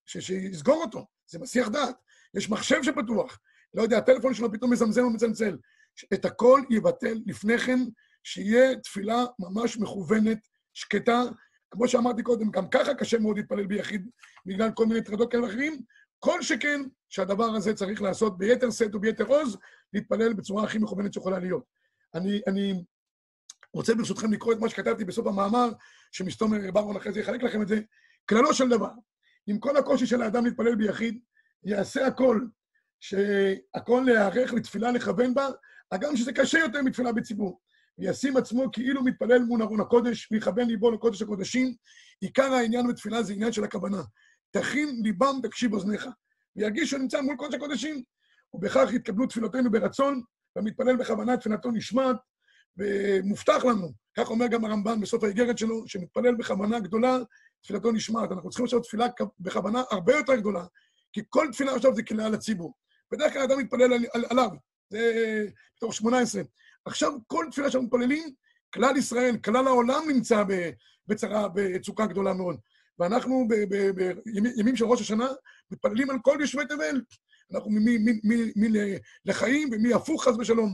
שיסגור 0.06 0.82
אותו, 0.84 1.06
זה 1.28 1.40
מסיח 1.40 1.68
דעת. 1.68 1.96
יש 2.34 2.50
מחשב 2.50 2.84
שפתוח, 2.84 3.40
לא 3.74 3.82
יודע, 3.82 3.98
הטלפון 3.98 4.34
שלו 4.34 4.52
פתאום 4.52 4.74
מזמזם 4.74 5.06
ומצלצל. 5.06 5.58
את 6.14 6.26
הכל 6.26 6.62
יבטל 6.70 7.20
לפני 7.26 7.58
כן, 7.58 7.80
שיהיה 8.24 8.76
תפילה 8.76 9.26
ממש 9.40 9.78
מכוונת, 9.78 10.40
שקטה. 10.74 11.22
כמו 11.72 11.88
שאמרתי 11.88 12.24
קודם, 12.24 12.52
גם 12.52 12.70
ככה 12.70 12.94
קשה 12.94 13.20
מאוד 13.20 13.38
להתפלל 13.38 13.66
ביחיד 13.68 14.10
בגלל 14.46 14.72
כל 14.72 14.86
מיני 14.86 15.02
טרדות 15.02 15.32
כאלה 15.32 15.44
ואחרים. 15.44 15.82
כל 16.20 16.42
שכן 16.42 16.82
שהדבר 17.10 17.56
הזה 17.56 17.74
צריך 17.74 18.02
לעשות 18.02 18.38
ביתר 18.38 18.72
שאת 18.72 18.96
וביתר 18.96 19.26
עוז, 19.26 19.58
להתפלל 19.94 20.34
בצורה 20.34 20.64
הכי 20.64 20.78
מכוונת 20.78 21.14
שיכולה 21.14 21.40
להיות. 21.40 21.64
אני, 22.16 22.42
אני 22.48 22.84
רוצה 23.74 23.96
ברשותכם 23.96 24.34
לקרוא 24.34 24.54
את 24.54 24.60
מה 24.60 24.70
שכתבתי 24.70 25.06
בסוף 25.06 25.28
המאמר, 25.28 25.70
שמסתומר 26.12 26.72
ברון 26.72 26.96
אחרי 26.96 27.14
זה 27.14 27.20
יחלק 27.20 27.44
לכם 27.44 27.62
את 27.62 27.68
זה. 27.68 27.82
כללו 28.30 28.54
של 28.54 28.70
דבר, 28.70 28.92
עם 29.48 29.60
כל 29.60 29.78
הקושי 29.78 30.06
של 30.06 30.22
האדם 30.22 30.46
להתפלל 30.46 30.76
ביחיד, 30.76 31.20
יעשה 31.64 32.08
הכל, 32.08 32.42
שהכל 33.00 34.04
להיערך 34.06 34.54
לתפילה 34.54 34.92
לכוון 34.92 35.34
בה, 35.34 35.48
הגם 35.92 36.16
שזה 36.16 36.34
קשה 36.34 36.60
יותר 36.60 36.82
מתפילה 36.82 37.12
בציבור. 37.12 37.60
וישים 37.98 38.38
עצמו 38.38 38.72
כאילו 38.72 39.04
מתפלל 39.04 39.40
מול 39.40 39.62
ארון 39.62 39.82
הקודש, 39.82 40.32
ויכוון 40.32 40.68
ליבו 40.68 40.92
לקודש 40.92 41.22
הקודשים. 41.22 41.76
עיקר 42.22 42.54
העניין 42.54 42.88
בתפילה 42.88 43.24
זה 43.24 43.34
עניין 43.34 43.52
של 43.52 43.64
הכוונה. 43.64 44.02
תכין 44.52 45.02
ליבם, 45.04 45.40
תקשיב 45.44 45.74
אוזניך. 45.74 46.08
וירגיש 46.56 46.90
שהוא 46.90 47.00
נמצא 47.00 47.22
מול 47.22 47.36
קודש 47.36 47.56
הקודשים. 47.56 48.04
ובכך 48.54 48.90
יתקבלו 48.94 49.28
תפילותינו 49.28 49.72
ברצון, 49.72 50.22
והמתפלל 50.56 50.96
בכוונה 50.96 51.38
תפילתו 51.38 51.72
נשמעת, 51.72 52.16
ומובטח 52.78 53.66
לנו, 53.66 53.92
כך 54.18 54.30
אומר 54.30 54.48
גם 54.48 54.66
הרמב"ן 54.66 55.02
בסוף 55.02 55.24
האיגרת 55.24 55.58
שלו, 55.58 55.88
שמתפלל 55.88 56.36
בכוונה 56.36 56.80
גדולה, 56.80 57.18
תפילתו 57.64 57.92
נשמעת. 57.92 58.32
אנחנו 58.32 58.50
צריכים 58.50 58.66
עכשיו 58.66 58.80
תפילה 58.80 59.08
בכוונה 59.40 59.84
הרבה 59.92 60.16
יותר 60.16 60.36
גדולה, 60.36 60.66
כי 61.14 61.22
כל 61.30 61.48
תפילה 61.52 61.76
עכשיו 61.76 61.96
זה 61.96 62.04
קללה 62.04 62.30
לציבור. 62.30 62.74
בדרך 63.12 63.34
כלל 63.34 63.42
אדם 63.42 63.60
מתפלל 63.60 63.94
על, 63.94 64.06
על, 64.14 64.26
עליו, 64.30 64.50
זה 64.90 65.46
בתוך 65.78 65.94
18. 65.94 66.42
עכשיו 66.86 67.12
כל 67.28 67.46
תפילה 67.52 67.72
שאנחנו 67.72 67.88
מתפללים, 67.88 68.34
כלל 68.74 68.98
ישראל, 68.98 69.38
כלל 69.38 69.68
העולם 69.68 70.02
נמצא 70.08 70.44
בצרה, 71.08 71.48
בצוקה 71.54 72.06
גדולה 72.06 72.34
מאוד. 72.34 72.58
ואנחנו 73.00 73.48
בימים 73.96 74.76
של 74.76 74.86
ראש 74.86 75.02
השנה 75.02 75.28
מתפללים 75.72 76.10
על 76.10 76.18
כל 76.22 76.38
יושבי 76.42 76.66
תבל. 76.66 77.02
אנחנו 77.54 77.72
מי 77.72 78.70
לחיים 79.26 79.70
ומי 79.72 79.94
הפוך, 79.94 80.24
חס 80.24 80.36
ושלום. 80.40 80.74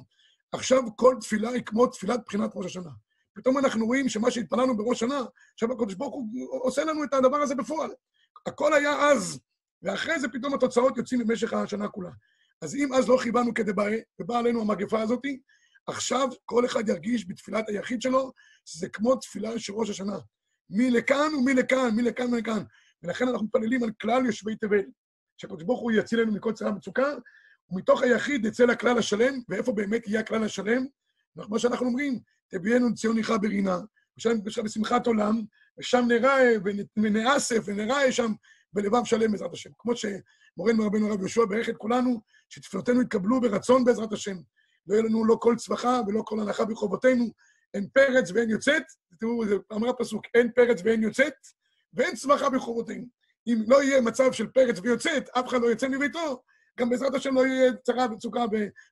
עכשיו 0.52 0.84
כל 0.96 1.16
תפילה 1.22 1.50
היא 1.50 1.64
כמו 1.64 1.88
תפילת 1.88 2.20
בחינת 2.26 2.52
ראש 2.56 2.66
השנה. 2.66 2.90
פתאום 3.34 3.58
אנחנו 3.58 3.86
רואים 3.86 4.10
שמה 4.10 4.32
שהתפללנו 4.32 4.78
בראש 4.78 5.00
שנה, 5.00 5.20
עכשיו 5.54 5.72
הקדוש 5.72 5.94
ברוך 5.94 6.16
הוא 6.16 6.50
עושה 6.64 6.84
לנו 6.84 7.04
את 7.04 7.14
הדבר 7.14 7.38
הזה 7.38 7.56
בפועל. 7.56 7.92
הכל 8.46 8.74
היה 8.74 9.10
אז, 9.10 9.40
ואחרי 9.84 10.20
זה 10.20 10.28
פתאום 10.28 10.54
התוצאות 10.54 10.98
יוצאים 10.98 11.28
במשך 11.28 11.54
השנה 11.54 11.88
כולה. 11.88 12.10
אז 12.62 12.76
אם 12.76 12.94
אז 12.94 13.10
לא 13.10 13.18
חיבנו 13.18 13.54
כדבעי, 13.54 14.00
ובאה 14.20 14.40
עלינו 14.40 14.62
המגפה 14.62 15.02
הזאת, 15.02 15.24
עכשיו 15.88 16.28
כל 16.46 16.66
אחד 16.66 16.90
ירגיש 16.90 17.28
בתפילת 17.28 17.70
היחיד 17.70 18.02
שלו, 18.02 18.32
שזה 18.66 18.90
כמו 18.90 19.16
תפילה 19.16 19.60
של 19.60 19.74
ראש 19.74 19.90
השנה. 19.90 20.18
מי 20.70 20.92
לכאן 20.92 21.36
ומי 21.36 21.54
לכאן, 21.54 21.90
מי 21.96 22.02
לכאן 22.02 22.34
ולכאן. 22.34 22.64
ולכן 23.04 23.28
אנחנו 23.28 23.46
מתפללים 23.46 23.84
על 23.84 23.92
כלל 24.02 24.26
יושבי 24.26 24.56
תבל. 24.56 24.84
שהקדוש 25.38 25.64
ברוך 25.64 25.80
הוא 25.80 25.92
יצילנו 25.92 26.32
מכל 26.32 26.54
צרה 26.54 26.70
ומצוקה, 26.70 27.14
ומתוך 27.70 28.02
היחיד 28.02 28.46
יצא 28.46 28.66
לכלל 28.66 28.98
השלם, 28.98 29.34
ואיפה 29.50 29.72
באמת 29.72 30.08
יהיה 30.08 30.20
הכלל 30.20 30.44
השלם? 30.44 30.86
כמו 31.42 31.60
שאנחנו 31.60 31.86
אומרים, 31.86 32.20
תביאנו 32.48 32.96
ציוניך 32.96 33.34
ברינה, 33.42 33.78
ושם 34.18 34.44
בשמחת 34.44 35.08
עולם, 35.08 35.42
ושם 35.80 36.06
נראה 36.08 36.38
ונאסף 36.98 37.64
ונראה 37.66 38.12
שם 38.12 38.32
בלבב 38.78 39.06
שלם 39.06 39.32
בעזרת 39.32 39.54
השם. 39.54 39.70
כמו 39.78 39.94
שמורנו 39.96 40.86
רבנו 40.86 41.08
הרב 41.08 41.20
יהושע 41.20 41.46
ברך 41.46 41.70
את 41.70 41.78
כולנו, 41.78 42.22
שתפילותינו 42.50 43.02
יתקבלו 43.02 43.42
ברצון 43.42 43.84
בעזרת 43.84 44.14
השם. 44.14 44.36
לא 44.88 44.94
יהיה 44.94 45.04
לנו 45.04 45.26
לא 45.26 45.38
כל 45.42 45.56
צווחה 45.56 46.02
ולא 46.08 46.22
כל 46.26 46.40
הנחה 46.40 46.66
בחובותינו, 46.66 47.26
אין 47.74 47.88
פרץ 47.94 48.32
ואין 48.32 48.50
יוצאת, 48.50 48.84
תראו, 49.20 49.46
זה 49.46 49.56
אמר 49.74 49.90
הפסוק, 49.90 50.26
אין 50.36 50.52
פרץ 50.56 50.82
ואין 50.84 51.04
יוצאת, 51.04 51.34
ואין 51.94 52.16
צווחה 52.16 52.50
בחובותינו. 52.50 53.06
אם 53.48 53.64
לא 53.68 53.84
יהיה 53.84 54.02
מצב 54.02 54.32
של 54.32 54.48
פרץ 54.48 54.80
ויוצאת, 54.84 55.30
אף 55.30 55.48
אחד 55.48 55.62
לא 55.62 55.68
יוצא 55.68 55.88
מביתו, 55.88 56.42
גם 56.80 56.90
בעזרת 56.90 57.16
השם 57.16 57.36
לא 57.36 57.48
יהיה 57.48 57.72
צרה 57.84 58.08
וצוקה 58.12 58.46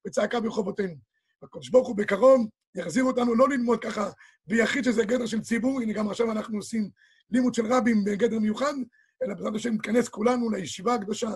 וצעקה 0.07 0.39
ברחובותינו. 0.39 0.95
הקדוש 1.43 1.69
ברוך 1.69 1.87
הוא 1.87 1.97
בקרוב 1.97 2.47
יחזיר 2.75 3.03
אותנו 3.03 3.35
לא 3.35 3.49
ללמוד 3.49 3.81
ככה 3.81 4.09
ביחיד 4.47 4.83
שזה 4.83 5.05
גדר 5.05 5.25
של 5.25 5.41
ציבור, 5.41 5.81
הנה 5.81 5.93
גם 5.93 6.09
עכשיו 6.09 6.31
אנחנו 6.31 6.57
עושים 6.57 6.89
לימוד 7.31 7.53
של 7.53 7.73
רבים 7.73 8.03
בגדר 8.03 8.39
מיוחד, 8.39 8.73
אלא 9.23 9.33
בעזרת 9.33 9.55
השם 9.55 9.73
נתכנס 9.73 10.09
כולנו 10.09 10.49
לישיבה 10.49 10.93
הקדושה 10.93 11.29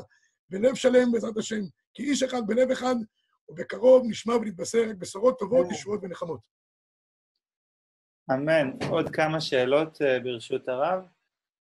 בלב 0.50 0.76
שלם 0.76 1.12
בעזרת 1.12 1.38
השם, 1.38 1.62
כי 1.94 2.04
איש 2.04 2.24
אחד 2.24 2.48
בלב 2.48 2.72
אחד, 2.72 2.96
ובקרוב 3.50 4.06
נשמע 4.10 4.36
ונתבשר 4.36 4.90
רק 4.90 4.96
בשורות 4.96 5.40
טובות, 5.40 5.68
ישועות 5.72 6.00
ונחמות. 6.04 6.40
אמן. 8.32 8.72
עוד 8.90 9.10
כמה 9.10 9.42
שאלות 9.42 10.02
אה, 10.02 10.20
ברשות 10.20 10.68
הרב. 10.70 11.04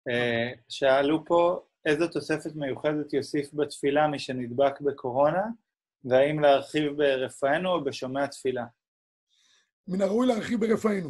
אה, 0.09 0.51
שאלו 0.69 1.25
פה 1.25 1.65
איזו 1.85 2.07
תוספת 2.07 2.55
מיוחדת 2.55 3.13
יוסיף 3.13 3.53
בתפילה 3.53 4.07
מי 4.07 4.19
שנדבק 4.19 4.81
בקורונה, 4.81 5.43
והאם 6.05 6.39
להרחיב 6.39 6.93
ברפאנו 6.97 7.69
או 7.69 7.83
בשומע 7.83 8.27
תפילה? 8.27 8.65
מן 9.87 10.01
הראוי 10.01 10.27
להרחיב 10.27 10.65
ברפאנו. 10.65 11.09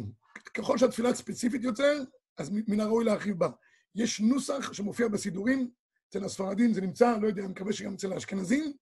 ככל 0.54 0.78
שהתפילה 0.78 1.14
ספציפית 1.14 1.62
יוצר, 1.62 1.92
אז 2.38 2.50
מן 2.68 2.80
הראוי 2.80 3.04
להרחיב 3.04 3.38
בה. 3.38 3.48
יש 3.94 4.20
נוסח 4.20 4.72
שמופיע 4.72 5.08
בסידורים, 5.08 5.70
אצל 6.08 6.24
הספרדים 6.24 6.72
זה 6.72 6.80
נמצא, 6.80 7.18
לא 7.22 7.26
יודע, 7.26 7.42
אני 7.42 7.50
מקווה 7.50 7.72
שגם 7.72 7.94
אצל 7.94 8.12
האשכנזים. 8.12 8.72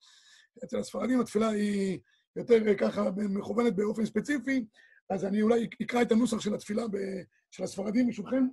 אצל 0.65 0.79
הספרדים 0.79 1.21
התפילה 1.21 1.49
היא 1.49 1.99
יותר 2.37 2.77
ככה 2.79 3.11
מכוונת 3.17 3.77
באופן 3.77 4.07
ספציפי, 4.07 4.67
אז 5.11 5.25
אני 5.25 5.43
אולי 5.43 5.69
אקרא 5.83 6.03
את 6.03 6.13
הנוסח 6.13 6.41
של 6.41 6.55
התפילה 6.55 6.83
של 7.51 7.63
הספרדים, 7.63 8.07
ברשותכם. 8.07 8.47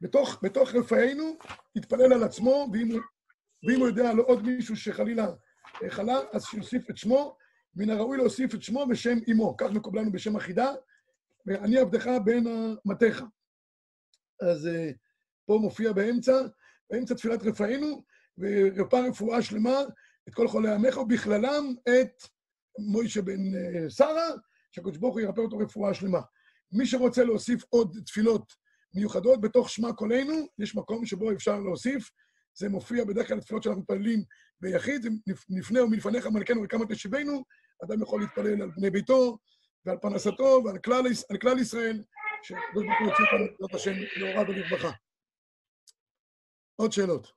בתוך, 0.00 0.38
בתוך 0.42 0.74
רפאנו, 0.74 1.36
יתפלל 1.76 2.12
על 2.12 2.24
עצמו, 2.24 2.68
ואם, 2.72 2.88
ואם 3.68 3.80
הוא 3.80 3.88
יודע 3.88 4.10
על 4.10 4.18
עוד 4.18 4.42
מישהו 4.42 4.76
שחלילה 4.76 5.26
חלה, 5.88 6.18
אז 6.32 6.44
שיוסיף 6.44 6.90
את 6.90 6.96
שמו, 6.96 7.36
מן 7.76 7.90
הראוי 7.90 8.16
להוסיף 8.16 8.54
את 8.54 8.62
שמו 8.62 8.86
בשם 8.86 9.18
אמו. 9.30 9.56
כך 9.58 9.70
מקובלנו 9.70 10.12
בשם 10.12 10.36
החידה, 10.36 10.72
ואני 11.50 11.78
עבדך 11.78 12.10
בין 12.24 12.46
המתיך. 12.46 13.24
אז 14.40 14.66
uh, 14.66 14.94
פה 15.46 15.58
מופיע 15.62 15.92
באמצע, 15.92 16.32
באמצע 16.90 17.14
תפילת 17.14 17.42
רפאנו, 17.42 18.04
ורפא 18.38 18.96
רפואה 18.96 19.42
שלמה 19.42 19.78
את 20.28 20.34
כל 20.34 20.48
חולי 20.48 20.74
עמך, 20.74 20.96
ובכללם 20.96 21.74
את 21.88 22.22
מוישה 22.78 23.22
בן 23.22 23.54
uh, 23.54 23.90
שרה, 23.90 24.30
שהקדוש 24.72 24.96
ברוך 24.96 25.14
הוא 25.14 25.20
ירפא 25.20 25.40
אותו 25.40 25.58
רפואה 25.58 25.94
שלמה. 25.94 26.20
מי 26.72 26.86
שרוצה 26.86 27.24
להוסיף 27.24 27.64
עוד 27.68 27.96
תפילות 28.06 28.52
מיוחדות 28.94 29.40
בתוך 29.40 29.70
שמע 29.70 29.92
קולנו, 29.92 30.34
יש 30.58 30.76
מקום 30.76 31.06
שבו 31.06 31.32
אפשר 31.32 31.60
להוסיף. 31.60 32.10
זה 32.54 32.68
מופיע 32.68 33.04
בדרך 33.04 33.28
כלל 33.28 33.36
לתפילות 33.36 33.62
שאנחנו 33.62 33.80
מתפללים 33.80 34.24
ביחיד, 34.60 35.06
לפני 35.48 35.80
ומלפניך 35.80 36.26
מלכנו 36.26 36.62
וכמה 36.62 36.86
תשיבנו, 36.86 37.44
אדם 37.84 38.02
יכול 38.02 38.20
להתפלל 38.20 38.62
על 38.62 38.70
בני 38.76 38.90
ביתו 38.90 39.38
ועל 39.86 39.96
פרנסתו 39.96 40.62
ועל 40.64 40.78
כלל, 40.78 41.02
כלל 41.40 41.58
ישראל, 41.58 42.02
שקדוש 42.42 42.84
ברוך 42.86 43.00
הוא 43.00 43.08
יוצא 43.08 43.22
אותנו 43.22 43.46
בעזרת 43.58 43.74
השם 43.74 43.92
להוראה 44.16 44.42
ולרווחה. 44.42 44.90
עוד 46.76 46.92
שאלות. 46.92 47.32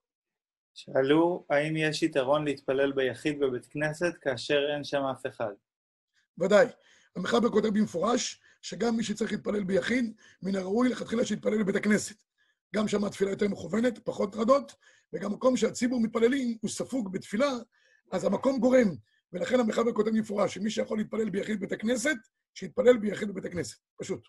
שאלו, 0.74 1.46
האם 1.50 1.78
יש 1.78 2.04
יתרון 2.04 2.46
להתפלל 2.46 2.92
ביחיד 2.92 3.40
בבית 3.40 3.66
כנסת 3.66 4.14
כאשר 4.22 4.60
אין 4.74 4.84
שם 4.84 5.02
אף 5.02 5.26
אחד? 5.26 5.54
ודאי. 6.38 6.68
המחבר 7.16 7.50
כותב 7.50 7.68
במפורש 7.68 8.42
שגם 8.62 8.98
מי 8.98 9.04
שצריך 9.04 9.32
להתפלל 9.32 9.64
ביחיד, 9.64 10.14
מן 10.42 10.56
הראוי 10.56 10.90
לכתחילה 10.90 11.26
שיתפלל 11.26 11.64
בבית 11.64 11.76
הכנסת. 11.76 12.24
גם 12.76 12.88
שם 12.88 13.04
התפילה 13.04 13.32
יותר 13.32 13.48
מכוונת, 13.48 14.00
פחות 14.00 14.34
טרדות, 14.34 14.76
וגם 15.14 15.34
מקום 15.34 15.58
שהציבור 15.58 16.02
מתפללים 16.02 16.58
הוא 16.62 16.70
ספוג 16.70 17.14
בתפילה, 17.14 17.52
אז 18.12 18.24
המקום 18.24 18.60
גורם. 18.60 18.96
ולכן 19.34 19.60
המחבר 19.60 19.94
כותב 19.94 20.10
במפורש 20.10 20.54
שמי 20.54 20.70
שיכול 20.70 20.98
להתפלל 20.98 21.30
ביחיד 21.30 21.58
בבית 21.58 21.72
הכנסת, 21.72 22.16
שיתפלל 22.54 22.98
ביחיד 22.98 23.28
בבית 23.30 23.46
הכנסת, 23.46 23.78
פשוט. 24.02 24.28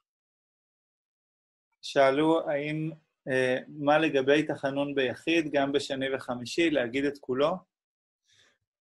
שאלו 1.83 2.51
האם, 2.51 2.91
אה, 3.29 3.59
מה 3.69 3.99
לגבי 3.99 4.43
תחנון 4.43 4.95
ביחיד, 4.95 5.53
גם 5.53 5.73
בשני 5.73 6.15
וחמישי, 6.15 6.71
להגיד 6.71 7.05
את 7.05 7.19
כולו? 7.19 7.57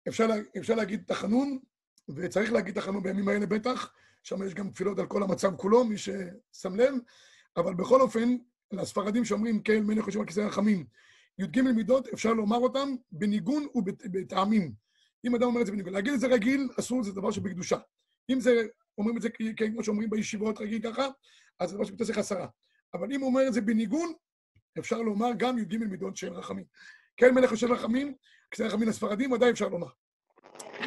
אפשר, 0.08 0.26
אפשר 0.58 0.74
להגיד 0.74 1.02
תחנון, 1.06 1.58
וצריך 2.16 2.52
להגיד 2.52 2.74
תחנון 2.74 3.02
בימים 3.02 3.28
האלה 3.28 3.46
בטח, 3.46 3.92
שם 4.22 4.46
יש 4.46 4.54
גם 4.54 4.70
תפילות 4.70 4.98
על 4.98 5.06
כל 5.06 5.22
המצב 5.22 5.56
כולו, 5.56 5.84
מי 5.84 5.98
ששם 5.98 6.76
לב, 6.76 6.94
אבל 7.56 7.74
בכל 7.74 8.00
אופן, 8.00 8.36
לספרדים 8.72 9.24
שאומרים 9.24 9.62
כן, 9.62 9.82
מלך 9.82 10.06
יושב 10.06 10.20
על 10.20 10.26
כיסא 10.26 10.40
רחמים, 10.40 10.86
י"ג 11.38 11.60
מידות, 11.60 12.08
אפשר 12.08 12.32
לומר 12.32 12.56
אותם 12.56 12.88
בניגון 13.12 13.66
ובטעמים. 13.74 14.83
אם 15.24 15.34
אדם 15.34 15.46
אומר 15.46 15.60
את 15.60 15.66
זה 15.66 15.72
בניגון, 15.72 15.92
להגיד 15.92 16.12
את 16.12 16.20
זה 16.20 16.26
רגיל, 16.26 16.68
אסור, 16.80 17.02
זה 17.02 17.12
דבר 17.12 17.30
שבקדושה. 17.30 17.78
אם 18.30 18.40
זה, 18.40 18.66
אומרים 18.98 19.16
את 19.16 19.22
זה 19.22 19.28
כמו 19.56 19.84
שאומרים 19.84 20.10
בישיבות 20.10 20.60
רגיל 20.60 20.82
ככה, 20.82 21.08
אז 21.60 21.70
זה 21.70 21.76
דבר 21.76 21.84
שבתוסך 21.84 22.18
עשרה. 22.18 22.46
אבל 22.94 23.12
אם 23.12 23.20
הוא 23.20 23.28
אומר 23.28 23.48
את 23.48 23.52
זה 23.52 23.60
בניגון, 23.60 24.12
אפשר 24.78 25.02
לומר 25.02 25.30
גם 25.36 25.58
י"ג 25.58 25.76
מידות 25.76 26.16
של 26.16 26.32
רחמים. 26.32 26.64
כן, 27.16 27.34
מלך 27.34 27.50
יושב 27.50 27.72
רחמים, 27.72 28.14
כיסא 28.50 28.62
רחמים 28.62 28.88
לספרדים, 28.88 29.32
ודאי 29.32 29.50
אפשר 29.50 29.68
לומר. 29.68 29.88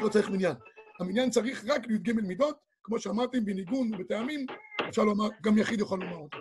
לא 0.02 0.10
צריך 0.10 0.30
מניין. 0.30 0.56
המניין 1.00 1.30
צריך 1.30 1.66
רק 1.68 1.88
לי"ג 1.88 2.12
מידות, 2.12 2.58
כמו 2.84 3.00
שאמרתי, 3.00 3.40
בניגון 3.40 3.94
ובטעמים, 3.94 4.46
אפשר 4.90 5.04
לומר, 5.04 5.28
גם 5.42 5.58
יחיד 5.58 5.80
יכול 5.80 6.00
לומר 6.00 6.16
אותו. 6.16 6.38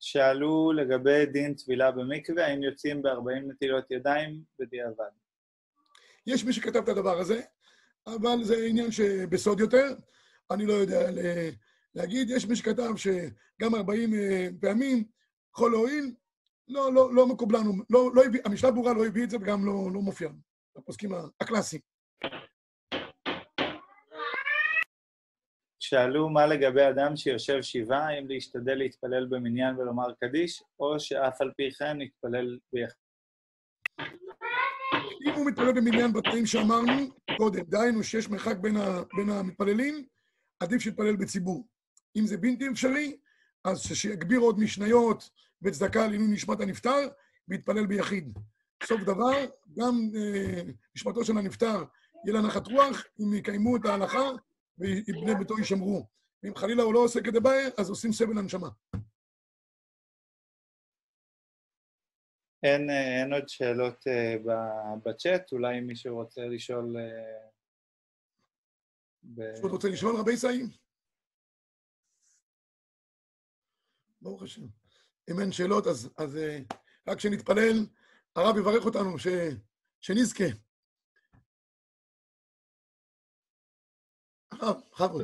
שאלו 0.00 0.72
לגבי 0.72 1.26
דין 1.26 1.54
טבילה 1.54 1.90
במקווה, 1.90 2.46
האם 2.46 2.62
יוצאים 2.62 3.02
ב-40 3.02 3.52
נטילות 3.52 3.90
ידיים 3.90 4.42
בדיעבד? 4.58 5.10
יש 6.26 6.44
מי 6.44 6.52
שכתב 6.52 6.82
את 6.82 6.88
הדבר 6.88 7.18
הזה, 7.18 7.40
אבל 8.06 8.42
זה 8.42 8.66
עניין 8.68 8.90
שבסוד 8.90 9.60
יותר, 9.60 9.94
אני 10.50 10.66
לא 10.66 10.72
יודע 10.72 11.10
להגיד. 11.94 12.30
יש 12.30 12.46
מי 12.46 12.56
שכתב 12.56 12.90
שגם 12.96 13.74
40 13.74 14.14
אה, 14.14 14.48
פעמים 14.60 15.04
יכול 15.54 15.70
להועיל, 15.70 16.14
לא, 16.68 16.94
לא, 16.94 17.14
לא 17.14 17.26
מקובלנו, 17.26 17.72
לא, 17.90 18.10
לא 18.14 18.24
הביא, 18.24 18.40
המשנה 18.44 18.70
ברורה 18.70 18.94
לא 18.94 19.06
הביא 19.06 19.24
את 19.24 19.30
זה 19.30 19.36
וגם 19.36 19.66
לא, 19.66 19.90
לא 19.94 20.00
מופיע. 20.00 20.30
הפוסקים 20.76 21.10
הקלאסיים. 21.40 21.82
שאלו 25.90 26.28
מה 26.28 26.46
לגבי 26.46 26.88
אדם 26.88 27.16
שיושב 27.16 27.62
שבעה, 27.62 28.08
האם 28.08 28.28
להשתדל 28.28 28.74
להתפלל 28.74 29.26
במניין 29.26 29.76
ולומר 29.76 30.12
קדיש, 30.20 30.62
או 30.80 31.00
שאף 31.00 31.40
על 31.40 31.52
פי 31.56 31.70
כן 31.70 32.00
יתפלל 32.00 32.58
ביחד. 32.72 32.94
אם 35.26 35.32
הוא 35.34 35.46
מתפלל 35.46 35.72
במניין 35.72 36.12
בתנאים 36.12 36.46
שאמרנו 36.46 36.92
קודם, 37.36 37.60
דהיינו 37.60 38.02
שיש 38.02 38.28
מרחק 38.28 38.56
בין, 38.56 38.76
ה, 38.76 39.02
בין 39.16 39.30
המתפללים, 39.30 40.04
עדיף 40.60 40.82
שיתפלל 40.82 41.16
בציבור. 41.16 41.66
אם 42.16 42.26
זה 42.26 42.36
בלתי 42.36 42.68
אפשרי, 42.68 43.16
אז 43.64 43.82
שיגביר 43.82 44.40
עוד 44.40 44.58
משניות 44.58 45.30
וצדקה 45.62 46.06
לעילוי 46.06 46.28
נשמת 46.28 46.60
הנפטר, 46.60 47.08
ויתפלל 47.48 47.86
ביחיד. 47.86 48.38
סוף 48.84 49.00
דבר, 49.00 49.46
גם 49.78 49.94
אה, 50.16 50.62
נשמתו 50.96 51.24
של 51.24 51.38
הנפטר 51.38 51.84
יהיה 52.24 52.34
לה 52.34 52.40
נחת 52.40 52.66
רוח, 52.66 53.04
אם 53.20 53.34
יקיימו 53.34 53.76
את 53.76 53.84
ההלכה 53.84 54.30
ובני 54.80 55.34
ביתו 55.38 55.58
יישמרו. 55.58 56.06
ואם 56.42 56.54
חלילה 56.56 56.82
הוא 56.82 56.94
לא 56.94 57.04
עושה 57.04 57.20
כדבעי, 57.20 57.66
אז 57.78 57.90
עושים 57.90 58.12
סבל 58.12 58.38
הנשמה. 58.38 58.68
אין, 62.62 62.90
אה, 62.90 63.20
אין 63.20 63.32
עוד 63.32 63.48
שאלות 63.48 64.06
uh, 64.06 64.48
בצ'אט, 65.04 65.52
אולי 65.52 65.80
מישהו 65.80 66.16
רוצה 66.16 66.40
לשאול... 66.46 66.96
Uh, 66.96 67.50
ב... 69.22 69.50
מישהו 69.52 69.68
רוצה 69.68 69.88
לשאול, 69.88 70.16
רבי 70.16 70.36
סאי? 70.36 70.62
ברוך 74.20 74.42
השם. 74.42 74.66
אם 75.30 75.40
אין 75.40 75.52
שאלות, 75.52 75.86
אז, 75.86 76.10
אז 76.18 76.36
uh, 76.36 76.74
רק 77.08 77.18
כשנתפלל, 77.18 77.86
הרב 78.36 78.56
יברך 78.58 78.84
אותנו, 78.84 79.18
ש, 79.18 79.26
שנזכה. 80.00 80.69
הרב. 84.60 85.20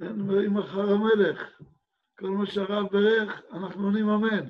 אין 0.00 0.22
דברים 0.22 0.58
אחר 0.58 0.90
המלך. 0.92 1.60
כל 2.18 2.30
מה 2.30 2.46
שהרב 2.46 2.86
ברך, 2.92 3.42
אנחנו 3.52 3.84
עונים 3.84 4.08
אמן. 4.08 4.48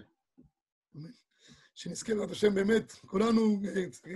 שנזכה 1.74 2.14
בעזרת 2.14 2.30
השם 2.30 2.54
באמת, 2.54 2.92
כולנו, 2.92 3.60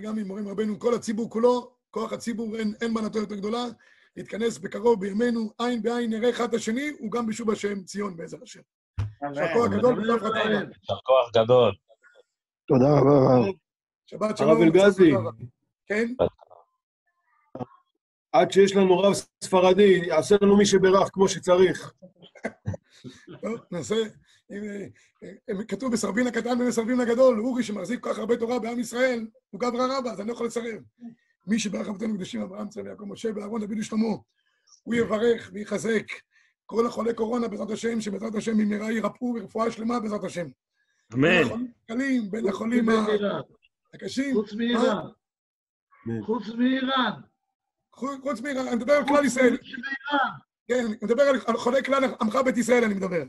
גם 0.03 0.19
עם 0.19 0.27
מורים 0.27 0.49
רבנו, 0.49 0.79
כל 0.79 0.95
הציבור 0.95 1.31
כולו, 1.31 1.73
כוח 1.91 2.13
הציבור, 2.13 2.57
אין, 2.57 2.75
אין 2.81 2.93
מנתו 2.93 3.19
יותר 3.19 3.35
גדולה, 3.35 3.65
להתכנס 4.17 4.59
בקרוב 4.59 5.01
בימינו, 5.01 5.53
עין 5.59 5.83
בעין 5.83 6.11
נראה 6.11 6.31
אחד 6.31 6.49
את 6.49 6.55
השני, 6.55 6.91
וגם 7.07 7.27
בשוב 7.27 7.51
השם 7.51 7.83
ציון 7.83 8.17
בעזר 8.17 8.39
השם. 8.43 8.61
יישר 8.99 9.53
כוח 9.55 9.71
גדול 9.71 9.99
יישר 9.99 10.99
כוח 11.05 11.31
גדול. 11.37 11.73
תודה 12.67 13.01
רבה, 13.01 13.49
רב. 13.49 13.55
שבת 14.07 14.37
שלום. 14.37 14.51
הרב 14.51 14.61
אלגזי. 14.61 15.13
כן? 15.87 16.15
עד 18.33 18.53
שיש 18.53 18.77
לנו 18.77 18.99
רב 18.99 19.13
ספרדי, 19.45 20.01
יעשה 20.07 20.37
לנו 20.43 20.57
מי 20.57 20.67
שברך 20.67 21.09
כמו 21.13 21.29
שצריך. 21.29 21.93
טוב, 23.41 23.59
נעשה... 23.71 23.97
כתוב 25.69 25.93
בסרבין 25.93 26.27
הקטן 26.27 26.61
ומסרבים 26.61 27.01
לגדול, 27.01 27.41
אורי 27.41 27.63
שמחזיק 27.63 28.01
כל 28.01 28.13
כך 28.13 28.19
הרבה 28.19 28.37
תורה 28.37 28.59
בעם 28.59 28.79
ישראל, 28.79 29.27
הוא 29.51 29.61
גברא 29.61 29.99
רבא, 29.99 30.11
אז 30.11 30.21
אני 30.21 30.29
לא 30.29 30.33
יכול 30.33 30.47
לסרב. 30.47 30.83
מי 31.47 31.59
שברך 31.59 31.89
אבותינו 31.89 32.15
קדושים, 32.15 32.43
אברהם, 32.43 32.69
צלם, 32.69 32.87
יעקב, 32.87 33.05
משה 33.05 33.29
ואהרון, 33.37 33.61
דוד 33.61 33.79
ושלמה, 33.79 34.07
הוא 34.83 34.95
יברך 34.95 35.51
ויחזק 35.53 36.07
כל 36.67 36.87
החולי 36.87 37.15
קורונה 37.15 37.49
בעזרת 37.49 37.71
השם, 37.71 38.01
שבעזרת 38.01 38.35
השם 38.35 38.59
במהרה 38.59 38.93
ירפאו 38.93 39.33
ברפואה 39.35 39.71
שלמה 39.71 40.01
בעזרת 40.01 40.25
השם. 40.25 40.47
אמן. 41.15 41.67
בין 42.31 42.49
החולים 42.49 42.89
הקשים. 43.95 44.35
חוץ 44.35 44.53
מאיראן. 44.53 45.07
חוץ 46.27 46.49
מאיראן. 46.49 47.13
חוץ 48.23 48.41
מאיראן, 48.41 48.67
אני 48.67 48.77
מדבר 48.77 48.93
על 48.93 49.07
כלל 49.07 49.25
ישראל. 49.25 49.59
כן, 50.69 50.85
אני 50.87 50.97
מדבר 51.03 51.23
על 51.47 51.57
חולי 51.57 51.83
כלל 51.83 52.05
עמך 52.21 52.37
בית 52.45 52.57
ישראל, 52.57 52.85
אני 52.85 52.95
מדבר. 52.95 53.23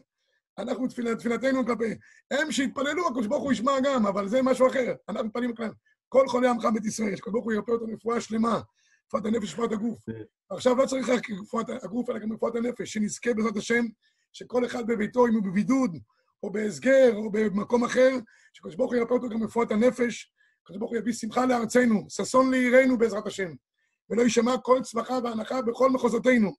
אנחנו, 0.57 0.87
תפילתנו 0.87 1.65
כלפי... 1.65 1.93
הם 2.31 2.51
שיתפללו, 2.51 3.07
הקדוש 3.07 3.27
ברוך 3.27 3.43
הוא 3.43 3.51
ישמע 3.51 3.71
גם, 3.83 4.05
אבל 4.05 4.27
זה 4.27 4.41
משהו 4.41 4.67
אחר. 4.67 4.93
אנחנו 5.09 5.27
מתפללים 5.27 5.55
כלל. 5.55 5.71
כל 6.09 6.27
חולי 6.27 6.47
עמך 6.47 6.65
בית 6.73 6.85
ישראל, 6.85 7.15
שקדוש 7.15 7.33
ברוך 7.33 7.45
הוא 7.45 7.53
ירפא 7.53 7.71
אותם 7.71 7.93
רפואה 7.93 8.21
שלמה, 8.21 8.61
רפואת 9.07 9.25
הנפש, 9.25 9.53
רפואת 9.53 9.71
הגוף. 9.71 9.99
עכשיו 10.49 10.75
לא 10.75 10.85
צריך 10.85 11.09
רק 11.09 11.29
רפואת 11.29 11.69
הגוף, 11.83 12.09
אלא 12.09 12.19
גם 12.19 12.33
רפואת 12.33 12.55
הנפש, 12.55 12.93
שנזכה 12.93 13.33
בעזרת 13.33 13.57
השם, 13.57 13.85
שכל 14.33 14.65
אחד 14.65 14.87
בביתו, 14.87 15.27
אם 15.27 15.33
הוא 15.33 15.43
בבידוד, 15.43 15.97
או 16.43 16.51
בהסגר, 16.51 17.15
או 17.15 17.31
במקום 17.31 17.83
אחר, 17.83 18.09
שקדוש 18.53 18.75
ברוך 18.75 18.91
הוא 18.91 18.99
ירפא 18.99 19.13
אותו 19.13 19.29
גם 19.29 19.43
רפואת 19.43 19.71
הנפש, 19.71 20.31
שקדוש 20.63 20.77
ברוך 20.77 20.91
הוא 20.91 20.97
יביא 20.97 21.13
שמחה 21.13 21.45
לארצנו, 21.45 22.05
ששון 22.09 22.51
לעירנו 22.51 22.97
בעזרת 22.97 23.27
השם, 23.27 23.51
ולא 24.11 24.21
יישמע 24.21 24.57
כל 24.57 24.79
צווחה 24.83 25.13
והנחה 25.23 25.61
בכל 25.61 25.89
מחוזותינו. 25.89 26.51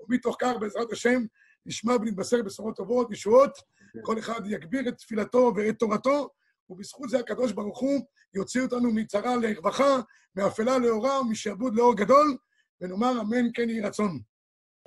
ומתוך 0.00 0.36
כך, 0.38 0.52
בעזרת 0.60 0.92
השם, 0.92 1.22
נשמע 1.66 1.92
ונתבשר 1.96 2.42
בשורות 2.42 2.76
טובות, 2.76 3.12
ישועות, 3.12 3.58
כל 4.02 4.18
אחד 4.18 4.40
יגביר 4.46 4.88
את 4.88 4.98
תפילתו 4.98 5.52
ואת 5.56 5.78
תורתו, 5.78 6.28
ובזכות 6.70 7.10
זה 7.10 7.18
הקדוש 7.18 7.52
ברוך 7.52 7.78
הוא 7.78 8.00
יוציא 8.34 8.62
אותנו 8.62 8.92
מצרה 8.92 9.36
לרווחה, 9.36 10.00
מאפלה 10.36 10.78
לאורה 10.78 11.20
ומשעבוד 11.20 11.74
לאור 11.74 11.96
גדול, 11.96 12.36
ונאמר 12.80 13.20
אמן 13.20 13.46
כן 13.54 13.70
יהי 13.70 13.80
רצון. 13.80 14.20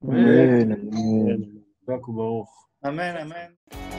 אמן. 0.04 0.72
אמן. 0.72 1.62
ברוך. 1.88 2.68
אמן, 2.88 3.18
אמן. 3.18 3.91